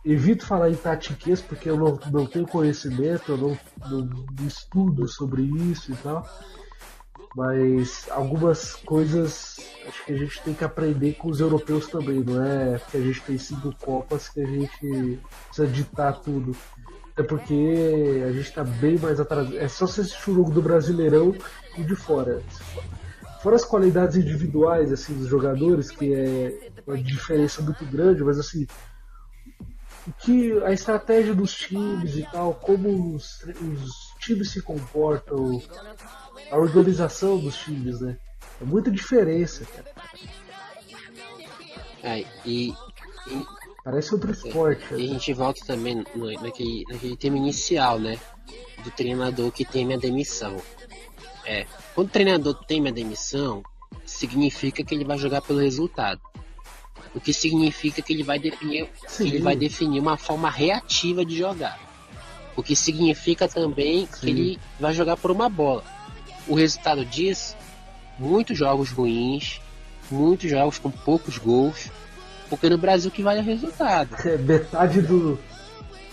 evito 0.06 0.46
falar 0.46 0.70
em 0.70 0.76
tatiquez 0.76 1.42
porque 1.42 1.70
eu 1.70 1.78
não, 1.78 2.00
não 2.12 2.28
tenho 2.28 2.48
conhecimento, 2.48 3.32
eu 3.32 3.38
não, 3.38 3.58
não, 3.90 4.26
estudo 4.46 5.08
sobre 5.08 5.42
isso 5.42 5.92
e 5.92 5.96
tal. 5.96 6.28
Mas 7.36 8.08
algumas 8.12 8.76
coisas 8.76 9.58
acho 9.88 10.06
que 10.06 10.14
a 10.14 10.18
gente 10.18 10.42
tem 10.42 10.54
que 10.54 10.64
aprender 10.64 11.14
com 11.14 11.28
os 11.28 11.40
europeus 11.42 11.88
também, 11.88 12.24
não 12.24 12.42
é 12.42 12.78
porque 12.78 12.98
a 12.98 13.02
gente 13.02 13.22
tem 13.22 13.38
cinco 13.38 13.76
Copas 13.76 14.30
que 14.30 14.42
a 14.42 14.46
gente 14.46 15.20
precisa 15.48 15.68
ditar 15.68 16.14
tudo. 16.22 16.56
É 17.18 17.24
porque 17.24 18.24
a 18.26 18.32
gente 18.32 18.50
está 18.50 18.64
bem 18.64 18.98
mais 19.00 19.20
atrasado. 19.20 19.58
É 19.58 19.68
só 19.68 19.88
você 19.88 20.02
assistir 20.02 20.32
o 20.32 20.36
jogo 20.36 20.52
do 20.52 20.62
Brasileirão 20.62 21.34
e 21.78 21.84
de 21.84 21.96
fora. 21.96 22.42
Fora 23.42 23.56
as 23.56 23.64
qualidades 23.64 24.18
individuais 24.18 24.92
assim 24.92 25.14
dos 25.14 25.28
jogadores, 25.28 25.92
que 25.92 26.14
é 26.14 26.72
uma 26.86 26.98
diferença 26.98 27.62
muito 27.62 27.86
grande, 27.86 28.24
mas 28.24 28.38
assim, 28.38 28.68
que 30.14 30.52
a 30.64 30.72
estratégia 30.72 31.34
dos 31.34 31.56
times 31.56 32.16
e 32.16 32.24
tal, 32.24 32.54
como 32.54 33.16
os, 33.16 33.42
os 33.44 33.92
times 34.20 34.52
se 34.52 34.62
comportam, 34.62 35.62
a 36.52 36.58
organização 36.58 37.40
dos 37.40 37.58
times, 37.58 38.00
né? 38.02 38.18
É 38.62 38.66
muita 38.66 38.92
diferença, 38.92 39.66
cara. 39.66 39.92
É, 42.04 42.24
e, 42.46 42.70
e, 43.28 43.46
Parece 43.86 44.16
outro 44.16 44.32
esporte. 44.32 44.96
E, 44.96 45.02
e 45.02 45.10
a 45.10 45.14
gente 45.14 45.32
volta 45.34 45.64
também 45.64 46.04
no, 46.16 46.32
naquele, 46.42 46.84
naquele 46.90 47.16
tema 47.16 47.38
inicial, 47.38 48.00
né? 48.00 48.20
Do 48.84 48.90
treinador 48.90 49.52
que 49.52 49.64
teme 49.64 49.94
a 49.94 49.98
demissão. 49.98 50.60
É, 51.46 51.68
quando 51.94 52.08
o 52.08 52.12
treinador 52.12 52.56
teme 52.66 52.90
a 52.90 52.92
demissão, 52.92 53.62
significa 54.04 54.84
que 54.84 54.96
ele 54.96 55.06
vai 55.06 55.20
jogar 55.20 55.42
pelo 55.42 55.60
resultado. 55.60 56.20
O 57.16 57.20
que 57.20 57.34
significa 57.34 58.02
que 58.02 58.14
ele 58.14 58.24
vai 58.24 58.38
definir, 58.38 58.90
ele 59.20 59.40
vai 59.40 59.56
definir 59.56 60.00
uma 60.00 60.18
forma 60.18 60.50
reativa 60.50 61.26
de 61.26 61.38
jogar. 61.38 61.80
O 62.56 62.62
que 62.62 62.76
significa 62.76 63.48
também 63.48 64.06
Sim. 64.06 64.20
que 64.20 64.30
ele 64.30 64.60
vai 64.80 64.94
jogar 64.94 65.18
por 65.18 65.32
uma 65.32 65.50
bola 65.50 65.84
o 66.48 66.56
resultado 66.56 67.06
disso, 67.06 67.56
muitos 68.20 68.58
jogos 68.58 68.92
ruins, 68.92 69.60
muitos 70.10 70.50
jogos 70.50 70.78
com 70.78 70.92
poucos 70.92 71.38
gols, 71.38 71.90
porque 72.50 72.70
no 72.70 72.78
Brasil 72.78 73.10
que 73.10 73.24
vale 73.24 73.42
o 73.42 73.44
resultado. 73.44 74.16
É, 74.26 74.38
metade 74.38 75.02
do. 75.02 75.40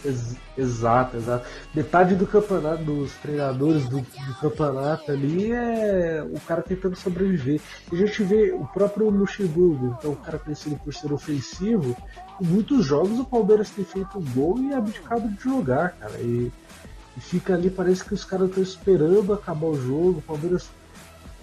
Ex 0.05 0.37
exato, 0.57 1.17
exato. 1.17 1.47
Metade 1.75 2.15
do 2.15 2.27
campeonato, 2.27 2.85
dos 2.85 3.13
treinadores 3.15 3.89
do, 3.89 4.01
do, 4.01 4.35
campeonato 4.41 5.11
ali 5.11 5.53
é 5.53 6.27
o 6.31 6.41
cara 6.41 6.63
tentando 6.63 6.97
sobreviver. 6.97 7.61
E 7.91 7.97
a 7.97 8.07
gente 8.07 8.23
vê 8.23 8.53
o 8.53 8.67
próprio 8.67 9.09
Luxemburgo, 9.11 9.97
que 10.01 10.07
é 10.07 10.11
um 10.11 10.15
cara 10.15 10.39
conhecido 10.39 10.77
por 10.77 10.93
ser 10.93 11.13
ofensivo, 11.13 11.97
em 12.41 12.47
muitos 12.47 12.85
jogos 12.85 13.19
o 13.19 13.25
Palmeiras 13.25 13.71
tem 13.71 13.85
feito 13.85 14.19
um 14.19 14.25
gol 14.33 14.59
e 14.59 14.75
abdicado 14.75 15.29
de 15.29 15.43
jogar, 15.43 15.93
cara. 15.93 16.19
E 16.21 16.53
e 17.17 17.21
fica 17.21 17.55
ali, 17.55 17.71
parece 17.71 18.05
que 18.05 18.15
os 18.15 18.25
caras 18.25 18.49
estão 18.49 18.63
esperando 18.63 19.33
acabar 19.33 19.67
o 19.67 19.81
jogo. 19.81 20.19
O 20.19 20.23
Palmeiras 20.23 20.69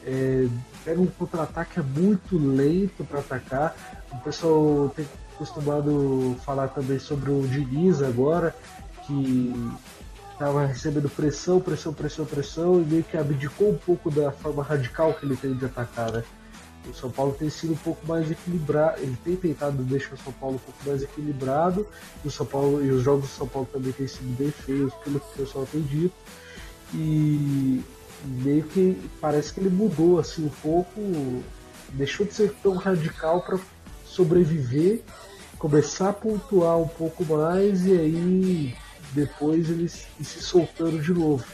é, 0.05 0.47
pega 0.83 0.99
um 0.99 1.07
contra-ataque 1.07 1.79
é 1.79 1.83
muito 1.83 2.37
lento 2.37 3.03
para 3.03 3.19
atacar. 3.19 3.75
O 4.11 4.17
pessoal 4.17 4.91
tem 4.95 5.05
costumado 5.39 6.37
falar 6.45 6.67
também 6.67 6.99
sobre 6.99 7.31
o 7.31 7.41
Diniz 7.47 8.03
agora, 8.03 8.53
que 9.07 9.71
estava 10.33 10.65
recebendo 10.65 11.09
pressão, 11.09 11.59
pressão, 11.59 11.93
pressão, 11.93 12.25
pressão, 12.25 12.81
e 12.81 12.85
meio 12.85 13.03
que 13.03 13.17
abdicou 13.17 13.71
um 13.71 13.77
pouco 13.77 14.11
da 14.11 14.31
forma 14.31 14.61
radical 14.61 15.13
que 15.13 15.25
ele 15.25 15.35
tem 15.35 15.55
de 15.55 15.65
atacar, 15.65 16.11
né? 16.11 16.23
O 16.87 16.93
São 16.93 17.09
Paulo 17.09 17.33
tem 17.33 17.49
sido 17.49 17.73
um 17.73 17.77
pouco 17.77 18.05
mais 18.05 18.29
equilibrado, 18.29 19.01
ele 19.01 19.17
tem 19.23 19.35
tentado 19.35 19.81
deixar 19.83 20.13
o 20.13 20.17
São 20.17 20.33
Paulo 20.33 20.55
um 20.55 20.59
pouco 20.59 20.79
mais 20.85 21.01
equilibrado, 21.01 21.87
o 22.23 22.29
São 22.29 22.45
Paulo, 22.45 22.85
e 22.85 22.91
os 22.91 23.01
jogos 23.01 23.29
do 23.29 23.35
São 23.35 23.47
Paulo 23.47 23.67
também 23.71 23.91
têm 23.91 24.07
sido 24.07 24.37
bem 24.37 24.51
feios, 24.51 24.93
pelo 25.03 25.19
que 25.19 25.33
o 25.33 25.45
pessoal 25.45 25.67
tem 25.71 25.81
dito, 25.81 26.15
e 26.93 27.81
meio 28.25 28.63
que 28.63 29.09
parece 29.21 29.53
que 29.53 29.59
ele 29.61 29.69
mudou 29.69 30.19
assim 30.19 30.45
um 30.45 30.49
pouco 30.61 30.99
deixou 31.93 32.25
de 32.25 32.33
ser 32.33 32.53
tão 32.61 32.75
radical 32.75 33.41
para 33.41 33.59
sobreviver, 34.05 35.01
começar 35.59 36.09
a 36.09 36.13
pontuar 36.13 36.79
um 36.79 36.87
pouco 36.87 37.23
mais 37.25 37.85
e 37.85 37.91
aí 37.91 38.75
depois 39.11 39.69
ele 39.69 39.89
se 39.89 40.41
soltando 40.41 40.99
de 41.01 41.13
novo. 41.13 41.45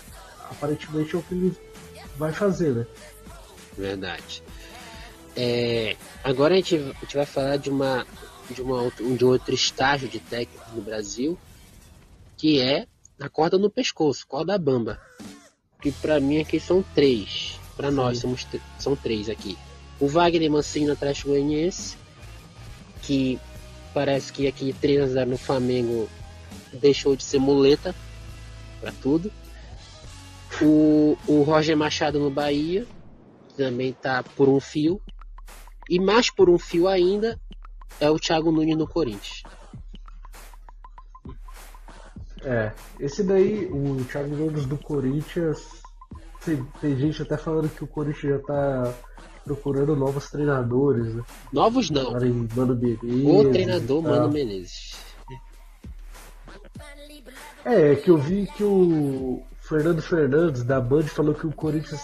Aparentemente 0.49 1.15
é 1.15 1.17
o 1.17 1.23
que 1.23 1.33
ele 1.33 1.57
vai 2.15 2.31
fazer, 2.31 2.73
né? 2.73 2.87
Verdade. 3.75 4.43
É, 5.35 5.97
agora 6.23 6.53
a 6.53 6.57
gente, 6.57 6.75
a 6.75 6.99
gente 7.01 7.17
vai 7.17 7.25
falar 7.25 7.57
de 7.57 7.69
uma 7.69 8.05
de, 8.49 8.61
uma, 8.61 8.91
de 8.91 9.25
um 9.25 9.27
outro 9.27 9.55
estágio 9.55 10.07
de 10.07 10.19
técnico 10.19 10.63
no 10.75 10.81
Brasil, 10.81 11.37
que 12.37 12.61
é 12.61 12.85
a 13.19 13.27
corda 13.27 13.57
no 13.57 13.71
pescoço, 13.71 14.27
corda 14.27 14.57
bamba. 14.57 15.01
Que 15.81 15.91
para 15.91 16.19
mim 16.19 16.39
aqui 16.39 16.59
são 16.59 16.83
três. 16.93 17.59
Para 17.75 17.91
nós 17.91 18.19
somos, 18.19 18.45
são 18.77 18.95
três 18.95 19.29
aqui. 19.29 19.57
O 19.99 20.07
Wagner 20.07 20.49
Mancini 20.49 20.91
Atlético 20.91 21.29
Goianiense, 21.29 21.97
que 23.01 23.39
parece 23.95 24.33
que 24.33 24.45
aqui 24.45 24.73
3 24.73 25.03
a 25.03 25.07
0 25.07 25.29
no 25.31 25.37
Flamengo 25.37 26.09
deixou 26.73 27.15
de 27.15 27.23
ser 27.23 27.39
muleta 27.39 27.95
para 28.81 28.91
tudo. 28.91 29.31
O, 30.61 31.17
o 31.25 31.43
Roger 31.43 31.77
Machado 31.77 32.19
no 32.19 32.29
Bahia, 32.29 32.85
também 33.55 33.93
tá 33.93 34.21
por 34.21 34.49
um 34.49 34.59
fio. 34.59 35.01
E 35.89 35.97
mais 35.97 36.29
por 36.29 36.49
um 36.49 36.59
fio 36.59 36.89
ainda 36.89 37.39
é 37.99 38.09
o 38.09 38.19
Thiago 38.19 38.51
Nunes 38.51 38.75
no 38.75 38.87
Corinthians. 38.87 39.43
É, 42.43 42.73
esse 42.99 43.23
daí, 43.23 43.65
o 43.67 44.03
Thiago 44.05 44.35
Nunes 44.35 44.65
do 44.65 44.77
Corinthians, 44.77 45.81
tem, 46.43 46.63
tem, 46.81 46.97
gente 46.97 47.21
até 47.21 47.37
falando 47.37 47.69
que 47.69 47.83
o 47.83 47.87
Corinthians 47.87 48.33
já 48.33 48.39
tá 48.39 48.93
procurando 49.45 49.95
novos 49.95 50.29
treinadores, 50.29 51.13
né? 51.13 51.23
Novos 51.53 51.89
não. 51.91 52.11
Mano 52.11 52.75
Menezes, 52.75 53.27
o 53.27 53.51
treinador 53.51 54.01
Mano 54.01 54.31
Menezes. 54.31 54.95
É, 57.63 57.91
é, 57.91 57.95
que 57.95 58.09
eu 58.09 58.17
vi 58.17 58.47
que 58.47 58.63
o 58.63 59.43
Fernando 59.61 60.01
Fernandes 60.01 60.63
da 60.63 60.81
Band 60.81 61.03
falou 61.03 61.33
que 61.33 61.47
o 61.47 61.51
Corinthians 61.51 62.01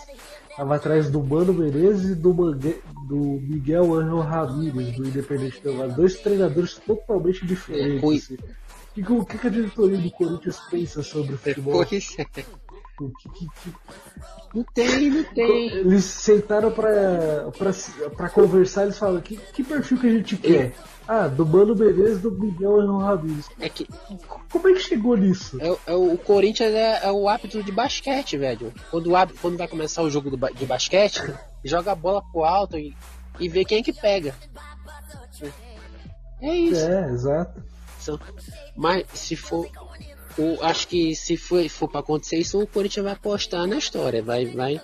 estava 0.50 0.76
atrás 0.76 1.10
do 1.10 1.22
Mano 1.24 1.54
Menezes 1.54 2.12
e 2.12 2.16
do, 2.16 2.34
Mangue, 2.34 2.82
do 3.08 3.18
Miguel 3.42 3.94
Angel 3.96 4.20
Ramírez, 4.20 4.96
do 4.96 5.08
Independente 5.08 5.62
Del 5.62 5.78
Valle. 5.78 5.94
Dois 5.94 6.20
treinadores 6.20 6.76
totalmente 6.76 7.46
diferentes. 7.46 8.32
É. 8.32 8.62
O 8.98 9.26
que, 9.26 9.38
que, 9.38 9.48
a 9.48 9.50
diretoria 9.50 9.98
do 9.98 10.12
Corinthians 10.12 10.60
pensa 10.70 11.02
sobre 11.02 11.36
o 11.36 11.38
futebol? 11.38 11.86
Pois 11.86 12.16
é. 12.20 12.26
Que, 13.10 13.30
que, 13.30 13.46
que... 13.46 13.74
Não 14.54 14.64
tem, 14.64 15.10
não 15.10 15.24
tem. 15.24 15.68
Eles 15.70 16.04
sentaram 16.04 16.72
pra, 16.72 17.52
pra, 17.58 17.72
pra 18.16 18.30
conversar, 18.30 18.84
eles 18.84 19.00
falam, 19.00 19.22
que, 19.22 19.38
que 19.38 19.64
perfil 19.64 20.00
que 20.00 20.08
a 20.08 20.12
gente 20.12 20.38
quer? 20.38 20.74
Ah, 21.08 21.28
do 21.28 21.46
Mano 21.46 21.76
Menezes 21.76 22.22
do 22.22 22.32
Miguel 22.32 22.80
Angel 22.82 22.98
Ramírez. 22.98 23.50
É 23.60 23.68
que... 23.70 23.88
Como 24.52 24.68
é 24.68 24.74
que 24.74 24.80
chegou 24.80 25.18
nisso? 25.18 25.58
É, 25.60 25.92
é 25.92 25.96
o 25.96 26.18
Corinthians 26.18 26.74
é, 26.74 27.06
é, 27.06 27.12
o 27.12 27.28
hábito 27.28 27.64
de 27.64 27.72
basquete, 27.72 28.38
velho. 28.38 28.74
Quando, 28.90 29.10
quando 29.42 29.58
vai 29.58 29.68
começar 29.68 30.04
o 30.04 30.10
jogo 30.10 30.30
do, 30.30 30.54
de 30.54 30.66
basquete, 30.66 31.34
joga 31.64 31.92
a 31.92 31.96
bola 31.96 32.22
pro 32.32 32.44
alto 32.44 32.78
e, 32.78 32.96
e 33.40 33.50
vê 33.50 33.66
quem 33.66 33.80
é 33.80 33.84
que 33.84 33.94
pega. 33.94 34.36
É 36.42 36.56
isso. 36.56 36.82
É, 36.82 37.10
exato. 37.10 37.64
Mas 38.76 39.06
se 39.14 39.36
for. 39.36 39.68
O, 40.42 40.64
acho 40.64 40.88
que 40.88 41.16
se 41.16 41.38
for, 41.38 41.68
for 41.70 41.88
para 41.88 42.00
acontecer 42.00 42.38
isso, 42.38 42.60
o 42.60 42.66
Corinthians 42.66 43.04
vai 43.04 43.14
apostar 43.14 43.68
na 43.68 43.78
história. 43.78 44.24
Vai, 44.24 44.46
vai, 44.46 44.82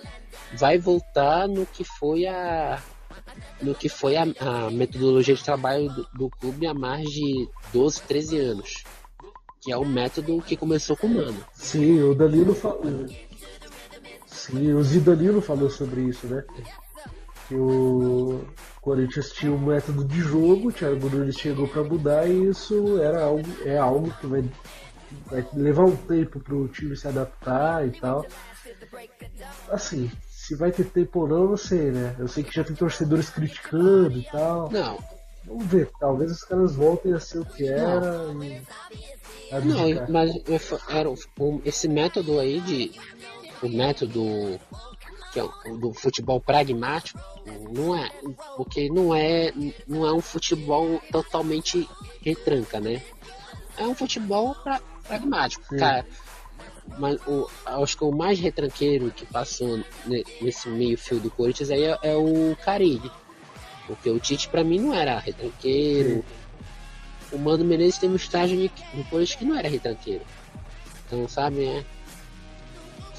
vai 0.54 0.78
voltar 0.78 1.48
no 1.48 1.66
que 1.66 1.82
foi 1.82 2.26
a. 2.26 2.80
No 3.60 3.74
que 3.74 3.88
foi 3.88 4.16
a, 4.16 4.22
a 4.22 4.70
metodologia 4.70 5.34
de 5.34 5.42
trabalho 5.42 5.88
do, 5.90 6.08
do, 6.14 6.30
clube 6.30 6.66
há 6.66 6.74
mais 6.74 7.08
de 7.10 7.48
12, 7.72 8.02
13 8.02 8.38
anos. 8.38 8.84
Que 9.60 9.72
é 9.72 9.76
o 9.76 9.84
método 9.84 10.40
que 10.40 10.56
começou 10.56 10.96
com 10.96 11.08
o 11.08 11.14
Mano. 11.14 11.44
Sim, 11.54 12.00
o 12.02 12.14
Danilo 12.14 12.54
falou. 12.54 13.06
Sim, 14.26 14.72
o 14.72 14.82
Zidanilo 14.82 15.42
falou 15.42 15.68
sobre 15.68 16.02
isso, 16.02 16.26
né? 16.26 16.44
Que 17.48 17.54
o, 17.54 18.46
Corinthians 18.88 19.30
tinha 19.32 19.52
um 19.52 19.58
método 19.58 20.02
de 20.02 20.20
jogo, 20.20 20.68
o 20.68 20.72
Thiago 20.72 21.10
Nunes 21.10 21.38
chegou 21.38 21.68
para 21.68 21.84
mudar 21.84 22.26
e 22.26 22.48
isso 22.48 22.98
era 23.02 23.24
algo, 23.24 23.44
é 23.64 23.76
algo 23.76 24.10
que 24.18 24.26
vai, 24.26 24.42
vai 25.26 25.46
levar 25.54 25.84
um 25.84 25.96
tempo 25.96 26.40
para 26.40 26.54
o 26.54 26.68
time 26.68 26.96
se 26.96 27.08
adaptar 27.08 27.86
e 27.86 27.90
tal. 27.98 28.26
Assim, 29.70 30.10
se 30.28 30.54
vai 30.54 30.72
ter 30.72 30.84
tempo 30.84 31.20
ou 31.20 31.28
não, 31.28 31.42
eu 31.42 31.48
não 31.50 31.56
sei, 31.56 31.90
né? 31.90 32.16
Eu 32.18 32.28
sei 32.28 32.42
que 32.42 32.54
já 32.54 32.64
tem 32.64 32.74
torcedores 32.74 33.30
criticando 33.30 34.18
e 34.18 34.22
tal. 34.24 34.70
Não. 34.70 34.98
Vamos 35.44 35.66
ver, 35.66 35.90
talvez 35.98 36.30
os 36.30 36.44
caras 36.44 36.74
voltem 36.74 37.14
a 37.14 37.20
ser 37.20 37.38
o 37.38 37.44
que 37.44 37.66
era. 37.66 38.32
Não, 38.32 38.44
e... 39.88 39.94
não 39.94 40.06
mas 40.10 40.30
era, 40.88 41.08
esse 41.64 41.88
método 41.88 42.38
aí 42.38 42.60
de. 42.60 42.92
O 43.62 43.68
método 43.68 44.60
que 45.32 45.40
é 45.40 45.72
do 45.78 45.92
futebol 45.92 46.40
pragmático, 46.40 47.18
não 47.70 47.96
é, 47.96 48.10
porque 48.56 48.88
não 48.88 49.14
é, 49.14 49.52
não 49.86 50.06
é 50.06 50.12
um 50.12 50.20
futebol 50.20 51.00
totalmente 51.12 51.88
retranca, 52.22 52.80
né? 52.80 53.02
É 53.76 53.86
um 53.86 53.94
futebol 53.94 54.54
pra, 54.54 54.80
pragmático, 55.08 55.64
Sim. 55.68 55.78
cara. 55.78 56.06
Mas 56.98 57.20
o, 57.26 57.48
acho 57.66 57.96
que 57.96 58.04
o 58.04 58.12
mais 58.12 58.38
retranqueiro 58.38 59.10
que 59.10 59.26
passou 59.26 59.82
nesse 60.40 60.68
meio 60.68 60.96
fio 60.96 61.18
do 61.18 61.30
Corinthians 61.30 61.70
aí 61.70 61.84
é, 61.84 61.98
é 62.02 62.16
o 62.16 62.56
Carilli. 62.64 63.10
Porque 63.86 64.10
o 64.10 64.18
Tite 64.20 64.48
para 64.48 64.64
mim 64.64 64.78
não 64.80 64.94
era 64.94 65.18
retranqueiro. 65.18 66.24
Sim. 67.30 67.36
O 67.36 67.38
Mano 67.38 67.64
Menezes 67.64 67.98
teve 67.98 68.12
um 68.12 68.16
estágio 68.16 68.70
no 68.94 69.04
Corinthians 69.04 69.38
que 69.38 69.44
não 69.44 69.58
era 69.58 69.68
retranqueiro. 69.68 70.24
Então, 71.06 71.28
sabe, 71.28 71.64
é 71.64 71.84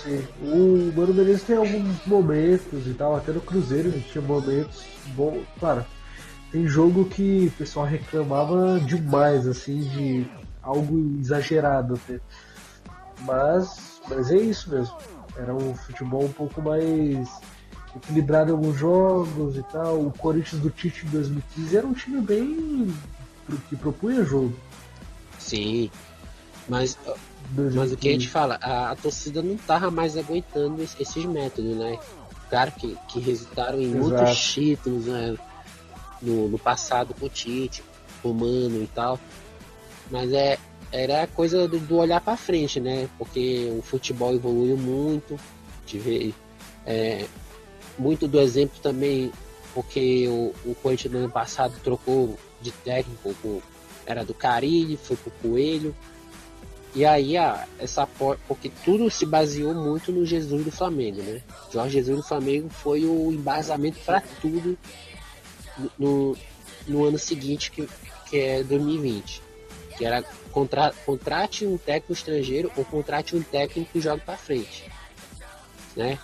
Sim. 0.03 0.25
O 0.41 0.93
Mano 0.95 1.13
Menezes 1.13 1.43
tem 1.43 1.57
alguns 1.57 2.05
momentos 2.05 2.87
e 2.87 2.93
tal, 2.93 3.15
até 3.15 3.31
no 3.31 3.41
Cruzeiro 3.41 3.89
ele 3.89 4.05
tinha 4.11 4.21
momentos 4.21 4.83
bons. 5.07 5.43
Claro, 5.59 5.85
tem 6.51 6.65
jogo 6.65 7.05
que 7.05 7.47
o 7.47 7.57
pessoal 7.57 7.85
reclamava 7.85 8.79
demais, 8.79 9.45
assim, 9.45 9.81
de 9.81 10.25
algo 10.70 11.20
exagerado 11.20 11.95
até. 11.95 12.20
Mas, 13.22 14.01
mas 14.07 14.32
é 14.32 14.38
isso 14.38 14.70
mesmo. 14.70 14.95
Era 15.36 15.53
um 15.53 15.76
futebol 15.76 16.24
um 16.24 16.32
pouco 16.32 16.61
mais 16.61 17.30
equilibrado 17.95 18.51
em 18.51 18.53
alguns 18.53 18.78
jogos 18.78 19.57
e 19.57 19.63
tal. 19.63 19.99
O 20.05 20.11
Corinthians 20.11 20.61
do 20.61 20.70
Tite 20.70 21.05
em 21.05 21.09
2015 21.09 21.78
era 21.78 21.88
um 21.88 21.93
time 21.93 22.22
bem 22.22 22.93
que 23.67 23.76
propunha 23.76 24.24
jogo. 24.24 24.53
Sim, 25.38 25.89
mas 26.67 26.97
mas 27.51 27.91
o 27.91 27.97
que 27.97 28.09
a 28.09 28.11
gente 28.11 28.28
fala, 28.28 28.59
a, 28.61 28.91
a, 28.91 28.95
torcida 28.95 29.41
não 29.41 29.57
tava 29.57 29.89
mais 29.89 30.15
aguentando 30.15 30.84
esses 30.84 31.26
métodos, 31.26 31.76
né? 31.76 31.97
Claro 32.47 32.72
que, 32.74 32.95
que 33.07 33.20
resultaram 33.20 33.80
em 33.80 33.86
Exato. 33.86 34.03
muitos 34.03 34.53
títulos 34.53 35.05
né? 35.05 35.36
no, 36.22 36.47
no 36.47 36.59
passado 36.59 37.13
com 37.13 37.26
o 37.26 37.30
Tite, 37.30 37.84
com 38.22 38.32
o 38.32 38.34
Mano 38.36 38.84
e 38.84 38.88
tal. 38.93 39.20
Mas 40.10 40.32
é, 40.34 40.57
era 40.91 41.28
coisa 41.28 41.68
do, 41.68 41.80
do 41.80 41.97
olhar 41.97 42.22
para 42.22 42.38
frente, 42.38 42.80
né? 42.80 43.07
Porque 43.18 43.72
o 43.78 43.82
futebol 43.82 44.34
evoluiu 44.34 44.78
muito, 44.78 45.38
tive 45.86 46.34
é, 46.86 47.26
muito 47.97 48.28
do 48.28 48.39
exemplo 48.39 48.80
também, 48.82 49.32
porque 49.74 50.28
o, 50.28 50.53
o 50.66 50.76
Corinthians 50.76 51.14
no 51.14 51.20
ano 51.20 51.30
passado 51.30 51.76
trocou 51.84 52.38
de 52.62 52.72
técnico, 52.72 53.64
era 54.05 54.24
do 54.26 54.34
Carilli, 54.34 54.97
foi 54.97 55.16
pro 55.16 55.32
Coelho, 55.41 55.95
e 56.95 57.05
aí, 57.05 57.38
a, 57.38 57.68
essa 57.78 58.07
porque 58.47 58.72
tudo 58.84 59.10
se 59.12 59.26
baseou 59.26 59.74
muito 59.76 60.12
no 60.12 60.26
Jesus 60.26 60.66
do 60.66 60.72
Flamengo, 60.72 61.22
né? 61.22 61.41
Jorge 61.72 61.93
Jesus 61.93 62.18
do 62.18 62.24
Flamengo 62.24 62.70
foi 62.70 63.05
o 63.05 63.32
embasamento 63.32 63.99
para 64.03 64.22
tudo 64.41 64.78
no, 65.97 66.36
no 66.88 67.05
ano 67.05 67.20
seguinte, 67.20 67.70
que, 67.70 67.88
que 68.28 68.39
é 68.39 68.64
2020. 68.64 69.41
Que 69.99 70.05
era 70.05 70.23
contra, 70.51 70.91
contrate 71.05 71.67
um 71.67 71.77
técnico 71.77 72.13
estrangeiro 72.13 72.71
ou 72.75 72.83
contrate 72.83 73.35
um 73.35 73.43
técnico 73.43 73.91
que 73.91 74.01
joga 74.01 74.23
para 74.25 74.35
frente. 74.35 74.89
Né? 75.95 76.17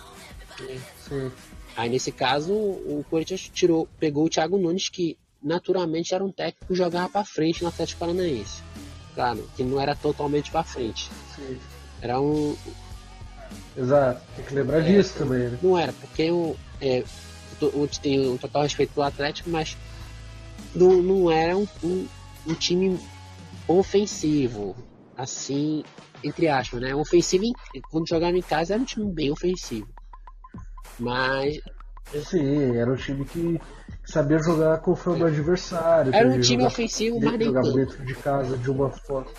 Sim. 1.08 1.30
Aí 1.76 1.88
nesse 1.88 2.10
caso, 2.10 2.52
o 2.52 3.04
Corinthians 3.08 3.48
tirou, 3.52 3.86
pegou 4.00 4.24
o 4.24 4.28
Thiago 4.28 4.58
Nunes, 4.58 4.88
que 4.88 5.16
naturalmente 5.40 6.12
era 6.12 6.24
um 6.24 6.32
técnico 6.32 6.66
que 6.66 6.74
jogava 6.74 7.08
para 7.08 7.24
frente 7.24 7.62
no 7.62 7.68
Atlético 7.68 8.00
Paranaense 8.00 8.62
claro, 9.16 9.48
que 9.56 9.64
não 9.64 9.80
era 9.80 9.96
totalmente 9.96 10.50
para 10.50 10.62
frente. 10.62 11.10
Sim. 11.34 11.58
Era 12.00 12.20
um. 12.20 12.54
Exato, 13.76 14.20
tem 14.36 14.44
que 14.44 14.54
lembrar 14.54 14.78
é, 14.78 14.82
disso 14.82 15.14
também, 15.18 15.48
né? 15.48 15.58
Não 15.62 15.76
era, 15.76 15.92
porque 15.94 16.22
eu, 16.22 16.56
é, 16.80 17.02
eu 17.60 17.90
tenho 18.00 18.34
um 18.34 18.36
total 18.36 18.62
respeito 18.62 18.92
pelo 18.92 19.06
Atlético, 19.06 19.50
mas 19.50 19.76
não, 20.74 21.02
não 21.02 21.30
era 21.30 21.56
um, 21.56 21.66
um, 21.82 22.06
um 22.46 22.54
time 22.54 22.98
ofensivo, 23.68 24.76
assim, 25.16 25.84
entre 26.22 26.48
aspas, 26.48 26.80
né? 26.80 26.94
Ofensivo, 26.94 27.44
quando 27.90 28.08
jogava 28.08 28.36
em 28.36 28.42
casa 28.42 28.74
era 28.74 28.82
um 28.82 28.86
time 28.86 29.12
bem 29.12 29.30
ofensivo. 29.30 29.88
Mas 30.98 31.60
Sim, 32.24 32.76
era 32.76 32.90
um 32.90 32.96
time 32.96 33.24
que 33.24 33.60
sabia 34.04 34.38
jogar 34.38 34.78
conforme 34.78 35.24
o 35.24 35.26
adversário. 35.26 36.14
Era 36.14 36.28
um 36.28 36.40
time 36.40 36.64
ofensivo, 36.64 37.20
mas 37.20 37.38
nem 37.38 37.48
jogava 37.48 37.72
dentro 37.72 38.04
de 38.04 38.14
casa 38.14 38.56
de 38.56 38.70
uma 38.70 38.90
forma. 38.90 39.30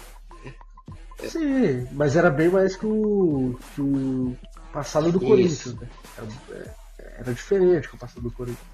Sim, 1.19 1.87
mas 1.93 2.15
era 2.15 2.29
bem 2.29 2.49
mais 2.49 2.75
que 2.75 2.85
o, 2.85 3.57
que 3.73 3.81
o 3.81 4.37
passado 4.71 5.11
do 5.11 5.17
Isso. 5.17 5.27
Corinthians, 5.27 5.75
né? 5.75 5.89
Era, 6.17 6.75
era, 7.19 7.33
diferente 7.33 7.89
que 7.89 7.95
o 7.95 7.97
passado 7.97 8.21
do 8.21 8.31
Corinthians. 8.31 8.67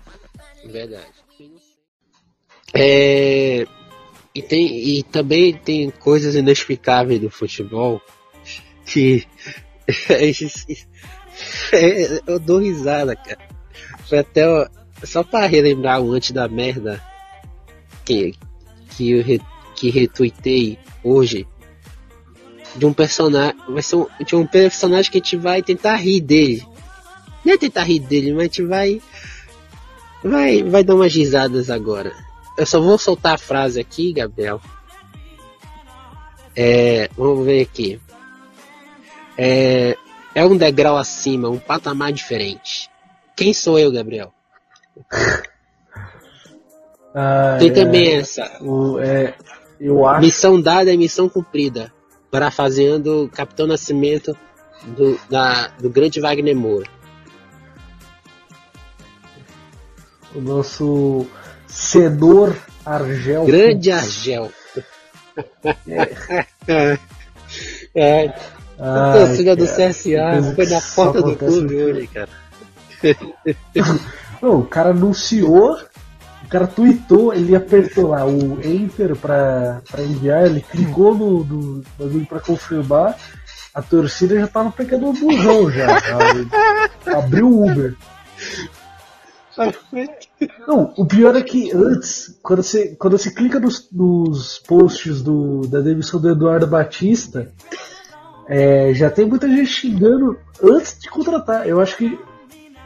Verdade. 0.66 1.08
É, 2.74 3.66
e, 4.34 4.42
tem, 4.42 4.98
e 4.98 5.04
também 5.04 5.54
tem 5.54 5.90
coisas 5.90 6.36
inexplicáveis 6.36 7.20
do 7.20 7.30
futebol 7.30 8.02
que 8.86 9.26
é, 11.74 12.22
eu 12.26 12.40
dou 12.40 12.60
risada, 12.60 13.16
cara. 13.16 13.40
Foi 14.08 14.20
até 14.20 14.44
só 15.04 15.24
para 15.24 15.48
relembrar 15.48 16.02
o 16.02 16.12
antes 16.14 16.32
da 16.32 16.48
merda 16.48 17.02
que, 18.06 18.34
que 18.90 19.12
eu 19.12 19.24
re, 19.24 19.42
que 19.76 19.90
retuitei 19.90 20.78
hoje 21.04 21.48
de 22.76 22.86
um 22.86 22.94
personagem. 22.94 23.56
Vai 23.68 23.82
ser 23.82 23.96
um, 23.96 24.08
de 24.26 24.36
um 24.36 24.46
personagem 24.46 25.12
que 25.12 25.18
a 25.18 25.22
gente 25.22 25.38
vai 25.38 25.62
tentar 25.62 25.96
rir 25.96 26.22
dele. 26.22 26.66
Não 27.44 27.54
é 27.54 27.58
tentar 27.58 27.84
rir 27.84 28.00
dele, 28.00 28.32
mas 28.32 28.42
a 28.42 28.44
gente 28.46 28.64
vai. 28.64 29.02
Vai, 30.24 30.64
vai 30.64 30.84
dar 30.84 30.96
umas 30.96 31.14
risadas 31.14 31.70
agora. 31.70 32.14
Eu 32.58 32.66
só 32.66 32.80
vou 32.80 32.98
soltar 32.98 33.34
a 33.34 33.38
frase 33.38 33.80
aqui, 33.80 34.14
Gabriel. 34.14 34.62
É, 36.56 37.10
vamos 37.18 37.46
ver 37.46 37.62
aqui. 37.62 38.00
É, 39.38 39.98
é 40.36 40.46
um 40.46 40.56
degrau 40.56 40.98
acima, 40.98 41.50
um 41.50 41.58
patamar 41.58 42.12
diferente. 42.12 42.90
Quem 43.36 43.54
sou 43.54 43.80
eu, 43.80 43.92
Gabriel? 43.92 44.34
Ah, 47.16 47.58
Tem 47.60 47.70
é, 47.70 47.74
também 47.74 48.16
essa. 48.16 48.58
O, 48.60 49.00
é, 49.00 49.36
eu 49.80 50.08
acho... 50.08 50.22
Missão 50.22 50.60
dada 50.60 50.92
é 50.92 50.98
missão 50.98 51.30
cumprida. 51.30 51.94
Parafraseando 52.32 53.30
Capitão 53.32 53.68
Nascimento 53.68 54.36
do, 54.84 55.20
da, 55.30 55.68
do 55.80 55.92
grande 55.92 56.20
Wagner 56.20 56.56
Moura. 56.56 56.90
O 60.34 60.42
nosso 60.42 61.28
Senor 61.74 62.56
Argel. 62.86 63.46
Grande 63.46 63.92
Argel. 63.92 64.52
É. 65.88 66.98
é. 67.96 68.34
A 68.80 69.14
torcida 69.14 69.56
do 69.56 69.66
CSA 69.66 70.54
foi 70.56 70.66
na 70.68 70.82
porta 70.96 71.22
do 71.22 71.36
clube 71.36 71.76
hoje, 71.76 72.08
cara. 72.08 72.30
Não, 74.42 74.60
o 74.60 74.66
cara 74.66 74.90
anunciou, 74.90 75.78
o 76.44 76.48
cara 76.50 76.68
tweetou, 76.68 77.34
ele 77.34 77.56
apertou 77.56 78.10
lá 78.10 78.26
o 78.26 78.60
Enter 78.64 79.16
pra, 79.16 79.82
pra 79.90 80.04
enviar, 80.04 80.46
ele 80.46 80.62
clicou 80.62 81.16
no, 81.16 81.44
no 81.44 81.84
bagulho 81.98 82.26
pra 82.26 82.40
confirmar, 82.40 83.18
a 83.74 83.82
torcida 83.82 84.40
já 84.40 84.48
tava 84.48 84.72
pegando 84.72 85.08
o 85.08 85.14
busão 85.14 85.72
já. 85.72 85.88
abriu 87.18 87.50
o 87.50 87.72
Uber. 87.72 87.96
Não, 90.68 90.94
o 90.98 91.06
pior 91.06 91.36
é 91.36 91.42
que 91.42 91.72
antes, 91.74 92.40
quando 92.42 92.64
você, 92.64 92.96
quando 92.96 93.18
você 93.18 93.32
clica 93.32 93.60
nos, 93.60 93.90
nos 93.92 94.60
posts 94.60 95.22
do, 95.22 95.62
da 95.68 95.80
demissão 95.80 96.20
do 96.20 96.30
Eduardo 96.30 96.68
Batista, 96.68 97.52
é, 98.48 98.94
já 98.94 99.10
tem 99.10 99.26
muita 99.26 99.48
gente 99.48 99.68
xingando 99.68 100.38
antes 100.62 101.00
de 101.00 101.10
contratar. 101.10 101.68
Eu 101.68 101.80
acho 101.80 101.98
que 101.98 102.18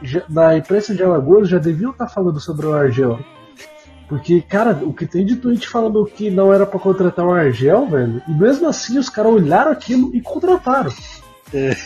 já, 0.02 0.22
na 0.28 0.56
imprensa 0.56 0.94
de 0.94 1.02
Alagoas 1.02 1.48
já 1.48 1.58
deviam 1.58 1.90
estar 1.90 2.08
falando 2.08 2.40
sobre 2.40 2.66
o 2.66 2.72
Argel. 2.72 3.18
Porque, 4.08 4.40
cara, 4.40 4.72
o 4.82 4.92
que 4.92 5.06
tem 5.06 5.24
de 5.24 5.36
tweet 5.36 5.68
falando 5.68 6.06
que 6.06 6.30
não 6.30 6.52
era 6.52 6.64
para 6.64 6.80
contratar 6.80 7.26
o 7.26 7.32
Argel, 7.32 7.86
velho, 7.86 8.22
e 8.26 8.32
mesmo 8.32 8.66
assim 8.66 8.98
os 8.98 9.10
caras 9.10 9.32
olharam 9.32 9.70
aquilo 9.70 10.14
e 10.14 10.20
contrataram. 10.22 10.90
É. 11.52 11.76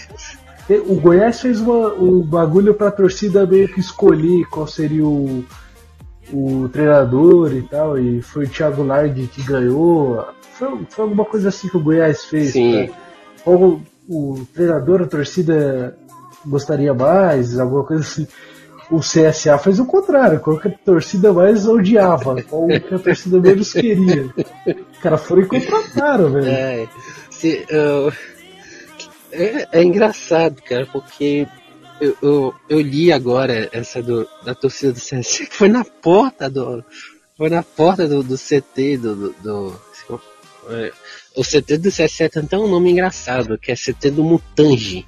O 0.86 0.94
Goiás 0.94 1.40
fez 1.40 1.60
uma, 1.60 1.92
um 1.94 2.20
bagulho 2.20 2.74
pra 2.74 2.90
torcida 2.90 3.46
meio 3.46 3.68
que 3.68 3.80
escolher 3.80 4.46
qual 4.46 4.66
seria 4.66 5.04
o, 5.04 5.44
o 6.32 6.68
treinador 6.68 7.52
e 7.52 7.62
tal, 7.62 7.98
e 7.98 8.22
foi 8.22 8.44
o 8.44 8.48
Thiago 8.48 8.82
Largue 8.82 9.26
que 9.26 9.42
ganhou. 9.42 10.24
Foi, 10.54 10.68
foi 10.88 11.04
alguma 11.04 11.24
coisa 11.24 11.48
assim 11.48 11.68
que 11.68 11.76
o 11.76 11.82
Goiás 11.82 12.24
fez. 12.24 12.52
Sim. 12.52 12.86
Pra, 12.86 12.96
qual 13.44 13.80
o 14.08 14.46
treinador, 14.54 15.02
a 15.02 15.06
torcida 15.06 15.96
gostaria 16.44 16.94
mais, 16.94 17.58
alguma 17.58 17.84
coisa 17.84 18.02
assim. 18.02 18.26
O 18.90 18.98
CSA 18.98 19.56
fez 19.58 19.78
o 19.78 19.86
contrário, 19.86 20.40
qual 20.40 20.58
que 20.58 20.68
a 20.68 20.70
torcida 20.70 21.32
mais 21.32 21.66
odiava, 21.66 22.42
qual 22.42 22.66
que 22.66 22.94
a 22.94 22.98
torcida 22.98 23.40
menos 23.40 23.72
queria. 23.72 24.26
Os 24.92 24.98
caras 24.98 25.22
foram 25.22 25.42
e 25.42 25.46
contrataram, 25.46 26.30
velho. 26.30 26.46
É, 26.46 26.88
se, 27.30 27.66
uh, 27.70 28.12
é, 29.32 29.68
é, 29.72 29.82
engraçado, 29.82 30.62
cara, 30.62 30.86
porque 30.86 31.46
eu, 32.00 32.16
eu, 32.22 32.54
eu, 32.68 32.80
li 32.80 33.12
agora 33.12 33.68
essa 33.72 34.02
do, 34.02 34.28
da 34.44 34.54
torcida 34.54 34.92
do 34.92 34.98
CSA, 34.98 35.46
que 35.46 35.56
foi 35.56 35.68
na 35.68 35.84
porta 35.84 36.48
do. 36.48 36.84
Foi 37.36 37.48
na 37.48 37.62
porta 37.62 38.06
do, 38.06 38.22
do 38.22 38.36
CT 38.36 38.98
do, 38.98 39.16
do, 39.16 39.34
do 39.42 39.80
é, 40.68 40.92
o 41.36 41.42
CT 41.42 41.78
do 41.78 41.90
CSE 41.90 42.28
tem 42.28 42.42
até 42.42 42.58
um 42.58 42.68
nome 42.68 42.90
engraçado, 42.90 43.58
que 43.58 43.72
é 43.72 43.74
CT 43.74 44.10
do 44.10 44.22
Mutange. 44.22 45.06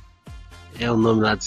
É 0.78 0.90
o 0.90 0.96
nome 0.96 1.22
lá 1.22 1.34
do 1.34 1.44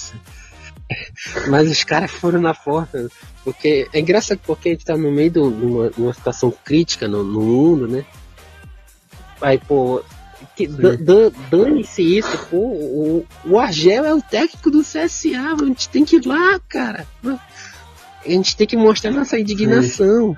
Mas 1.49 1.69
os 1.69 1.83
caras 1.83 2.11
foram 2.11 2.39
na 2.39 2.53
porta. 2.53 3.09
Porque 3.43 3.87
é 3.91 3.99
engraçado 3.99 4.39
porque 4.45 4.69
a 4.69 4.71
gente 4.73 4.85
tá 4.85 4.95
no 4.95 5.11
meio 5.11 5.31
de 5.31 5.39
uma, 5.39 5.91
uma 5.97 6.13
situação 6.13 6.51
crítica 6.51 7.07
no, 7.07 7.23
no, 7.23 7.41
mundo, 7.41 7.87
né? 7.87 8.05
Aí, 9.41 9.57
pô, 9.57 10.03
dane-se 10.65 12.17
isso, 12.17 12.37
pô. 12.49 12.57
O, 12.57 13.25
o 13.45 13.59
Argel 13.59 14.05
é 14.05 14.13
o 14.13 14.21
técnico 14.21 14.71
do 14.71 14.81
CSA, 14.81 15.53
a 15.53 15.65
gente 15.65 15.89
tem 15.89 16.03
que 16.03 16.15
ir 16.15 16.25
lá, 16.25 16.59
cara. 16.67 17.05
A 17.25 18.29
gente 18.29 18.57
tem 18.57 18.65
que 18.65 18.75
mostrar 18.75 19.11
nossa 19.11 19.37
indignação. 19.37 20.35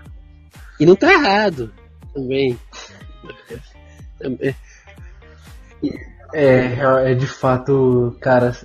E 0.79 0.85
não 0.85 0.95
tá 0.95 1.11
errado 1.11 1.71
também. 2.13 2.57
É, 6.33 7.11
é 7.11 7.13
de 7.15 7.27
fato, 7.27 8.15
cara, 8.19 8.55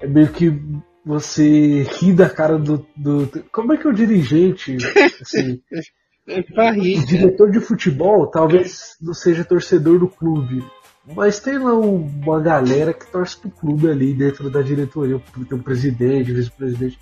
é 0.00 0.06
meio 0.06 0.28
que 0.28 0.60
você 1.04 1.82
ri 1.82 2.12
da 2.12 2.28
cara 2.28 2.58
do. 2.58 2.86
do 2.96 3.30
como 3.52 3.72
é 3.72 3.76
que 3.76 3.86
é 3.86 3.90
o 3.90 3.94
dirigente? 3.94 4.76
Assim, 5.20 5.60
é 6.26 6.70
rir, 6.70 7.00
o 7.00 7.06
diretor 7.06 7.50
de 7.50 7.60
futebol 7.60 8.26
talvez 8.26 8.96
não 9.00 9.12
seja 9.12 9.44
torcedor 9.44 9.98
do 9.98 10.08
clube. 10.08 10.64
Mas 11.06 11.38
tem 11.38 11.58
lá 11.58 11.74
uma 11.74 12.40
galera 12.40 12.94
que 12.94 13.06
torce 13.10 13.36
pro 13.36 13.50
clube 13.50 13.90
ali 13.90 14.14
dentro 14.14 14.48
da 14.48 14.62
diretoria. 14.62 15.20
Tem 15.48 15.58
um 15.58 15.62
presidente, 15.62 16.32
vice-presidente. 16.32 16.98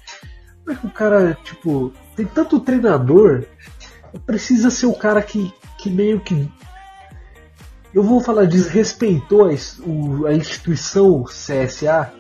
Como 0.65 0.77
é 0.77 0.81
que 0.81 0.87
o 0.87 0.91
cara, 0.91 1.39
tipo, 1.45 1.93
tem 2.17 2.27
tanto 2.27 2.59
treinador, 2.59 3.45
precisa 4.27 4.71
ser 4.71 4.87
o 4.87 4.95
cara 4.95 5.23
que, 5.23 5.53
que 5.79 5.89
meio 5.89 6.21
que 6.21 6.51
eu 7.95 8.03
vou 8.03 8.21
falar 8.21 8.47
desrespeitou 8.47 9.47
a, 9.47 10.29
a 10.29 10.35
instituição 10.35 11.25
CSA, 11.25 12.13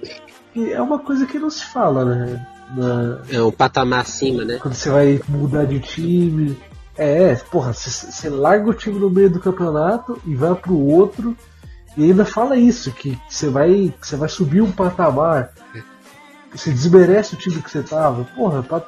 que 0.52 0.72
é 0.72 0.80
uma 0.80 0.98
coisa 0.98 1.26
que 1.26 1.38
não 1.38 1.48
se 1.48 1.64
fala, 1.64 2.04
né? 2.04 2.46
Na, 2.76 3.22
é 3.30 3.42
um 3.42 3.50
patamar 3.50 4.00
acima, 4.00 4.44
né? 4.44 4.58
Quando 4.60 4.74
você 4.74 4.90
vai 4.90 5.20
mudar 5.28 5.64
de 5.64 5.80
time. 5.80 6.56
É, 6.94 7.34
porra, 7.34 7.72
você 7.72 8.28
larga 8.28 8.68
o 8.68 8.74
time 8.74 8.98
no 8.98 9.08
meio 9.08 9.30
do 9.30 9.40
campeonato 9.40 10.20
e 10.26 10.34
vai 10.34 10.54
pro 10.54 10.76
outro 10.76 11.34
e 11.96 12.04
ainda 12.04 12.24
fala 12.24 12.56
isso, 12.56 12.92
que 12.92 13.18
você 13.28 13.48
vai, 13.48 13.94
você 14.00 14.16
vai 14.16 14.28
subir 14.28 14.62
um 14.62 14.72
patamar, 14.72 15.52
você 16.50 16.70
desmerece 16.70 17.34
o 17.34 17.38
time 17.38 17.62
que 17.62 17.70
você 17.70 17.82
tava. 17.82 18.24
Porra, 18.36 18.62
pra, 18.62 18.82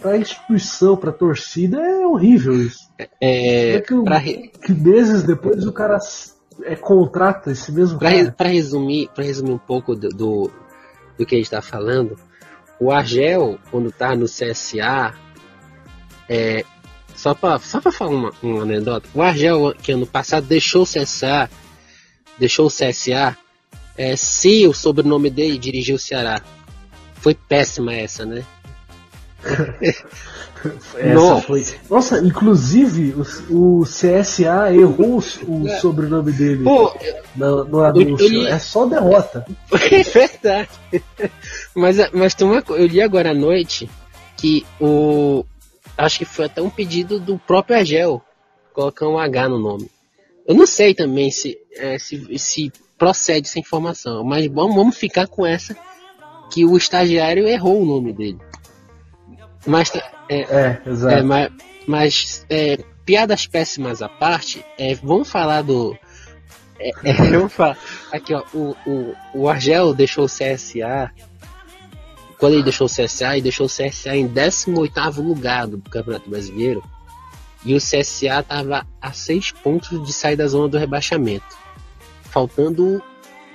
pra 0.00 0.16
instituição, 0.16 0.96
pra 0.96 1.12
torcida 1.12 1.80
é 1.80 2.06
horrível 2.06 2.54
isso. 2.54 2.88
É, 3.20 3.74
é 3.74 3.80
que, 3.80 3.94
pra... 4.02 4.20
que, 4.20 4.72
meses 4.72 5.24
depois 5.24 5.66
o 5.66 5.72
cara 5.72 5.98
é, 6.62 6.76
contrata 6.76 7.50
esse 7.50 7.72
mesmo 7.72 7.98
pra, 7.98 8.10
cara. 8.10 8.32
Pra 8.32 8.48
resumir, 8.48 9.08
pra 9.14 9.24
resumir 9.24 9.52
um 9.52 9.58
pouco 9.58 9.96
do, 9.96 10.08
do, 10.08 10.50
do 11.18 11.26
que 11.26 11.34
a 11.34 11.38
gente 11.38 11.50
tá 11.50 11.62
falando, 11.62 12.16
o 12.78 12.92
Argel, 12.92 13.58
quando 13.70 13.90
tá 13.90 14.14
no 14.14 14.26
CSA, 14.26 15.14
é, 16.28 16.64
só 17.16 17.34
pra, 17.34 17.58
só 17.58 17.80
pra 17.80 17.90
falar 17.90 18.10
uma, 18.10 18.32
uma 18.42 18.62
anedota, 18.62 19.08
o 19.14 19.22
Argel, 19.22 19.74
que 19.80 19.92
ano 19.92 20.06
passado 20.06 20.46
deixou 20.46 20.82
o 20.82 20.86
CSA, 20.86 21.48
deixou 22.38 22.66
o 22.66 22.70
CSA, 22.70 23.36
é, 23.96 24.16
se 24.16 24.66
o 24.66 24.74
sobrenome 24.74 25.30
dele 25.30 25.58
dirigiu 25.58 25.96
o 25.96 25.98
Ceará. 25.98 26.42
Foi 27.16 27.34
péssima 27.34 27.94
essa, 27.94 28.26
né? 28.26 28.44
Nossa. 31.14 31.46
Foi... 31.46 31.64
Nossa, 31.90 32.18
inclusive 32.18 33.14
o, 33.50 33.80
o 33.80 33.82
CSA 33.84 34.74
errou 34.74 35.22
o, 35.46 35.68
é. 35.68 35.78
sobrenome 35.78 36.32
dele 36.32 36.64
Pô, 36.64 36.92
no, 37.36 37.64
no 37.64 37.84
anúncio. 37.84 38.28
Li... 38.28 38.46
É 38.46 38.58
só 38.58 38.86
derrota. 38.86 39.46
É 39.90 40.02
verdade. 40.02 40.70
Mas, 41.74 41.96
mas 42.12 42.34
tem 42.34 42.46
uma, 42.46 42.62
eu 42.68 42.86
li 42.86 43.00
agora 43.00 43.30
à 43.30 43.34
noite 43.34 43.88
que 44.36 44.66
o. 44.80 45.44
Acho 45.96 46.18
que 46.18 46.24
foi 46.24 46.46
até 46.46 46.60
um 46.60 46.70
pedido 46.70 47.20
do 47.20 47.38
próprio 47.38 47.76
Agel 47.76 48.22
colocar 48.72 49.06
um 49.06 49.18
H 49.18 49.48
no 49.48 49.58
nome. 49.58 49.90
Eu 50.46 50.54
não 50.54 50.66
sei 50.66 50.94
também 50.94 51.30
se, 51.30 51.58
é, 51.76 51.98
se, 51.98 52.38
se 52.38 52.72
procede 52.98 53.48
essa 53.48 53.58
informação, 53.58 54.22
mas 54.24 54.46
vamos, 54.46 54.74
vamos 54.74 54.96
ficar 54.96 55.26
com 55.26 55.44
essa 55.46 55.76
que 56.50 56.64
o 56.64 56.76
estagiário 56.76 57.46
errou 57.48 57.82
o 57.82 57.86
nome 57.86 58.12
dele. 58.12 58.38
Mas 59.66 59.90
é, 60.28 60.40
é 60.40 60.82
exato. 60.86 61.16
É, 61.16 61.22
mas, 61.22 61.52
mas 61.86 62.46
é, 62.50 62.78
piadas 63.04 63.46
péssimas 63.46 64.02
à 64.02 64.08
parte, 64.08 64.64
é, 64.78 64.94
vamos 64.94 65.30
falar 65.30 65.62
do. 65.62 65.96
É, 66.78 66.90
é, 67.02 67.12
vamos 67.30 67.52
falar. 67.52 67.78
Aqui, 68.12 68.34
ó, 68.34 68.42
o, 68.52 68.76
o, 68.86 69.14
o 69.34 69.48
Argel 69.48 69.94
deixou 69.94 70.24
o 70.24 70.28
CSA. 70.28 71.10
Quando 72.38 72.54
ele 72.54 72.62
deixou 72.62 72.86
o 72.86 72.90
CSA, 72.90 73.32
ele 73.32 73.42
deixou 73.42 73.66
o 73.66 73.70
CSA 73.70 74.16
em 74.16 74.26
18 74.26 75.22
lugar 75.22 75.66
do 75.66 75.78
Campeonato 75.78 76.28
Brasileiro. 76.28 76.82
E 77.64 77.74
o 77.74 77.78
CSA 77.78 78.40
estava 78.40 78.86
a 79.00 79.12
6 79.12 79.52
pontos 79.52 80.04
de 80.04 80.12
sair 80.12 80.36
da 80.36 80.46
zona 80.46 80.68
do 80.68 80.78
rebaixamento. 80.78 81.56
Faltando. 82.24 83.02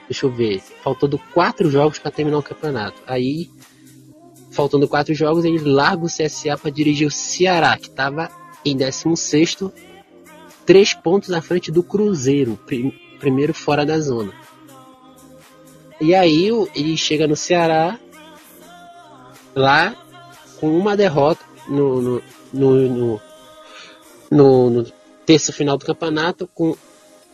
Deixa 0.08 0.26
eu 0.26 0.32
ver. 0.32 0.62
Faltando 0.84 1.20
4 1.34 1.70
jogos 1.70 2.00
para 2.00 2.12
terminar 2.12 2.40
o 2.40 2.44
campeonato. 2.44 3.00
Aí, 3.06 3.50
faltando 4.52 4.88
4 4.88 5.14
jogos, 5.14 5.46
ele 5.46 5.60
larga 5.60 6.04
o 6.04 6.08
CSA 6.08 6.58
para 6.58 6.72
dirigir 6.72 7.08
o 7.08 7.12
Ceará, 7.12 7.78
que 7.78 7.88
estava 7.88 8.30
em 8.66 8.76
16, 8.76 9.58
3 10.66 10.94
pontos 10.96 11.32
à 11.32 11.42
frente 11.42 11.72
do 11.72 11.84
Cruzeiro, 11.84 12.58
prim 12.66 12.92
primeiro 13.20 13.54
fora 13.54 13.86
da 13.86 14.00
zona. 14.00 14.32
E 16.00 16.16
aí 16.16 16.48
ele 16.74 16.96
chega 16.96 17.28
no 17.28 17.36
Ceará, 17.36 18.00
lá 19.54 19.94
com 20.60 20.78
uma 20.78 20.96
derrota 20.96 21.44
no, 21.68 22.02
no, 22.02 22.24
no, 22.54 22.90
no, 22.90 23.22
no, 24.30 24.70
no 24.70 24.92
terço 25.26 25.52
final 25.54 25.78
do 25.78 25.86
campeonato, 25.86 26.48
com 26.48 26.76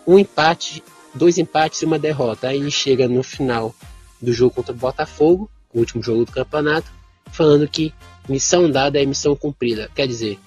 um 0.05 0.19
empate, 0.19 0.83
dois 1.13 1.37
empates 1.37 1.81
e 1.81 1.85
uma 1.85 1.99
derrota. 1.99 2.47
Aí 2.47 2.57
ele 2.57 2.71
chega 2.71 3.07
no 3.07 3.23
final 3.23 3.73
do 4.21 4.31
jogo 4.33 4.55
contra 4.55 4.73
o 4.73 4.77
Botafogo, 4.77 5.49
o 5.73 5.79
último 5.79 6.01
jogo 6.01 6.25
do 6.25 6.31
campeonato, 6.31 6.91
falando 7.31 7.67
que 7.67 7.93
missão 8.27 8.69
dada 8.69 9.01
é 9.01 9.05
missão 9.05 9.35
cumprida. 9.35 9.89
Quer 9.93 10.07
dizer, 10.07 10.39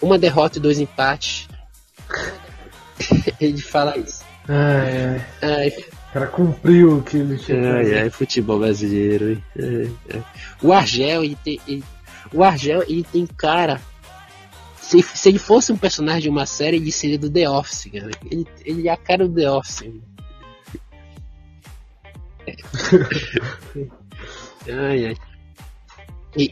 uma 0.00 0.18
derrota 0.18 0.58
e 0.58 0.62
dois 0.62 0.78
empates. 0.78 1.48
ele 3.40 3.60
fala 3.60 3.96
isso. 3.98 4.22
Ai, 4.48 5.24
ai. 5.42 5.68
O 5.68 6.12
cara 6.12 6.26
cumpriu 6.26 6.98
o 6.98 7.02
que 7.02 7.18
ele 7.18 7.36
tinha. 7.36 7.74
Ai, 7.74 7.98
ai, 7.98 8.10
futebol 8.10 8.58
brasileiro. 8.58 9.42
Ai, 9.58 9.90
ai. 10.14 10.24
O 10.62 10.72
Argel, 10.72 11.22
ele 11.22 11.36
tem, 11.44 11.60
ele, 11.68 11.84
o 12.32 12.42
Argel, 12.42 12.82
ele 12.82 13.04
tem 13.04 13.26
cara. 13.26 13.80
Se, 14.88 15.02
se 15.02 15.28
ele 15.28 15.38
fosse 15.38 15.70
um 15.70 15.76
personagem 15.76 16.22
de 16.22 16.30
uma 16.30 16.46
série, 16.46 16.78
ele 16.78 16.90
seria 16.90 17.18
do 17.18 17.28
The 17.28 17.46
Office, 17.50 17.90
cara. 17.92 18.10
Ele, 18.30 18.46
ele 18.64 18.88
é 18.88 18.90
a 18.90 18.96
cara 18.96 19.28
do 19.28 19.34
The 19.34 19.50
Office. 19.50 19.82
ai, 24.66 25.08
ai. 25.08 25.16
E, 26.34 26.50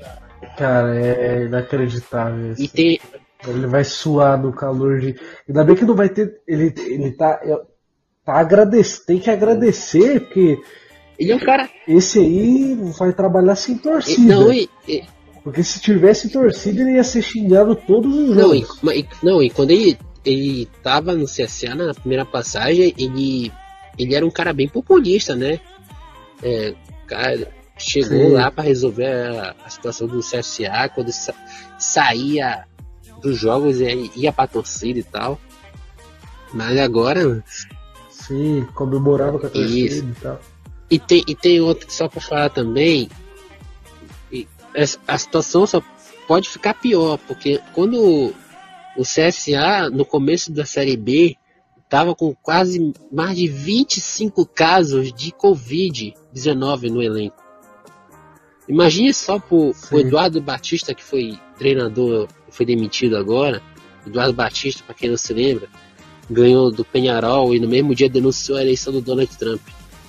cara, 0.58 1.02
é 1.02 1.46
inacreditável. 1.46 2.54
E 2.58 2.68
tem, 2.68 3.00
ele 3.46 3.66
vai 3.66 3.84
suar 3.84 4.38
no 4.38 4.52
calor 4.52 5.00
de. 5.00 5.18
Ainda 5.48 5.64
bem 5.64 5.74
que 5.74 5.86
não 5.86 5.94
vai 5.94 6.10
ter. 6.10 6.38
Ele, 6.46 6.74
ele 6.76 7.12
tá. 7.12 7.40
tá 8.22 8.34
agradec... 8.34 9.06
Tem 9.06 9.18
que 9.18 9.30
agradecer, 9.30 10.20
porque. 10.20 10.60
Ele 11.18 11.32
é 11.32 11.36
um 11.36 11.40
cara. 11.40 11.70
Esse 11.88 12.18
aí 12.18 12.74
vai 12.98 13.14
trabalhar 13.14 13.56
sem 13.56 13.78
torcida. 13.78 14.34
Não, 14.34 14.52
e, 14.52 14.68
e... 14.86 15.15
Porque 15.46 15.62
se 15.62 15.78
tivesse 15.78 16.28
torcida, 16.28 16.82
ele 16.82 16.94
ia 16.94 17.04
ser 17.04 17.22
xingado 17.22 17.76
todos 17.76 18.12
os 18.12 18.30
não, 18.30 18.52
jogos. 18.52 18.82
Não, 18.82 18.92
e, 18.92 19.08
não, 19.22 19.40
e 19.40 19.48
quando 19.48 19.70
ele, 19.70 19.96
ele 20.24 20.68
tava 20.82 21.14
no 21.14 21.24
CSA 21.24 21.72
na 21.72 21.94
primeira 21.94 22.24
passagem, 22.24 22.92
ele, 22.98 23.52
ele 23.96 24.12
era 24.16 24.26
um 24.26 24.30
cara 24.30 24.52
bem 24.52 24.66
populista, 24.66 25.36
né? 25.36 25.60
É, 26.42 26.74
cara, 27.06 27.48
chegou 27.78 28.26
Sim. 28.26 28.32
lá 28.32 28.50
para 28.50 28.64
resolver 28.64 29.06
a, 29.06 29.54
a, 29.64 29.70
situação 29.70 30.08
do 30.08 30.18
CSA, 30.18 30.90
quando 30.92 31.12
sa 31.12 31.32
saía 31.78 32.64
dos 33.22 33.38
jogos 33.38 33.80
e 33.80 34.10
ia 34.16 34.32
pra 34.32 34.48
torcida 34.48 34.98
e 34.98 35.04
tal. 35.04 35.40
Mas 36.52 36.76
agora. 36.76 37.44
Sim, 38.10 38.66
comemorava 38.74 39.38
com 39.38 39.46
a 39.46 39.50
torcida 39.50 39.94
Isso. 39.94 40.04
e 40.04 40.20
tal. 40.20 40.40
E 40.90 40.98
tem, 40.98 41.22
e 41.24 41.36
tem 41.36 41.60
outro, 41.60 41.86
só 41.88 42.08
pra 42.08 42.20
falar 42.20 42.50
também. 42.50 43.08
A 45.06 45.18
situação 45.18 45.66
só 45.66 45.82
pode 46.26 46.48
ficar 46.48 46.74
pior, 46.74 47.18
porque 47.26 47.60
quando 47.72 48.34
o 48.96 49.02
CSA, 49.02 49.90
no 49.90 50.04
começo 50.04 50.52
da 50.52 50.66
Série 50.66 50.96
B, 50.96 51.36
estava 51.82 52.14
com 52.14 52.34
quase 52.34 52.92
mais 53.10 53.36
de 53.36 53.46
25 53.46 54.44
casos 54.46 55.12
de 55.12 55.32
Covid-19 55.32 56.90
no 56.90 57.02
elenco. 57.02 57.42
Imagine 58.68 59.14
só 59.14 59.38
pro, 59.38 59.72
pro 59.88 60.00
Eduardo 60.00 60.40
Batista, 60.40 60.92
que 60.92 61.04
foi 61.04 61.38
treinador 61.56 62.28
foi 62.50 62.66
demitido 62.66 63.16
agora, 63.16 63.62
Eduardo 64.06 64.32
Batista, 64.32 64.82
para 64.84 64.94
quem 64.94 65.10
não 65.10 65.16
se 65.16 65.32
lembra, 65.32 65.68
ganhou 66.28 66.70
do 66.70 66.84
Penharol 66.84 67.54
e 67.54 67.60
no 67.60 67.68
mesmo 67.68 67.94
dia 67.94 68.08
denunciou 68.08 68.58
a 68.58 68.62
eleição 68.62 68.92
do 68.92 69.00
Donald 69.00 69.36
Trump. 69.36 69.60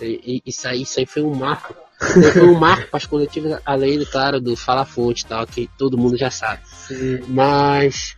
E, 0.01 0.41
e, 0.45 0.49
isso, 0.49 0.67
aí, 0.67 0.81
isso 0.81 0.99
aí 0.99 1.05
foi 1.05 1.21
um 1.21 1.35
marco. 1.35 1.75
Foi 1.99 2.47
um 2.47 2.59
marco 2.59 2.89
para 2.89 2.97
as 2.97 3.05
coletivas, 3.05 3.59
além, 3.65 4.03
claro, 4.05 4.39
do 4.39 4.55
Fala 4.55 4.85
Fonte 4.85 5.23
e 5.23 5.27
tal, 5.27 5.47
que 5.47 5.69
todo 5.77 5.97
mundo 5.97 6.17
já 6.17 6.29
sabe. 6.29 6.61
Sim. 6.65 7.21
Mas 7.27 8.15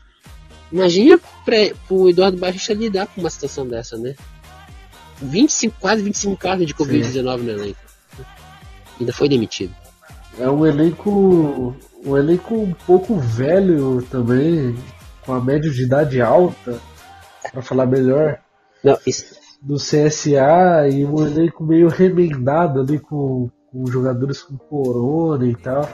imagina 0.72 1.20
para 1.46 1.56
o 1.90 2.10
Eduardo 2.10 2.38
Batista 2.38 2.74
lidar 2.74 3.08
com 3.08 3.22
uma 3.22 3.30
situação 3.30 3.66
dessa, 3.68 3.98
né? 3.98 4.16
25, 5.22 5.78
quase 5.80 6.02
25 6.02 6.38
casos 6.38 6.66
de 6.66 6.74
Covid-19 6.74 7.38
no 7.38 7.52
elenco. 7.52 7.80
Ainda 9.00 9.14
foi 9.14 9.30
demitido. 9.30 9.74
É 10.38 10.50
um 10.50 10.66
elenco 10.66 11.76
um 12.06 12.18
elenco 12.18 12.56
um 12.56 12.74
pouco 12.74 13.16
velho 13.18 14.02
também, 14.10 14.76
com 15.26 15.34
a 15.34 15.42
média 15.42 15.70
de 15.70 15.84
idade 15.84 16.22
alta, 16.22 16.80
para 17.52 17.62
falar 17.62 17.86
melhor. 17.86 18.40
Não, 18.84 18.98
isso... 19.06 19.38
Do 19.62 19.76
CSA 19.76 20.88
e 20.90 21.04
um 21.04 21.22
elenco 21.22 21.66
meio 21.66 21.90
remendado 21.90 22.80
ali 22.80 22.98
com, 22.98 23.50
com 23.72 23.86
jogadores 23.88 24.42
com 24.42 24.58
corona 24.58 25.46
e 25.46 25.56
tal. 25.56 25.88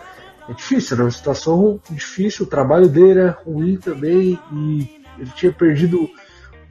É 0.48 0.54
difícil, 0.54 0.96
era 0.96 1.06
uma 1.06 1.12
situação 1.12 1.80
difícil, 1.90 2.46
o 2.46 2.50
trabalho 2.50 2.88
dele 2.88 3.20
era 3.20 3.38
ruim 3.46 3.78
também 3.78 4.40
e 4.54 5.02
ele 5.18 5.32
tinha 5.36 5.52
perdido 5.52 6.10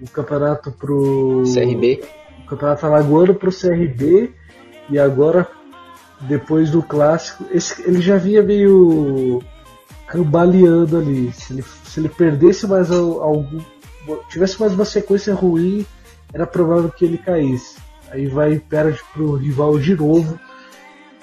o 0.01 0.09
campeonato 0.11 0.71
pro. 0.73 1.43
CRB. 1.53 2.03
O 2.45 2.47
campeonato 2.47 2.87
alagoano 2.87 3.35
pro 3.35 3.51
CRB 3.51 4.33
e 4.91 4.99
agora 4.99 5.49
depois 6.21 6.71
do 6.71 6.83
clássico, 6.83 7.45
esse, 7.51 7.83
ele 7.83 8.01
já 8.01 8.17
vinha 8.17 8.43
meio 8.43 9.43
cambaleando 10.07 10.99
ali. 10.99 11.33
Se 11.33 11.53
ele, 11.53 11.63
se 11.63 12.01
ele 12.01 12.09
perdesse 12.09 12.67
mais 12.67 12.91
algum. 12.91 13.61
tivesse 14.29 14.61
mais 14.61 14.73
uma 14.73 14.85
sequência 14.85 15.35
ruim, 15.35 15.85
era 16.33 16.47
provável 16.47 16.91
que 16.91 17.05
ele 17.05 17.19
caísse. 17.19 17.77
Aí 18.11 18.27
vai 18.27 18.59
perde 18.59 19.01
pro 19.13 19.35
rival 19.35 19.79
de 19.79 19.97
novo 19.97 20.39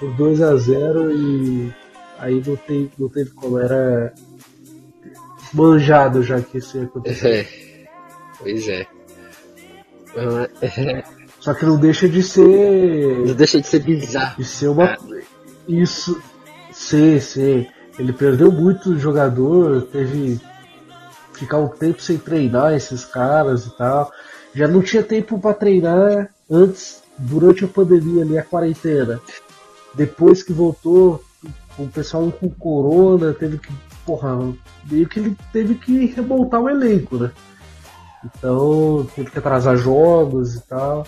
por 0.01 0.11
2 0.15 0.41
a 0.41 0.55
0 0.57 1.11
e 1.11 1.71
aí 2.17 2.41
não 2.45 2.55
tem, 2.55 2.91
não 2.97 3.07
tem 3.07 3.25
como, 3.27 3.59
era 3.59 4.11
manjado 5.53 6.23
já 6.23 6.41
que 6.41 6.57
isso 6.57 6.77
ia 6.77 6.85
acontecer. 6.85 7.47
É, 7.47 7.87
pois 8.39 8.67
é. 8.67 8.87
Só 11.39 11.53
que 11.53 11.65
não 11.65 11.77
deixa 11.77 12.09
de 12.09 12.23
ser. 12.23 13.27
Não 13.27 13.33
deixa 13.35 13.61
de 13.61 13.67
ser 13.67 13.79
bizarro. 13.79 14.37
De 14.37 14.43
ser 14.43 14.69
uma. 14.69 14.97
Isso. 15.67 16.21
Ser, 16.71 17.21
ser. 17.21 17.69
Ele 17.99 18.11
perdeu 18.11 18.51
muito 18.51 18.97
jogador, 18.97 19.83
teve. 19.83 20.39
Ficar 21.33 21.57
um 21.57 21.67
tempo 21.67 22.01
sem 22.01 22.17
treinar 22.17 22.73
esses 22.73 23.05
caras 23.05 23.65
e 23.65 23.77
tal. 23.77 24.11
Já 24.53 24.67
não 24.67 24.81
tinha 24.81 25.01
tempo 25.01 25.39
para 25.39 25.55
treinar 25.55 26.29
antes, 26.49 27.01
durante 27.17 27.65
a 27.65 27.67
pandemia 27.67 28.23
ali, 28.23 28.37
a 28.37 28.43
quarentena. 28.43 29.19
Depois 29.93 30.41
que 30.43 30.53
voltou, 30.53 31.23
o 31.77 31.87
pessoal 31.87 32.31
com 32.31 32.49
corona, 32.49 33.33
teve 33.33 33.57
que. 33.57 33.71
Porra, 34.05 34.35
meio 34.89 35.07
que 35.07 35.19
ele 35.19 35.37
teve 35.53 35.75
que 35.75 36.07
remontar 36.07 36.59
o 36.59 36.69
elenco, 36.69 37.17
né? 37.17 37.31
Então 38.25 39.07
teve 39.15 39.29
que 39.29 39.37
atrasar 39.37 39.77
jogos 39.77 40.55
e 40.55 40.61
tal. 40.61 41.05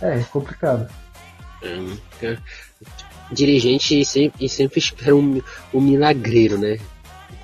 É, 0.00 0.20
é 0.20 0.22
complicado. 0.24 0.88
É, 1.62 2.36
dirigente 3.32 4.04
sempre, 4.04 4.48
sempre 4.48 4.78
espera 4.78 5.14
um, 5.14 5.40
um 5.72 5.80
milagreiro, 5.80 6.58
né? 6.58 6.78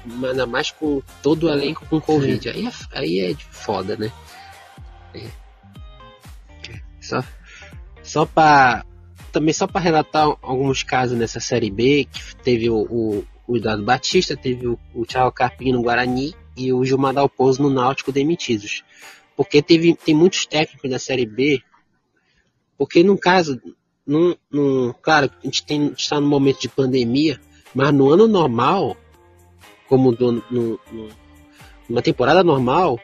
Ainda 0.04 0.46
mais 0.46 0.70
com 0.70 1.02
todo 1.22 1.46
o 1.46 1.50
elenco 1.50 1.84
com 1.86 2.00
Covid. 2.00 2.48
Aí 2.48 2.66
é, 2.66 2.72
aí 2.92 3.20
é 3.20 3.34
foda, 3.50 3.96
né? 3.96 4.11
É. 5.14 5.26
Só, 7.00 7.24
só 8.02 8.26
pra. 8.26 8.84
Também 9.33 9.55
só 9.55 9.66
para 9.66 9.81
relatar 9.81 10.37
alguns 10.43 10.83
casos 10.83 11.16
nessa 11.16 11.41
série 11.41 11.70
B, 11.70 12.07
que 12.11 12.37
teve 12.37 12.68
o, 12.68 12.83
o, 12.83 13.24
o 13.47 13.57
Eduardo 13.57 13.85
Batista, 13.85 14.37
teve 14.37 14.66
o, 14.66 14.78
o 14.95 15.07
Thiago 15.07 15.33
no 15.61 15.83
Guarani 15.83 16.35
e 16.57 16.72
o 16.72 16.85
Gilmar 16.85 17.14
Dalpozo 17.14 17.62
no 17.62 17.70
Náutico 17.70 18.12
demitidos. 18.12 18.83
Porque 19.37 19.62
teve, 19.62 19.95
tem 19.95 20.14
muitos 20.14 20.45
técnicos 20.47 20.91
da 20.91 20.99
Série 20.99 21.26
B, 21.26 21.62
porque 22.76 23.03
no 23.03 23.16
caso, 23.16 23.61
no, 24.07 24.37
no, 24.51 24.95
claro, 25.03 25.31
a 25.43 25.45
gente 25.45 25.64
está 25.97 26.20
no 26.20 26.26
momento 26.26 26.61
de 26.61 26.68
pandemia, 26.68 27.41
mas 27.74 27.93
no 27.95 28.11
ano 28.11 28.26
normal, 28.26 28.97
como 29.89 30.12
do, 30.12 30.33
no, 30.51 30.81
no, 30.91 31.09
numa 31.89 32.03
temporada 32.03 32.43
normal, 32.43 32.99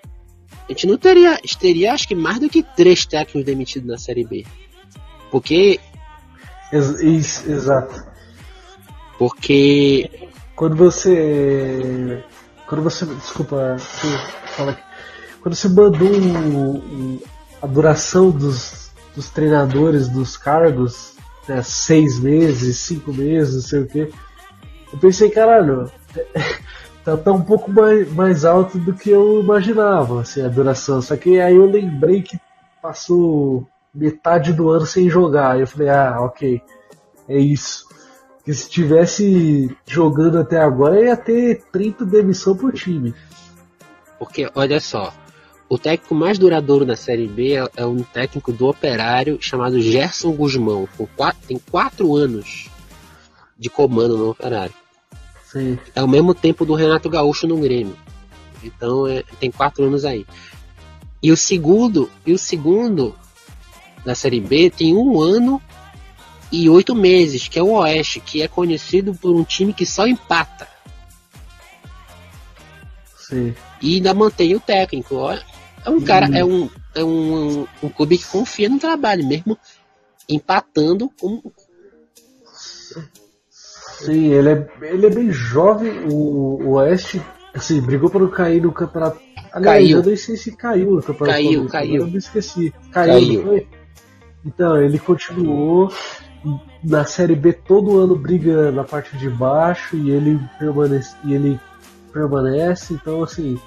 a 0.68 0.72
gente 0.72 0.86
não 0.86 0.96
teria, 0.96 1.38
teria 1.60 1.92
acho 1.92 2.08
que 2.08 2.14
mais 2.14 2.38
do 2.38 2.48
que 2.48 2.62
três 2.62 3.06
técnicos 3.06 3.44
demitidos 3.44 3.88
na 3.88 3.98
Série 3.98 4.24
B. 4.24 4.44
Porque. 5.30 5.80
Ex 6.72 7.46
exato. 7.46 8.04
Porque. 9.18 10.28
Quando 10.54 10.76
você. 10.76 12.24
Quando 12.68 12.82
você. 12.82 13.06
Desculpa, 13.06 13.76
fala 13.78 14.72
aqui. 14.72 14.82
Quando 15.42 15.54
você 15.54 15.68
mandou 15.68 16.82
a 17.62 17.66
duração 17.66 18.30
dos, 18.30 18.90
dos 19.14 19.30
treinadores, 19.30 20.08
dos 20.08 20.36
cargos, 20.36 21.14
né, 21.48 21.62
seis 21.62 22.18
meses, 22.18 22.78
cinco 22.78 23.12
meses, 23.12 23.54
não 23.54 23.62
sei 23.62 23.80
o 23.80 23.86
que, 23.86 24.12
eu 24.92 24.98
pensei, 25.00 25.30
caralho, 25.30 25.90
tá, 27.04 27.16
tá 27.16 27.32
um 27.32 27.42
pouco 27.42 27.70
mais, 27.70 28.12
mais 28.12 28.44
alto 28.44 28.76
do 28.78 28.92
que 28.92 29.10
eu 29.10 29.40
imaginava, 29.40 30.22
assim, 30.22 30.42
a 30.42 30.48
duração. 30.48 31.00
Só 31.00 31.16
que 31.16 31.40
aí 31.40 31.54
eu 31.54 31.70
lembrei 31.70 32.22
que 32.22 32.38
passou 32.82 33.66
metade 33.96 34.52
do 34.52 34.68
ano 34.70 34.86
sem 34.86 35.08
jogar. 35.08 35.58
Eu 35.58 35.66
falei, 35.66 35.88
ah, 35.88 36.18
ok, 36.20 36.60
é 37.28 37.38
isso. 37.38 37.86
Porque 38.36 38.52
se 38.52 38.68
tivesse 38.68 39.76
jogando 39.86 40.38
até 40.38 40.58
agora, 40.58 41.02
ia 41.02 41.16
ter 41.16 41.64
30 41.72 42.04
demissão 42.04 42.56
por 42.56 42.72
time. 42.72 43.14
Porque, 44.18 44.48
olha 44.54 44.78
só, 44.78 45.12
o 45.68 45.76
técnico 45.78 46.14
mais 46.14 46.38
duradouro 46.38 46.84
da 46.84 46.94
Série 46.94 47.26
B 47.26 47.54
é, 47.54 47.68
é 47.76 47.86
um 47.86 48.02
técnico 48.02 48.52
do 48.52 48.68
Operário 48.68 49.38
chamado 49.40 49.80
Gerson 49.80 50.30
Guzmão. 50.32 50.88
Quatro, 51.16 51.40
tem 51.48 51.58
quatro 51.58 52.14
anos 52.14 52.70
de 53.58 53.68
comando 53.68 54.16
no 54.16 54.30
Operário. 54.30 54.74
Sim. 55.44 55.78
É 55.94 56.02
o 56.02 56.08
mesmo 56.08 56.34
tempo 56.34 56.64
do 56.64 56.74
Renato 56.74 57.08
Gaúcho 57.08 57.46
no 57.46 57.56
Grêmio. 57.56 57.96
Então 58.62 59.06
é, 59.06 59.24
tem 59.40 59.50
quatro 59.50 59.84
anos 59.84 60.04
aí. 60.04 60.26
E 61.22 61.32
o 61.32 61.36
segundo, 61.36 62.10
e 62.24 62.32
o 62.32 62.38
segundo 62.38 63.14
da 64.06 64.14
Série 64.14 64.40
B 64.40 64.70
tem 64.70 64.96
um 64.96 65.20
ano 65.20 65.60
e 66.50 66.70
oito 66.70 66.94
meses, 66.94 67.48
que 67.48 67.58
é 67.58 67.62
o 67.62 67.72
Oeste, 67.72 68.20
que 68.20 68.40
é 68.40 68.46
conhecido 68.46 69.12
por 69.12 69.34
um 69.34 69.42
time 69.42 69.74
que 69.74 69.84
só 69.84 70.06
empata. 70.06 70.68
Sim. 73.18 73.52
E 73.82 73.96
ainda 73.96 74.14
mantém 74.14 74.54
o 74.54 74.60
técnico. 74.60 75.16
É 75.84 75.90
um 75.90 76.00
cara, 76.00 76.26
é 76.38 76.44
um, 76.44 76.70
é 76.94 77.02
um, 77.02 77.62
um, 77.62 77.66
um 77.82 77.88
clube 77.88 78.16
que 78.16 78.26
confia 78.26 78.68
no 78.68 78.78
trabalho, 78.78 79.26
mesmo 79.26 79.58
empatando 80.28 81.10
com. 81.20 81.42
Sim, 83.50 84.32
ele 84.32 84.50
é, 84.50 84.68
ele 84.82 85.06
é 85.06 85.10
bem 85.10 85.32
jovem. 85.32 86.06
O, 86.08 86.62
o 86.62 86.70
Oeste 86.74 87.20
assim, 87.52 87.80
brigou 87.80 88.08
para 88.08 88.20
não 88.20 88.30
cair 88.30 88.62
no 88.62 88.70
campeonato. 88.70 89.20
Aliás, 89.52 89.84
caiu. 89.84 89.98
eu 89.98 90.04
nem 90.04 90.16
sei 90.16 90.36
se 90.36 90.54
caiu 90.54 90.92
no 90.92 91.02
campeonato. 91.02 91.38
Caiu, 91.38 91.66
caiu. 91.66 92.02
Eu 92.02 92.06
me 92.06 92.18
esqueci. 92.18 92.72
Caiu. 92.92 93.42
caiu. 93.42 93.66
Então, 94.46 94.80
ele 94.80 94.98
continuou 94.98 95.92
na 96.82 97.04
Série 97.04 97.34
B 97.34 97.52
todo 97.52 97.98
ano 97.98 98.14
briga 98.14 98.70
na 98.70 98.84
parte 98.84 99.16
de 99.16 99.28
baixo 99.28 99.96
e 99.96 100.10
ele 100.10 100.40
permanece, 100.58 101.16
e 101.24 101.34
ele 101.34 101.60
permanece 102.12 102.94
então 102.94 103.24
assim. 103.24 103.58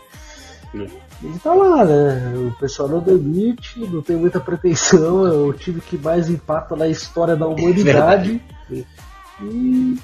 Hum. 0.74 0.88
Ele 1.22 1.40
tá 1.40 1.54
lá, 1.54 1.84
né? 1.84 2.34
O 2.48 2.58
pessoal 2.58 2.88
não 2.88 3.02
demite, 3.02 3.80
não 3.80 4.02
tem 4.02 4.16
muita 4.16 4.40
pretensão, 4.40 5.28
é 5.28 5.32
o 5.32 5.52
time 5.52 5.82
que 5.82 5.98
mais 5.98 6.30
empata 6.30 6.78
na 6.78 6.88
história 6.88 7.36
da 7.36 7.46
humanidade. 7.48 8.42
e 9.42 10.00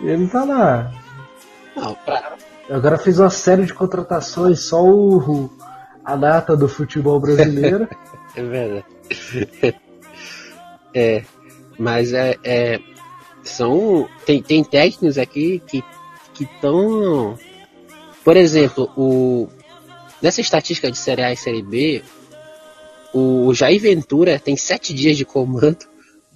ele 0.00 0.26
tá 0.28 0.44
lá. 0.44 0.90
Não, 1.76 1.94
pra... 1.94 2.32
Agora 2.70 2.98
fez 2.98 3.18
uma 3.18 3.30
série 3.30 3.64
de 3.64 3.74
contratações, 3.74 4.60
só 4.60 4.82
o, 4.82 5.50
a 6.02 6.16
nata 6.16 6.56
do 6.56 6.68
futebol 6.68 7.20
brasileiro. 7.20 7.86
é 8.34 8.42
verdade. 8.42 8.97
é, 10.94 11.22
mas 11.78 12.12
é, 12.12 12.36
é, 12.44 12.80
são 13.42 14.08
tem, 14.26 14.42
tem 14.42 14.64
técnicos 14.64 15.18
aqui 15.18 15.62
que 15.66 15.82
que 16.34 16.44
estão, 16.44 17.36
por 18.24 18.36
exemplo, 18.36 18.88
o 18.96 19.48
nessa 20.22 20.40
estatística 20.40 20.90
de 20.90 20.96
Série 20.96 21.22
A 21.22 21.32
e 21.32 21.36
Série 21.36 21.62
B, 21.62 22.02
o 23.12 23.52
Jair 23.52 23.80
Ventura 23.80 24.38
tem 24.38 24.56
sete 24.56 24.94
dias 24.94 25.16
de 25.16 25.24
comando, 25.24 25.78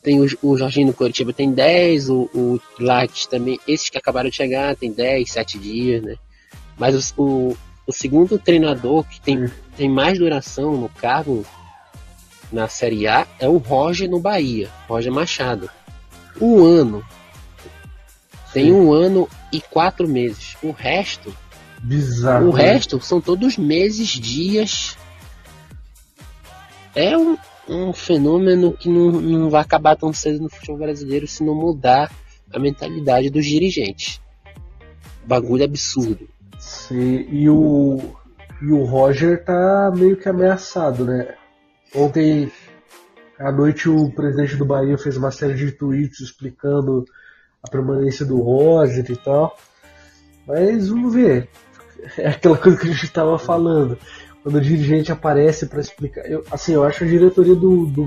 tem 0.03 0.21
o, 0.21 0.27
o 0.43 0.59
Jorginho 0.59 0.89
no 0.89 0.93
Curitiba 0.93 1.33
tem 1.33 1.53
10, 1.53 2.11
o, 2.11 2.29
o 2.35 2.61
Lattes 2.81 3.27
também, 3.27 3.61
esses 3.69 3.89
que 3.89 3.97
acabaram 3.97 4.29
de 4.29 4.35
chegar 4.35 4.75
tem 4.75 4.91
10, 4.91 5.31
7 5.31 5.59
dias, 5.59 6.03
né? 6.03 6.17
Mas 6.77 7.15
o, 7.17 7.23
o, 7.23 7.57
o 7.87 7.93
segundo 7.93 8.39
treinador 8.39 9.05
que 9.05 9.21
tem, 9.21 9.49
tem 9.77 9.89
mais 9.89 10.19
duração 10.19 10.77
no 10.77 10.89
cargo 10.89 11.45
na 12.53 12.69
Série 12.69 13.09
A 13.09 13.27
é 13.39 13.49
o 13.49 13.57
Roger 13.57 14.09
no 14.09 14.21
Bahia, 14.21 14.69
Roger 14.89 15.13
Machado. 15.13 15.71
Um 16.41 16.65
ano. 16.65 17.05
Tem 18.53 18.67
Sim. 18.67 18.73
um 18.73 18.93
ano 18.93 19.29
e 19.53 19.61
quatro 19.61 20.07
meses. 20.07 20.57
O 20.63 20.71
resto. 20.71 21.35
Bizarro. 21.83 22.49
O 22.49 22.51
resto 22.51 23.01
são 23.01 23.21
todos 23.21 23.57
meses, 23.57 24.09
dias. 24.09 24.97
É 26.95 27.17
um, 27.17 27.37
um 27.69 27.93
fenômeno 27.93 28.73
que 28.73 28.89
não, 28.89 29.11
não 29.11 29.51
vai 29.51 29.63
acabar 29.63 29.97
tão 29.97 30.13
cedo 30.13 30.43
no 30.43 30.51
futebol 30.51 30.79
brasileiro 30.79 31.27
se 31.27 31.43
não 31.43 31.55
mudar 31.55 32.13
a 32.53 32.59
mentalidade 32.59 33.31
dos 33.31 33.47
dirigentes. 33.47 34.21
Bagulho 35.25 35.65
absurdo. 35.65 36.29
Sim, 36.59 37.27
e 37.31 37.49
o, 37.49 38.15
e 38.61 38.71
o 38.71 38.85
Roger 38.85 39.45
tá 39.45 39.91
meio 39.95 40.17
que 40.17 40.29
ameaçado, 40.29 41.05
né? 41.05 41.35
Ontem 41.95 42.51
à 43.39 43.51
noite 43.51 43.89
o 43.89 44.11
presidente 44.11 44.57
do 44.57 44.65
Bahia 44.65 44.97
fez 44.97 45.17
uma 45.17 45.31
série 45.31 45.55
de 45.55 45.73
tweets 45.73 46.21
explicando 46.21 47.05
a 47.63 47.71
permanência 47.71 48.25
do 48.25 48.41
Roger 48.41 49.05
e 49.11 49.17
tal. 49.17 49.57
Mas 50.47 50.89
vamos 50.89 51.15
ver. 51.15 51.49
É 52.19 52.31
aquela 52.31 52.59
coisa 52.59 52.77
que 52.77 52.89
a 52.89 52.91
gente 52.91 53.05
estava 53.05 53.39
falando. 53.39 53.97
Quando 54.43 54.57
o 54.57 54.61
dirigente 54.61 55.13
aparece 55.13 55.67
para 55.67 55.81
explicar. 55.81 56.23
Eu, 56.23 56.45
assim, 56.51 56.75
eu 56.75 56.83
acho 56.83 57.05
a 57.05 57.07
diretoria 57.07 57.55
do, 57.55 57.87
do, 57.87 58.05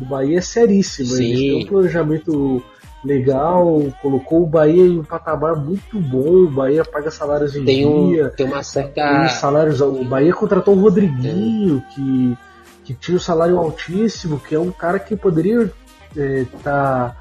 do 0.00 0.04
Bahia 0.04 0.42
seríssima. 0.42 1.14
Sim. 1.14 1.24
Eles 1.24 1.38
têm 1.38 1.64
um 1.64 1.66
planejamento 1.68 2.64
legal, 3.04 3.80
colocou 4.02 4.42
o 4.42 4.46
Bahia 4.46 4.84
em 4.84 4.98
um 4.98 5.04
patamar 5.04 5.54
muito 5.54 6.00
bom, 6.00 6.44
o 6.44 6.50
Bahia 6.50 6.84
paga 6.84 7.10
salários 7.10 7.54
em 7.54 7.64
tem 7.64 7.86
um, 7.86 8.08
dia. 8.08 8.30
Tem 8.30 8.46
uma 8.46 8.64
certa. 8.64 8.92
Tem 8.94 9.28
salários, 9.28 9.80
o 9.80 10.04
Bahia 10.04 10.34
contratou 10.34 10.76
o 10.76 10.80
Rodriguinho, 10.80 11.84
é. 11.88 11.94
que 11.94 12.38
que 12.86 12.94
tinha 12.94 13.16
um 13.16 13.20
salário 13.20 13.58
altíssimo, 13.58 14.38
que 14.38 14.54
é 14.54 14.60
um 14.60 14.70
cara 14.70 15.00
que 15.00 15.16
poderia 15.16 15.72
estar 16.14 16.16
é, 16.16 16.44
tá 16.62 17.16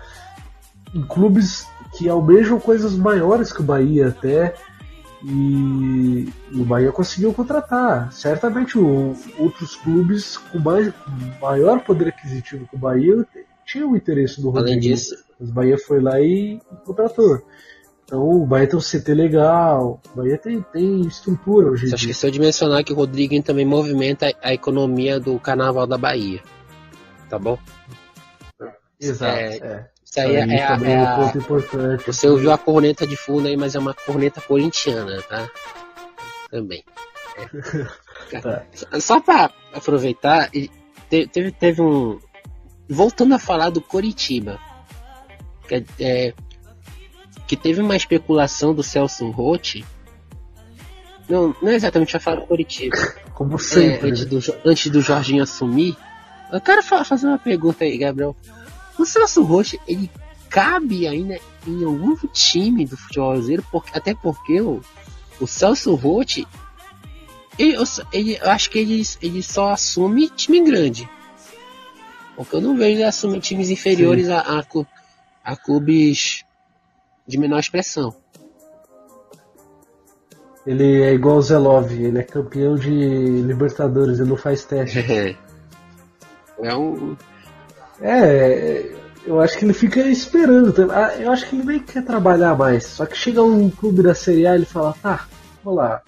em 0.94 1.02
clubes 1.02 1.68
que 1.98 2.08
almejam 2.08 2.60
coisas 2.60 2.96
maiores 2.96 3.52
que 3.52 3.62
o 3.62 3.64
Bahia 3.64 4.10
até. 4.10 4.54
E, 5.24 6.32
o 6.54 6.64
Bahia 6.64 6.92
conseguiu 6.92 7.34
contratar. 7.34 8.14
Certamente 8.14 8.78
o, 8.78 9.16
outros 9.40 9.76
clubes 9.76 10.38
com 10.38 10.60
mais, 10.60 10.94
maior 11.42 11.80
poder 11.80 12.10
aquisitivo 12.10 12.68
que 12.68 12.76
o 12.76 12.80
Bahia 12.80 13.26
tinham 13.66 13.92
o 13.92 13.98
interesse 13.98 14.40
do 14.40 14.52
Rodrigo. 14.52 14.70
Além 14.70 14.80
disso, 14.80 15.16
mas 15.40 15.50
o 15.50 15.54
Bahia 15.54 15.78
foi 15.80 16.00
lá 16.00 16.22
e 16.22 16.62
contratou. 16.86 17.42
Então 18.06 18.22
o 18.22 18.46
Bahia 18.46 18.68
tem 18.68 18.78
um 18.78 18.82
CT 18.82 19.14
legal, 19.14 20.00
o 20.14 20.18
Bahia 20.18 20.38
tem, 20.38 20.62
tem 20.62 21.02
estrutura 21.02 21.72
hoje. 21.72 21.90
Você 21.90 21.96
esqueceu 21.96 22.30
de 22.30 22.40
mencionar 22.40 22.84
que 22.84 22.94
o 22.94 22.96
Rodrigues 22.96 23.44
também 23.44 23.66
movimenta 23.66 24.32
a 24.44 24.54
economia 24.54 25.20
do 25.20 25.40
carnaval 25.40 25.88
da 25.88 25.98
Bahia. 25.98 26.42
Tá 27.30 27.40
bom? 27.40 27.58
Exato. 29.00 29.38
É, 29.38 29.58
é. 29.58 29.90
Isso 30.06 30.20
aí 30.20 30.36
é, 30.36 30.40
é, 30.40 30.64
a, 30.64 30.76
é 30.76 31.02
um 31.02 31.26
ponto 31.26 31.38
importante. 31.40 32.04
Você 32.06 32.28
ouviu 32.28 32.52
a 32.52 32.58
corneta 32.58 33.08
de 33.08 33.18
fundo 33.18 33.48
aí, 33.48 33.58
mas 33.58 33.76
é 33.76 33.80
uma 33.80 33.94
corneta 33.94 34.40
corintiana, 34.40 35.22
tá? 35.24 35.50
Também. 36.50 36.84
É. 38.32 38.40
tá. 38.40 38.66
Só 39.00 39.20
para 39.20 39.52
aproveitar, 39.72 40.50
teve, 41.10 41.52
teve 41.52 41.80
um. 41.80 42.18
Voltando 42.90 43.36
a 43.36 43.40
falar 43.40 43.70
do 43.70 43.80
Coritiba. 43.80 44.58
É, 46.00 46.34
que 47.48 47.56
teve 47.56 47.82
uma 47.82 47.96
especulação 47.96 48.74
do 48.74 48.84
Celso 48.84 49.30
Rotti. 49.30 49.86
Não, 51.28 51.56
não 51.62 51.72
é 51.72 51.76
exatamente 51.76 52.16
a 52.16 52.20
falar 52.20 52.42
do 52.42 52.48
Curitiba. 52.48 52.96
Como 53.34 53.58
sempre. 53.58 54.10
É, 54.10 54.12
antes, 54.12 54.26
do, 54.26 54.40
antes 54.66 54.92
do 54.92 55.02
Jorginho 55.02 55.44
assumir. 55.44 55.98
Eu 56.52 56.62
quero 56.62 56.84
fazer 56.84 57.28
uma 57.28 57.40
pergunta 57.40 57.84
aí, 57.84 57.98
Gabriel. 57.98 58.36
O 58.98 59.06
Celso 59.06 59.44
Rotti, 59.44 59.80
ele 59.88 60.10
cabe 60.50 61.08
ainda 61.08 61.38
em 61.68 61.84
algum 61.84 62.16
time 62.32 62.86
do 62.86 62.96
futebol 62.96 63.34
brasileiro, 63.34 63.66
porque, 63.72 63.98
até 63.98 64.14
porque 64.14 64.62
o, 64.62 64.80
o 65.40 65.48
Celso 65.48 65.94
Rotti, 65.96 66.48
ele, 67.58 67.76
ele, 68.14 68.38
eu 68.42 68.52
acho 68.52 68.70
que 68.70 68.80
ele, 68.80 69.02
ele 69.22 69.44
só 69.44 69.72
assume 69.72 70.30
time 70.30 70.62
grande. 70.62 71.10
Porque 72.36 72.56
eu 72.56 72.62
não 72.62 72.78
vejo 72.78 72.98
ele 72.98 73.04
assumir 73.04 73.40
times 73.40 73.70
inferiores 73.70 74.30
a, 74.30 74.40
a, 74.40 74.64
a 75.44 75.56
clubes 75.56 76.45
de 77.28 77.38
menor 77.38 77.60
expressão. 77.60 78.16
Ele 80.66 81.04
é 81.04 81.14
igual 81.14 81.38
o 81.38 81.42
Zelov, 81.42 81.92
ele 81.92 82.18
é 82.18 82.24
campeão 82.24 82.76
de 82.76 82.90
Libertadores, 82.90 84.20
ele 84.20 84.30
não 84.30 84.38
faz 84.38 84.64
teste. 84.64 85.00
É, 85.00 85.36
é 86.62 86.76
um. 86.76 87.16
É, 88.02 88.92
eu 89.26 89.40
acho 89.40 89.58
que 89.58 89.66
ele 89.66 89.74
fica 89.74 90.02
esperando. 90.02 90.92
Ah, 90.92 91.16
eu 91.20 91.32
acho 91.32 91.48
que 91.48 91.56
ele 91.56 91.66
nem 91.66 91.80
quer 91.80 92.04
trabalhar 92.04 92.58
mais. 92.58 92.86
Só 92.86 93.06
que 93.06 93.16
chega 93.16 93.44
um 93.44 93.70
clube 93.70 94.02
da 94.02 94.16
Série 94.16 94.48
A 94.48 94.54
e 94.54 94.56
ele 94.56 94.66
fala, 94.66 94.96
tá, 95.02 95.28
vamos 95.64 95.80
lá. 95.80 96.02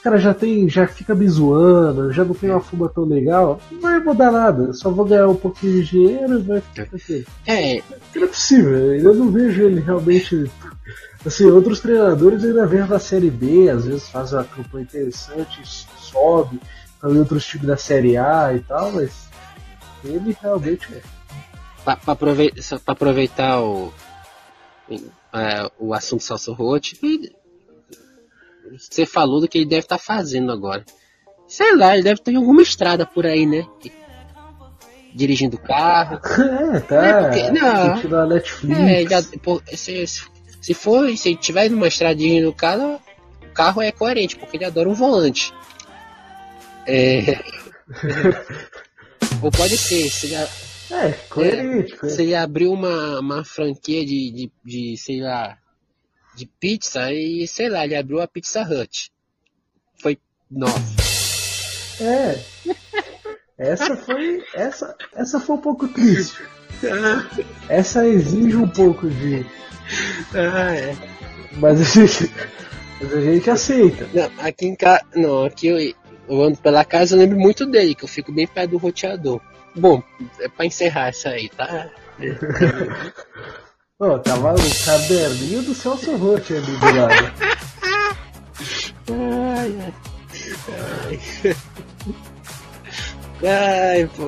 O 0.00 0.02
cara 0.02 0.16
já 0.16 0.32
tem, 0.32 0.66
já 0.68 0.86
fica 0.86 1.14
me 1.14 1.28
zoando, 1.28 2.10
já 2.10 2.24
não 2.24 2.34
tem 2.34 2.50
uma 2.50 2.60
fuba 2.60 2.88
tão 2.88 3.04
legal, 3.04 3.60
não 3.70 3.80
vai 3.80 4.00
mudar 4.00 4.32
nada, 4.32 4.72
só 4.72 4.90
vou 4.90 5.04
ganhar 5.04 5.28
um 5.28 5.36
pouquinho 5.36 5.74
de 5.74 5.90
dinheiro 5.90 6.40
e 6.40 6.42
vai 6.42 6.60
ficar 6.62 6.82
aqui. 6.84 7.26
É. 7.46 7.82
Não 8.14 8.24
é 8.24 8.26
possível, 8.26 8.94
eu 8.94 9.14
não 9.14 9.30
vejo 9.30 9.62
ele 9.62 9.80
realmente. 9.80 10.50
Assim, 11.24 11.44
outros 11.50 11.80
treinadores 11.80 12.42
ainda 12.42 12.66
vêm 12.66 12.86
da 12.86 12.98
Série 12.98 13.30
B, 13.30 13.68
às 13.68 13.84
vezes 13.84 14.08
fazem 14.08 14.38
uma 14.38 14.44
campanha 14.44 14.84
interessante, 14.84 15.60
sobe, 15.98 16.58
também 16.98 17.18
outros 17.18 17.44
times 17.44 17.66
da 17.66 17.76
Série 17.76 18.16
A 18.16 18.54
e 18.54 18.60
tal, 18.60 18.90
mas 18.92 19.28
ele 20.02 20.34
realmente 20.40 20.88
é 20.94 21.02
para 21.84 21.98
aproveitar, 22.06 22.80
aproveitar 22.86 23.62
o, 23.62 23.92
é, 25.32 25.70
o 25.78 25.94
assunto 25.94 26.22
Celso 26.22 26.52
Roth, 26.52 26.92
você 28.78 29.06
falou 29.06 29.40
do 29.40 29.48
que 29.48 29.58
ele 29.58 29.66
deve 29.66 29.82
estar 29.82 29.98
tá 29.98 30.02
fazendo 30.02 30.52
agora. 30.52 30.84
Sei 31.48 31.74
lá, 31.74 31.94
ele 31.94 32.04
deve 32.04 32.20
ter 32.20 32.36
alguma 32.36 32.62
estrada 32.62 33.04
por 33.04 33.26
aí, 33.26 33.44
né? 33.46 33.66
Dirigindo 35.14 35.58
carro. 35.58 36.20
É, 36.72 36.80
tá. 36.80 37.06
É, 37.06 37.22
porque, 37.22 38.08
não, 38.08 38.28
Netflix. 38.28 38.78
É, 38.80 39.02
já, 39.08 39.22
pô, 39.42 39.60
se, 39.66 40.04
se 40.06 40.74
for, 40.74 41.16
se 41.16 41.34
tiver 41.34 41.68
numa 41.68 41.88
estrada 41.88 42.14
dirigindo 42.14 42.52
carro, 42.52 43.00
o 43.42 43.52
carro 43.52 43.82
é 43.82 43.90
coerente, 43.90 44.36
porque 44.36 44.56
ele 44.56 44.64
adora 44.64 44.88
um 44.88 44.94
volante. 44.94 45.52
É. 46.86 47.40
Ou 49.42 49.50
pode 49.50 49.76
ser, 49.76 50.08
se 50.10 50.28
já, 50.28 50.46
é, 50.90 51.12
coerente. 51.28 51.94
É, 51.94 51.96
Você 51.96 52.34
abriu 52.34 52.72
uma, 52.72 53.20
uma 53.20 53.44
franquia 53.44 54.04
de, 54.04 54.30
de, 54.30 54.52
de, 54.64 54.96
sei 54.96 55.20
lá, 55.20 55.56
de 56.34 56.46
pizza 56.46 57.12
e, 57.12 57.46
sei 57.46 57.68
lá, 57.68 57.84
ele 57.84 57.96
abriu 57.96 58.20
a 58.20 58.28
Pizza 58.28 58.62
Hut. 58.62 59.10
Foi 60.00 60.18
nove. 60.50 60.96
É. 62.00 62.38
Essa 63.58 63.96
foi. 63.96 64.42
Essa, 64.54 64.96
essa 65.14 65.38
foi 65.40 65.56
um 65.56 65.60
pouco 65.60 65.86
triste. 65.88 66.42
Essa 67.68 68.06
exige 68.06 68.56
um 68.56 68.68
pouco 68.68 69.08
de. 69.08 69.44
Ah, 70.34 70.74
é. 70.74 70.96
Mas 71.56 71.80
a 71.80 71.84
gente, 71.84 72.32
mas 73.00 73.12
a 73.12 73.20
gente 73.20 73.50
aceita. 73.50 74.08
Não, 74.14 74.30
aqui 74.44 74.66
em 74.66 74.74
casa. 74.74 75.04
Não, 75.14 75.44
aqui 75.44 75.66
eu, 75.66 75.78
eu 76.28 76.42
ando 76.42 76.56
pela 76.58 76.84
casa, 76.84 77.14
eu 77.14 77.18
lembro 77.18 77.38
muito 77.38 77.66
dele, 77.66 77.94
que 77.94 78.04
eu 78.04 78.08
fico 78.08 78.32
bem 78.32 78.46
perto 78.46 78.70
do 78.70 78.78
roteador. 78.78 79.40
Bom, 79.76 80.02
é 80.40 80.48
pra 80.48 80.64
encerrar 80.64 81.10
isso 81.10 81.28
aí, 81.28 81.48
tá? 81.50 81.90
Pô, 84.00 84.18
tava 84.18 84.54
o 84.54 84.84
caderninho 84.86 85.60
do 85.60 85.74
Celso 85.74 86.16
Roth 86.16 86.50
ali 86.52 86.74
do 86.74 86.86
lado. 86.86 87.32
Ai, 89.12 89.76
ai. 89.82 91.56
Ai, 93.42 94.10
pô, 94.16 94.24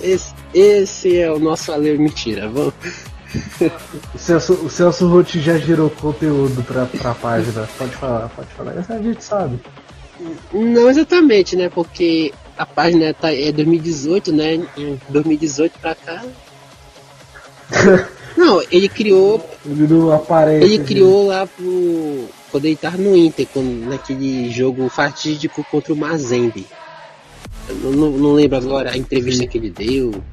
esse, 0.00 0.32
esse 0.54 1.18
é 1.18 1.30
o 1.30 1.38
nosso 1.38 1.70
alê 1.70 1.98
mentira, 1.98 2.48
vamos. 2.48 2.72
O 4.14 4.18
Celso, 4.18 4.54
o 4.54 4.70
Celso 4.70 5.06
Roth 5.06 5.34
já 5.34 5.58
gerou 5.58 5.90
conteúdo 5.90 6.62
pra, 6.62 6.86
pra 6.86 7.14
página, 7.14 7.68
pode 7.76 7.96
falar, 7.96 8.28
pode 8.30 8.48
falar, 8.54 8.78
essa 8.78 8.94
a 8.94 9.02
gente 9.02 9.22
sabe. 9.22 9.60
Não 10.50 10.88
exatamente, 10.88 11.56
né? 11.56 11.68
Porque 11.68 12.32
a 12.56 12.64
página 12.64 13.12
tá, 13.12 13.30
é 13.34 13.52
2018, 13.52 14.32
né? 14.32 14.54
Em 14.78 14.98
2018 15.10 15.78
pra 15.78 15.94
cá. 15.94 16.24
Não, 18.40 18.62
ele 18.70 18.88
criou. 18.88 19.46
Ele 19.66 19.86
não 19.86 20.10
aparece. 20.12 20.64
Ele 20.64 20.82
criou 20.82 21.26
lá 21.26 21.46
pro. 21.46 22.26
Quando 22.50 22.64
ele 22.64 22.74
tava 22.74 22.96
no 22.96 23.14
Inter, 23.14 23.46
quando, 23.52 23.86
naquele 23.86 24.50
jogo 24.50 24.88
fatídico 24.88 25.62
contra 25.70 25.92
o 25.92 25.96
Mazembe. 25.96 26.66
Não, 27.68 27.92
não, 27.92 28.10
não, 28.12 28.32
lembro 28.32 28.56
agora 28.56 28.92
a 28.92 28.96
entrevista 28.96 29.46
que 29.46 29.58
ele 29.58 29.68
deu. 29.68 30.24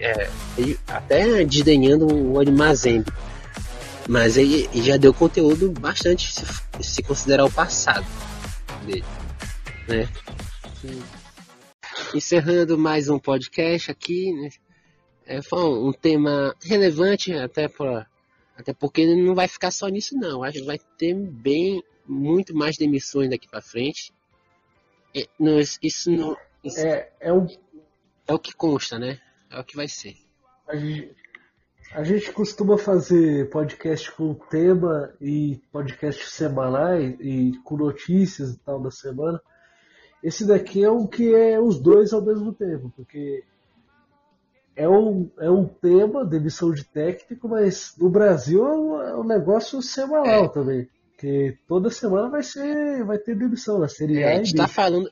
É, 0.00 0.30
ele, 0.56 0.78
até 0.88 1.44
desdenhando 1.44 2.06
o 2.06 2.38
Ori 2.38 2.50
Mazembe. 2.50 3.12
Mas 4.08 4.38
ele, 4.38 4.66
ele, 4.72 4.82
já 4.82 4.96
deu 4.96 5.12
conteúdo 5.12 5.70
bastante 5.78 6.32
se, 6.32 6.42
se 6.80 7.02
considerar 7.02 7.44
o 7.44 7.50
passado 7.50 8.06
dele. 8.86 9.04
Né? 9.86 10.08
Sim 10.80 11.02
encerrando 12.12 12.76
mais 12.76 13.08
um 13.08 13.20
podcast 13.20 13.88
aqui, 13.90 14.32
né? 14.32 14.50
É, 15.30 15.40
foi 15.40 15.62
um, 15.62 15.92
tema 15.92 16.56
relevante 16.60 17.32
até 17.32 17.68
para 17.68 18.04
até 18.56 18.74
porque 18.74 19.06
não 19.14 19.32
vai 19.32 19.46
ficar 19.46 19.70
só 19.70 19.86
nisso 19.86 20.16
não. 20.16 20.42
Acho 20.42 20.58
que 20.58 20.66
vai 20.66 20.78
ter 20.98 21.14
bem 21.14 21.84
muito 22.04 22.52
mais 22.52 22.76
demissões 22.76 23.30
daqui 23.30 23.46
para 23.48 23.62
frente. 23.62 24.12
É, 25.14 25.28
não, 25.38 25.60
isso 25.60 26.10
não 26.10 26.36
isso 26.64 26.80
é, 26.80 27.12
é, 27.20 27.32
o... 27.32 27.46
é 28.26 28.34
o 28.34 28.40
que 28.40 28.52
consta, 28.52 28.98
né? 28.98 29.20
É 29.48 29.60
o 29.60 29.62
que 29.62 29.76
vai 29.76 29.86
ser. 29.86 30.16
A 30.66 30.74
gente, 30.74 31.14
a 31.92 32.02
gente 32.02 32.32
costuma 32.32 32.76
fazer 32.76 33.48
podcast 33.50 34.10
com 34.10 34.34
tema 34.34 35.14
e 35.20 35.60
podcast 35.70 36.28
semanais 36.28 37.14
e 37.20 37.52
com 37.62 37.76
notícias 37.76 38.54
e 38.54 38.58
tal 38.58 38.80
da 38.82 38.90
semana. 38.90 39.40
Esse 40.24 40.44
daqui 40.44 40.82
é 40.82 40.90
um 40.90 41.06
que 41.06 41.32
é 41.32 41.60
os 41.60 41.78
dois 41.78 42.12
ao 42.12 42.20
mesmo 42.20 42.52
tempo, 42.52 42.92
porque 42.96 43.44
é 44.76 44.88
um, 44.88 45.30
é 45.38 45.50
um 45.50 45.66
tema, 45.66 46.24
demissão 46.24 46.72
de 46.72 46.84
técnico, 46.84 47.48
mas 47.48 47.94
no 47.98 48.08
Brasil 48.08 48.66
é 48.66 48.76
um, 48.76 49.02
é 49.02 49.16
um 49.16 49.24
negócio 49.24 49.82
semanal 49.82 50.44
é. 50.44 50.48
também. 50.48 50.88
Porque 51.10 51.58
toda 51.68 51.90
semana 51.90 52.30
vai 52.30 52.42
ser. 52.42 53.04
vai 53.04 53.18
ter 53.18 53.36
demissão 53.36 53.78
na 53.78 53.88
série 53.88 54.22
é, 54.22 54.32
A. 54.32 54.32
A 54.32 54.36
gente 54.36 54.54
tá 54.54 54.66
falando. 54.66 55.10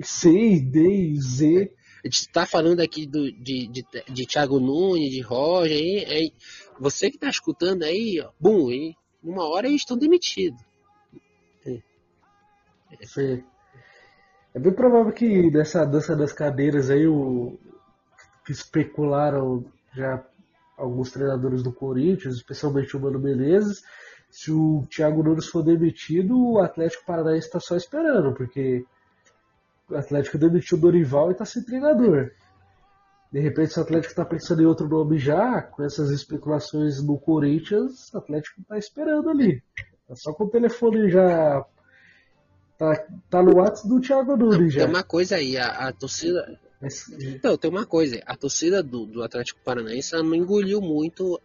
C, 0.00 0.60
D 0.60 1.10
e 1.10 1.20
Z. 1.20 1.72
A 2.04 2.06
gente 2.06 2.28
tá 2.28 2.46
falando 2.46 2.80
aqui 2.80 3.06
do, 3.06 3.32
de, 3.32 3.66
de, 3.66 3.84
de 4.08 4.26
Thiago 4.26 4.60
Nunes, 4.60 5.10
de 5.10 5.20
Roger, 5.20 5.76
aí, 5.76 6.04
aí, 6.04 6.32
você 6.78 7.10
que 7.10 7.18
tá 7.18 7.28
escutando 7.28 7.82
aí, 7.82 8.20
ó, 8.24 8.30
bum, 8.38 8.68
aí, 8.68 8.94
numa 9.20 9.48
hora 9.48 9.66
eles 9.66 9.80
estão 9.80 9.98
demitidos. 9.98 10.62
É. 11.66 13.42
É 14.54 14.60
bem 14.60 14.72
provável 14.72 15.12
que 15.12 15.50
nessa 15.50 15.84
dança 15.84 16.14
das 16.14 16.32
cadeiras 16.32 16.88
aí, 16.88 17.06
o, 17.06 17.58
que 18.48 18.52
especularam 18.52 19.62
já 19.94 20.24
alguns 20.74 21.10
treinadores 21.10 21.62
do 21.62 21.70
Corinthians, 21.70 22.36
especialmente 22.36 22.96
o 22.96 23.00
Mano 23.00 23.18
Menezes, 23.18 23.82
se 24.30 24.50
o 24.50 24.86
Thiago 24.88 25.22
Nunes 25.22 25.48
for 25.48 25.62
demitido, 25.62 26.52
o 26.52 26.58
Atlético 26.58 27.04
Paranaense 27.04 27.46
está 27.46 27.60
só 27.60 27.76
esperando, 27.76 28.32
porque 28.32 28.86
o 29.90 29.94
Atlético 29.94 30.38
demitiu 30.38 30.78
o 30.78 30.80
Dorival 30.80 31.28
e 31.28 31.32
está 31.32 31.44
sem 31.44 31.62
treinador. 31.62 32.30
De 33.30 33.38
repente, 33.38 33.74
se 33.74 33.80
o 33.80 33.82
Atlético 33.82 34.12
está 34.12 34.24
pensando 34.24 34.62
em 34.62 34.66
outro 34.66 34.88
nome 34.88 35.18
já, 35.18 35.60
com 35.60 35.84
essas 35.84 36.10
especulações 36.10 37.02
no 37.02 37.18
Corinthians, 37.18 38.10
o 38.14 38.16
Atlético 38.16 38.62
está 38.62 38.78
esperando 38.78 39.28
ali. 39.28 39.62
Tá 40.08 40.16
só 40.16 40.32
com 40.32 40.44
o 40.44 40.50
telefone 40.50 41.10
já 41.10 41.62
Tá, 42.78 43.04
tá 43.28 43.42
no 43.42 43.56
WhatsApp 43.56 43.88
do 43.88 44.00
Thiago 44.00 44.36
Nunes 44.36 44.72
já. 44.72 44.82
Tem 44.82 44.88
uma 44.88 45.02
coisa 45.02 45.34
aí, 45.34 45.58
a, 45.58 45.88
a 45.88 45.92
torcida. 45.92 46.58
Então, 47.20 47.56
tem 47.56 47.70
uma 47.70 47.84
coisa, 47.84 48.22
a 48.24 48.36
torcida 48.36 48.82
do, 48.82 49.04
do 49.04 49.22
Atlético 49.22 49.60
Paranaense 49.64 50.14
não 50.14 50.34
engoliu 50.34 50.80
muito 50.80 51.40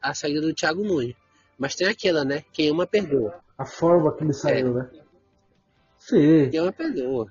a 0.00 0.14
saída 0.14 0.40
do 0.40 0.54
Thiago 0.54 0.82
Nunes. 0.82 1.14
Mas 1.58 1.74
tem 1.74 1.88
aquela, 1.88 2.24
né? 2.24 2.44
Quem 2.52 2.70
ama 2.70 2.86
perdoa. 2.86 3.40
A 3.56 3.64
forma 3.64 4.14
que 4.14 4.24
ele 4.24 4.32
saiu, 4.32 4.68
é. 4.68 4.82
né? 4.82 4.90
Sim. 5.98 6.48
Quem 6.50 6.60
ama 6.60 6.72
perdoa. 6.72 7.26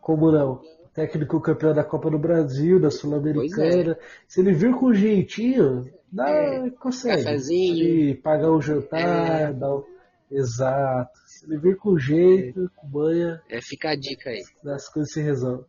Como 0.00 0.30
não? 0.30 0.62
Técnico 0.94 1.40
campeão 1.40 1.72
da 1.72 1.82
Copa 1.82 2.10
do 2.10 2.18
Brasil, 2.18 2.78
da 2.78 2.90
Sul-Americana. 2.90 3.92
É. 3.92 3.98
Se 4.28 4.40
ele 4.40 4.52
vir 4.52 4.74
com 4.74 4.92
jeitinho, 4.92 5.90
dá, 6.12 6.28
é. 6.28 6.70
consegue. 6.70 7.24
Cafezinho. 7.24 8.20
pagar 8.20 8.50
o 8.50 8.60
jantar, 8.60 9.50
é. 9.50 9.52
dá 9.52 9.74
o... 9.74 9.86
Exato. 10.30 11.18
Se 11.26 11.46
ele 11.46 11.58
vir 11.58 11.76
com 11.76 11.98
jeito, 11.98 12.70
com 12.76 12.86
banha. 12.86 13.42
É, 13.50 13.60
fica 13.60 13.90
a 13.90 13.96
dica 13.96 14.30
aí. 14.30 14.42
As 14.66 14.88
coisas 14.88 15.12
se 15.12 15.20
resolvem. 15.20 15.66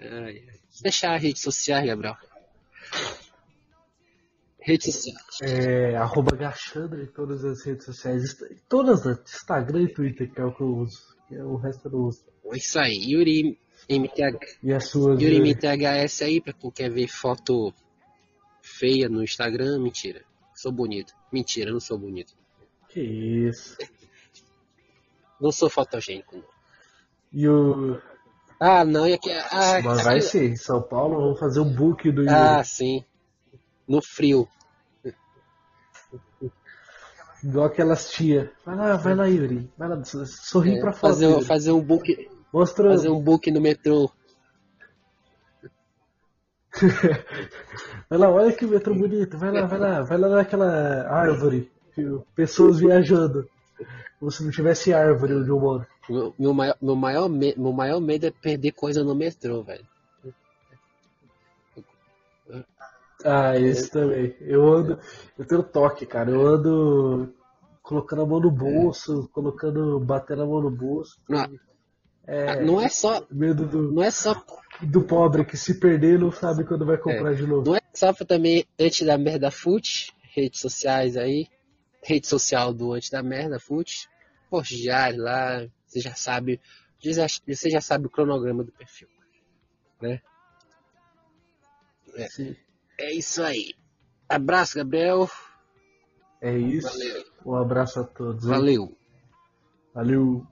Ai, 0.00 0.42
Deixar 0.82 1.12
a 1.12 1.18
rede 1.18 1.38
social, 1.38 1.84
Gabriel. 1.84 2.16
Redes 4.60 4.94
sociais. 4.94 5.40
É, 5.42 5.96
arroba 5.96 6.36
Gachandra 6.36 7.02
em 7.02 7.06
todas 7.06 7.44
as 7.44 7.64
redes 7.64 7.84
sociais. 7.84 8.36
Todas, 8.68 9.04
Instagram 9.06 9.82
e 9.82 9.92
Twitter, 9.92 10.32
que 10.32 10.40
é 10.40 10.44
o 10.44 10.54
que 10.54 10.62
eu 10.62 10.68
uso. 10.68 11.16
É 11.30 11.42
o 11.42 11.56
resto 11.56 11.88
eu 11.88 11.92
não 11.92 12.00
uso. 12.00 12.24
É 12.46 12.56
isso 12.56 12.78
aí. 12.78 13.12
Yuri 13.12 13.58
MTH, 13.88 14.58
E 14.62 14.72
as 14.72 14.88
suas. 14.88 15.20
Yuri 15.20 15.36
eh, 15.36 15.40
MTHS 15.40 16.22
aí, 16.22 16.40
pra 16.40 16.52
quem 16.52 16.70
quer 16.70 16.90
ver 16.90 17.08
foto 17.08 17.72
feia 18.62 19.08
no 19.08 19.22
Instagram, 19.22 19.80
mentira. 19.80 20.24
Sou 20.54 20.72
bonito. 20.72 21.14
Mentira, 21.32 21.72
não 21.72 21.80
sou 21.80 21.98
bonito. 21.98 22.34
Que 22.88 23.00
isso. 23.00 23.76
Não 25.40 25.50
sou 25.50 25.70
fotogênico, 25.70 26.36
não. 26.36 26.44
E 27.32 27.48
o. 27.48 28.00
Ah, 28.60 28.84
não, 28.84 29.08
e 29.08 29.14
aqui. 29.14 29.30
Ah, 29.32 29.80
Mas 29.82 30.02
vai 30.04 30.20
ser, 30.20 30.50
em 30.50 30.56
São 30.56 30.82
Paulo, 30.82 31.18
vamos 31.18 31.40
fazer 31.40 31.60
um 31.60 31.72
book 31.74 32.10
do 32.12 32.22
Yuri. 32.22 32.34
ah 32.34 32.62
sim. 32.62 33.02
No 33.88 34.02
frio. 34.02 34.46
Igual 37.42 37.66
aquelas 37.66 38.10
tia. 38.10 38.52
Vai 38.66 38.76
lá, 38.76 38.96
vai 38.96 39.14
lá, 39.14 39.24
Yuri. 39.26 39.70
Vai 39.78 39.88
lá, 39.88 40.02
sorri 40.04 40.76
É, 40.76 40.80
pra 40.80 40.92
foto. 40.92 41.00
fazer, 41.00 41.26
um- 41.26 41.30
Yuri. 41.32 41.44
fazer 41.46 41.72
um 41.72 41.80
book. 41.80 42.30
Mostra. 42.52 42.90
Fazer 42.90 43.08
um 43.08 43.20
book 43.20 43.50
no 43.50 43.60
metrô. 43.62 44.10
Vai 48.08 48.18
lá, 48.18 48.28
olha 48.30 48.52
que 48.52 48.66
metrô 48.66 48.94
bonito. 48.94 49.36
Vai 49.38 49.50
lá, 49.50 49.66
vai 49.66 49.78
lá, 49.78 50.02
vai 50.02 50.18
lá 50.18 50.28
naquela 50.28 51.08
árvore. 51.08 51.70
Pessoas 52.34 52.78
viajando. 52.78 53.48
Como 54.18 54.30
se 54.30 54.44
não 54.44 54.50
tivesse 54.50 54.92
árvore 54.92 55.34
onde 55.34 55.48
eu 55.48 55.58
moro. 55.58 55.86
Meu, 56.10 56.34
meu, 56.36 56.52
maior, 56.52 56.76
meu, 56.82 56.96
maior 56.96 57.28
me- 57.28 57.54
meu 57.56 57.72
maior 57.72 58.00
medo 58.00 58.26
é 58.26 58.30
perder 58.32 58.72
coisa 58.72 59.04
no 59.04 59.14
metrô, 59.14 59.62
velho. 59.62 59.86
Ah, 63.24 63.56
esse 63.58 63.90
também. 63.90 64.34
Eu 64.40 64.66
ando. 64.66 64.98
Eu 65.38 65.44
tenho 65.46 65.62
toque, 65.62 66.06
cara. 66.06 66.30
Eu 66.30 66.46
ando 66.46 67.34
colocando 67.82 68.22
a 68.22 68.26
mão 68.26 68.40
no 68.40 68.50
bolso, 68.50 69.28
colocando. 69.32 70.00
batendo 70.00 70.42
a 70.42 70.46
mão 70.46 70.60
no 70.62 70.70
bolso. 70.70 71.16
Não, 71.28 71.46
É. 72.26 72.60
não 72.64 72.80
é 72.80 72.88
só. 72.88 73.24
Medo 73.30 73.66
do, 73.66 73.92
Não 73.92 74.02
é 74.02 74.10
só. 74.10 74.34
do 74.82 75.02
pobre 75.02 75.44
que 75.44 75.56
se 75.56 75.78
perder 75.78 76.18
não 76.18 76.32
sabe 76.32 76.64
quando 76.64 76.86
vai 76.86 76.96
comprar 76.96 77.34
de 77.34 77.46
novo. 77.46 77.66
Não 77.66 77.76
é 77.76 77.80
só 77.94 78.12
pra 78.12 78.24
também 78.26 78.64
antes 78.78 79.06
da 79.06 79.18
merda 79.18 79.50
fute, 79.50 80.12
redes 80.34 80.60
sociais 80.60 81.16
aí. 81.16 81.46
Rede 82.02 82.26
social 82.26 82.72
do 82.72 82.94
antes 82.94 83.10
da 83.10 83.22
merda 83.22 83.60
fute. 83.60 84.08
Post 84.48 84.74
diário 84.74 85.22
lá. 85.22 85.66
Você 85.90 86.00
já 86.00 86.14
sabe. 86.14 86.60
Você 87.02 87.68
já, 87.68 87.80
sabe 87.80 88.06
o 88.06 88.10
cronograma 88.10 88.62
do 88.62 88.70
perfil. 88.70 89.08
Né? 90.00 90.22
Sim. 92.28 92.56
É 92.98 93.12
isso 93.12 93.42
aí. 93.42 93.74
Abraço, 94.28 94.76
Gabriel. 94.76 95.28
É 96.40 96.56
isso. 96.56 96.88
Valeu. 96.88 97.24
Um 97.44 97.54
abraço 97.56 98.00
a 98.00 98.04
todos. 98.04 98.44
hein? 98.44 98.50
Valeu. 98.50 98.96
Valeu. 99.92 100.46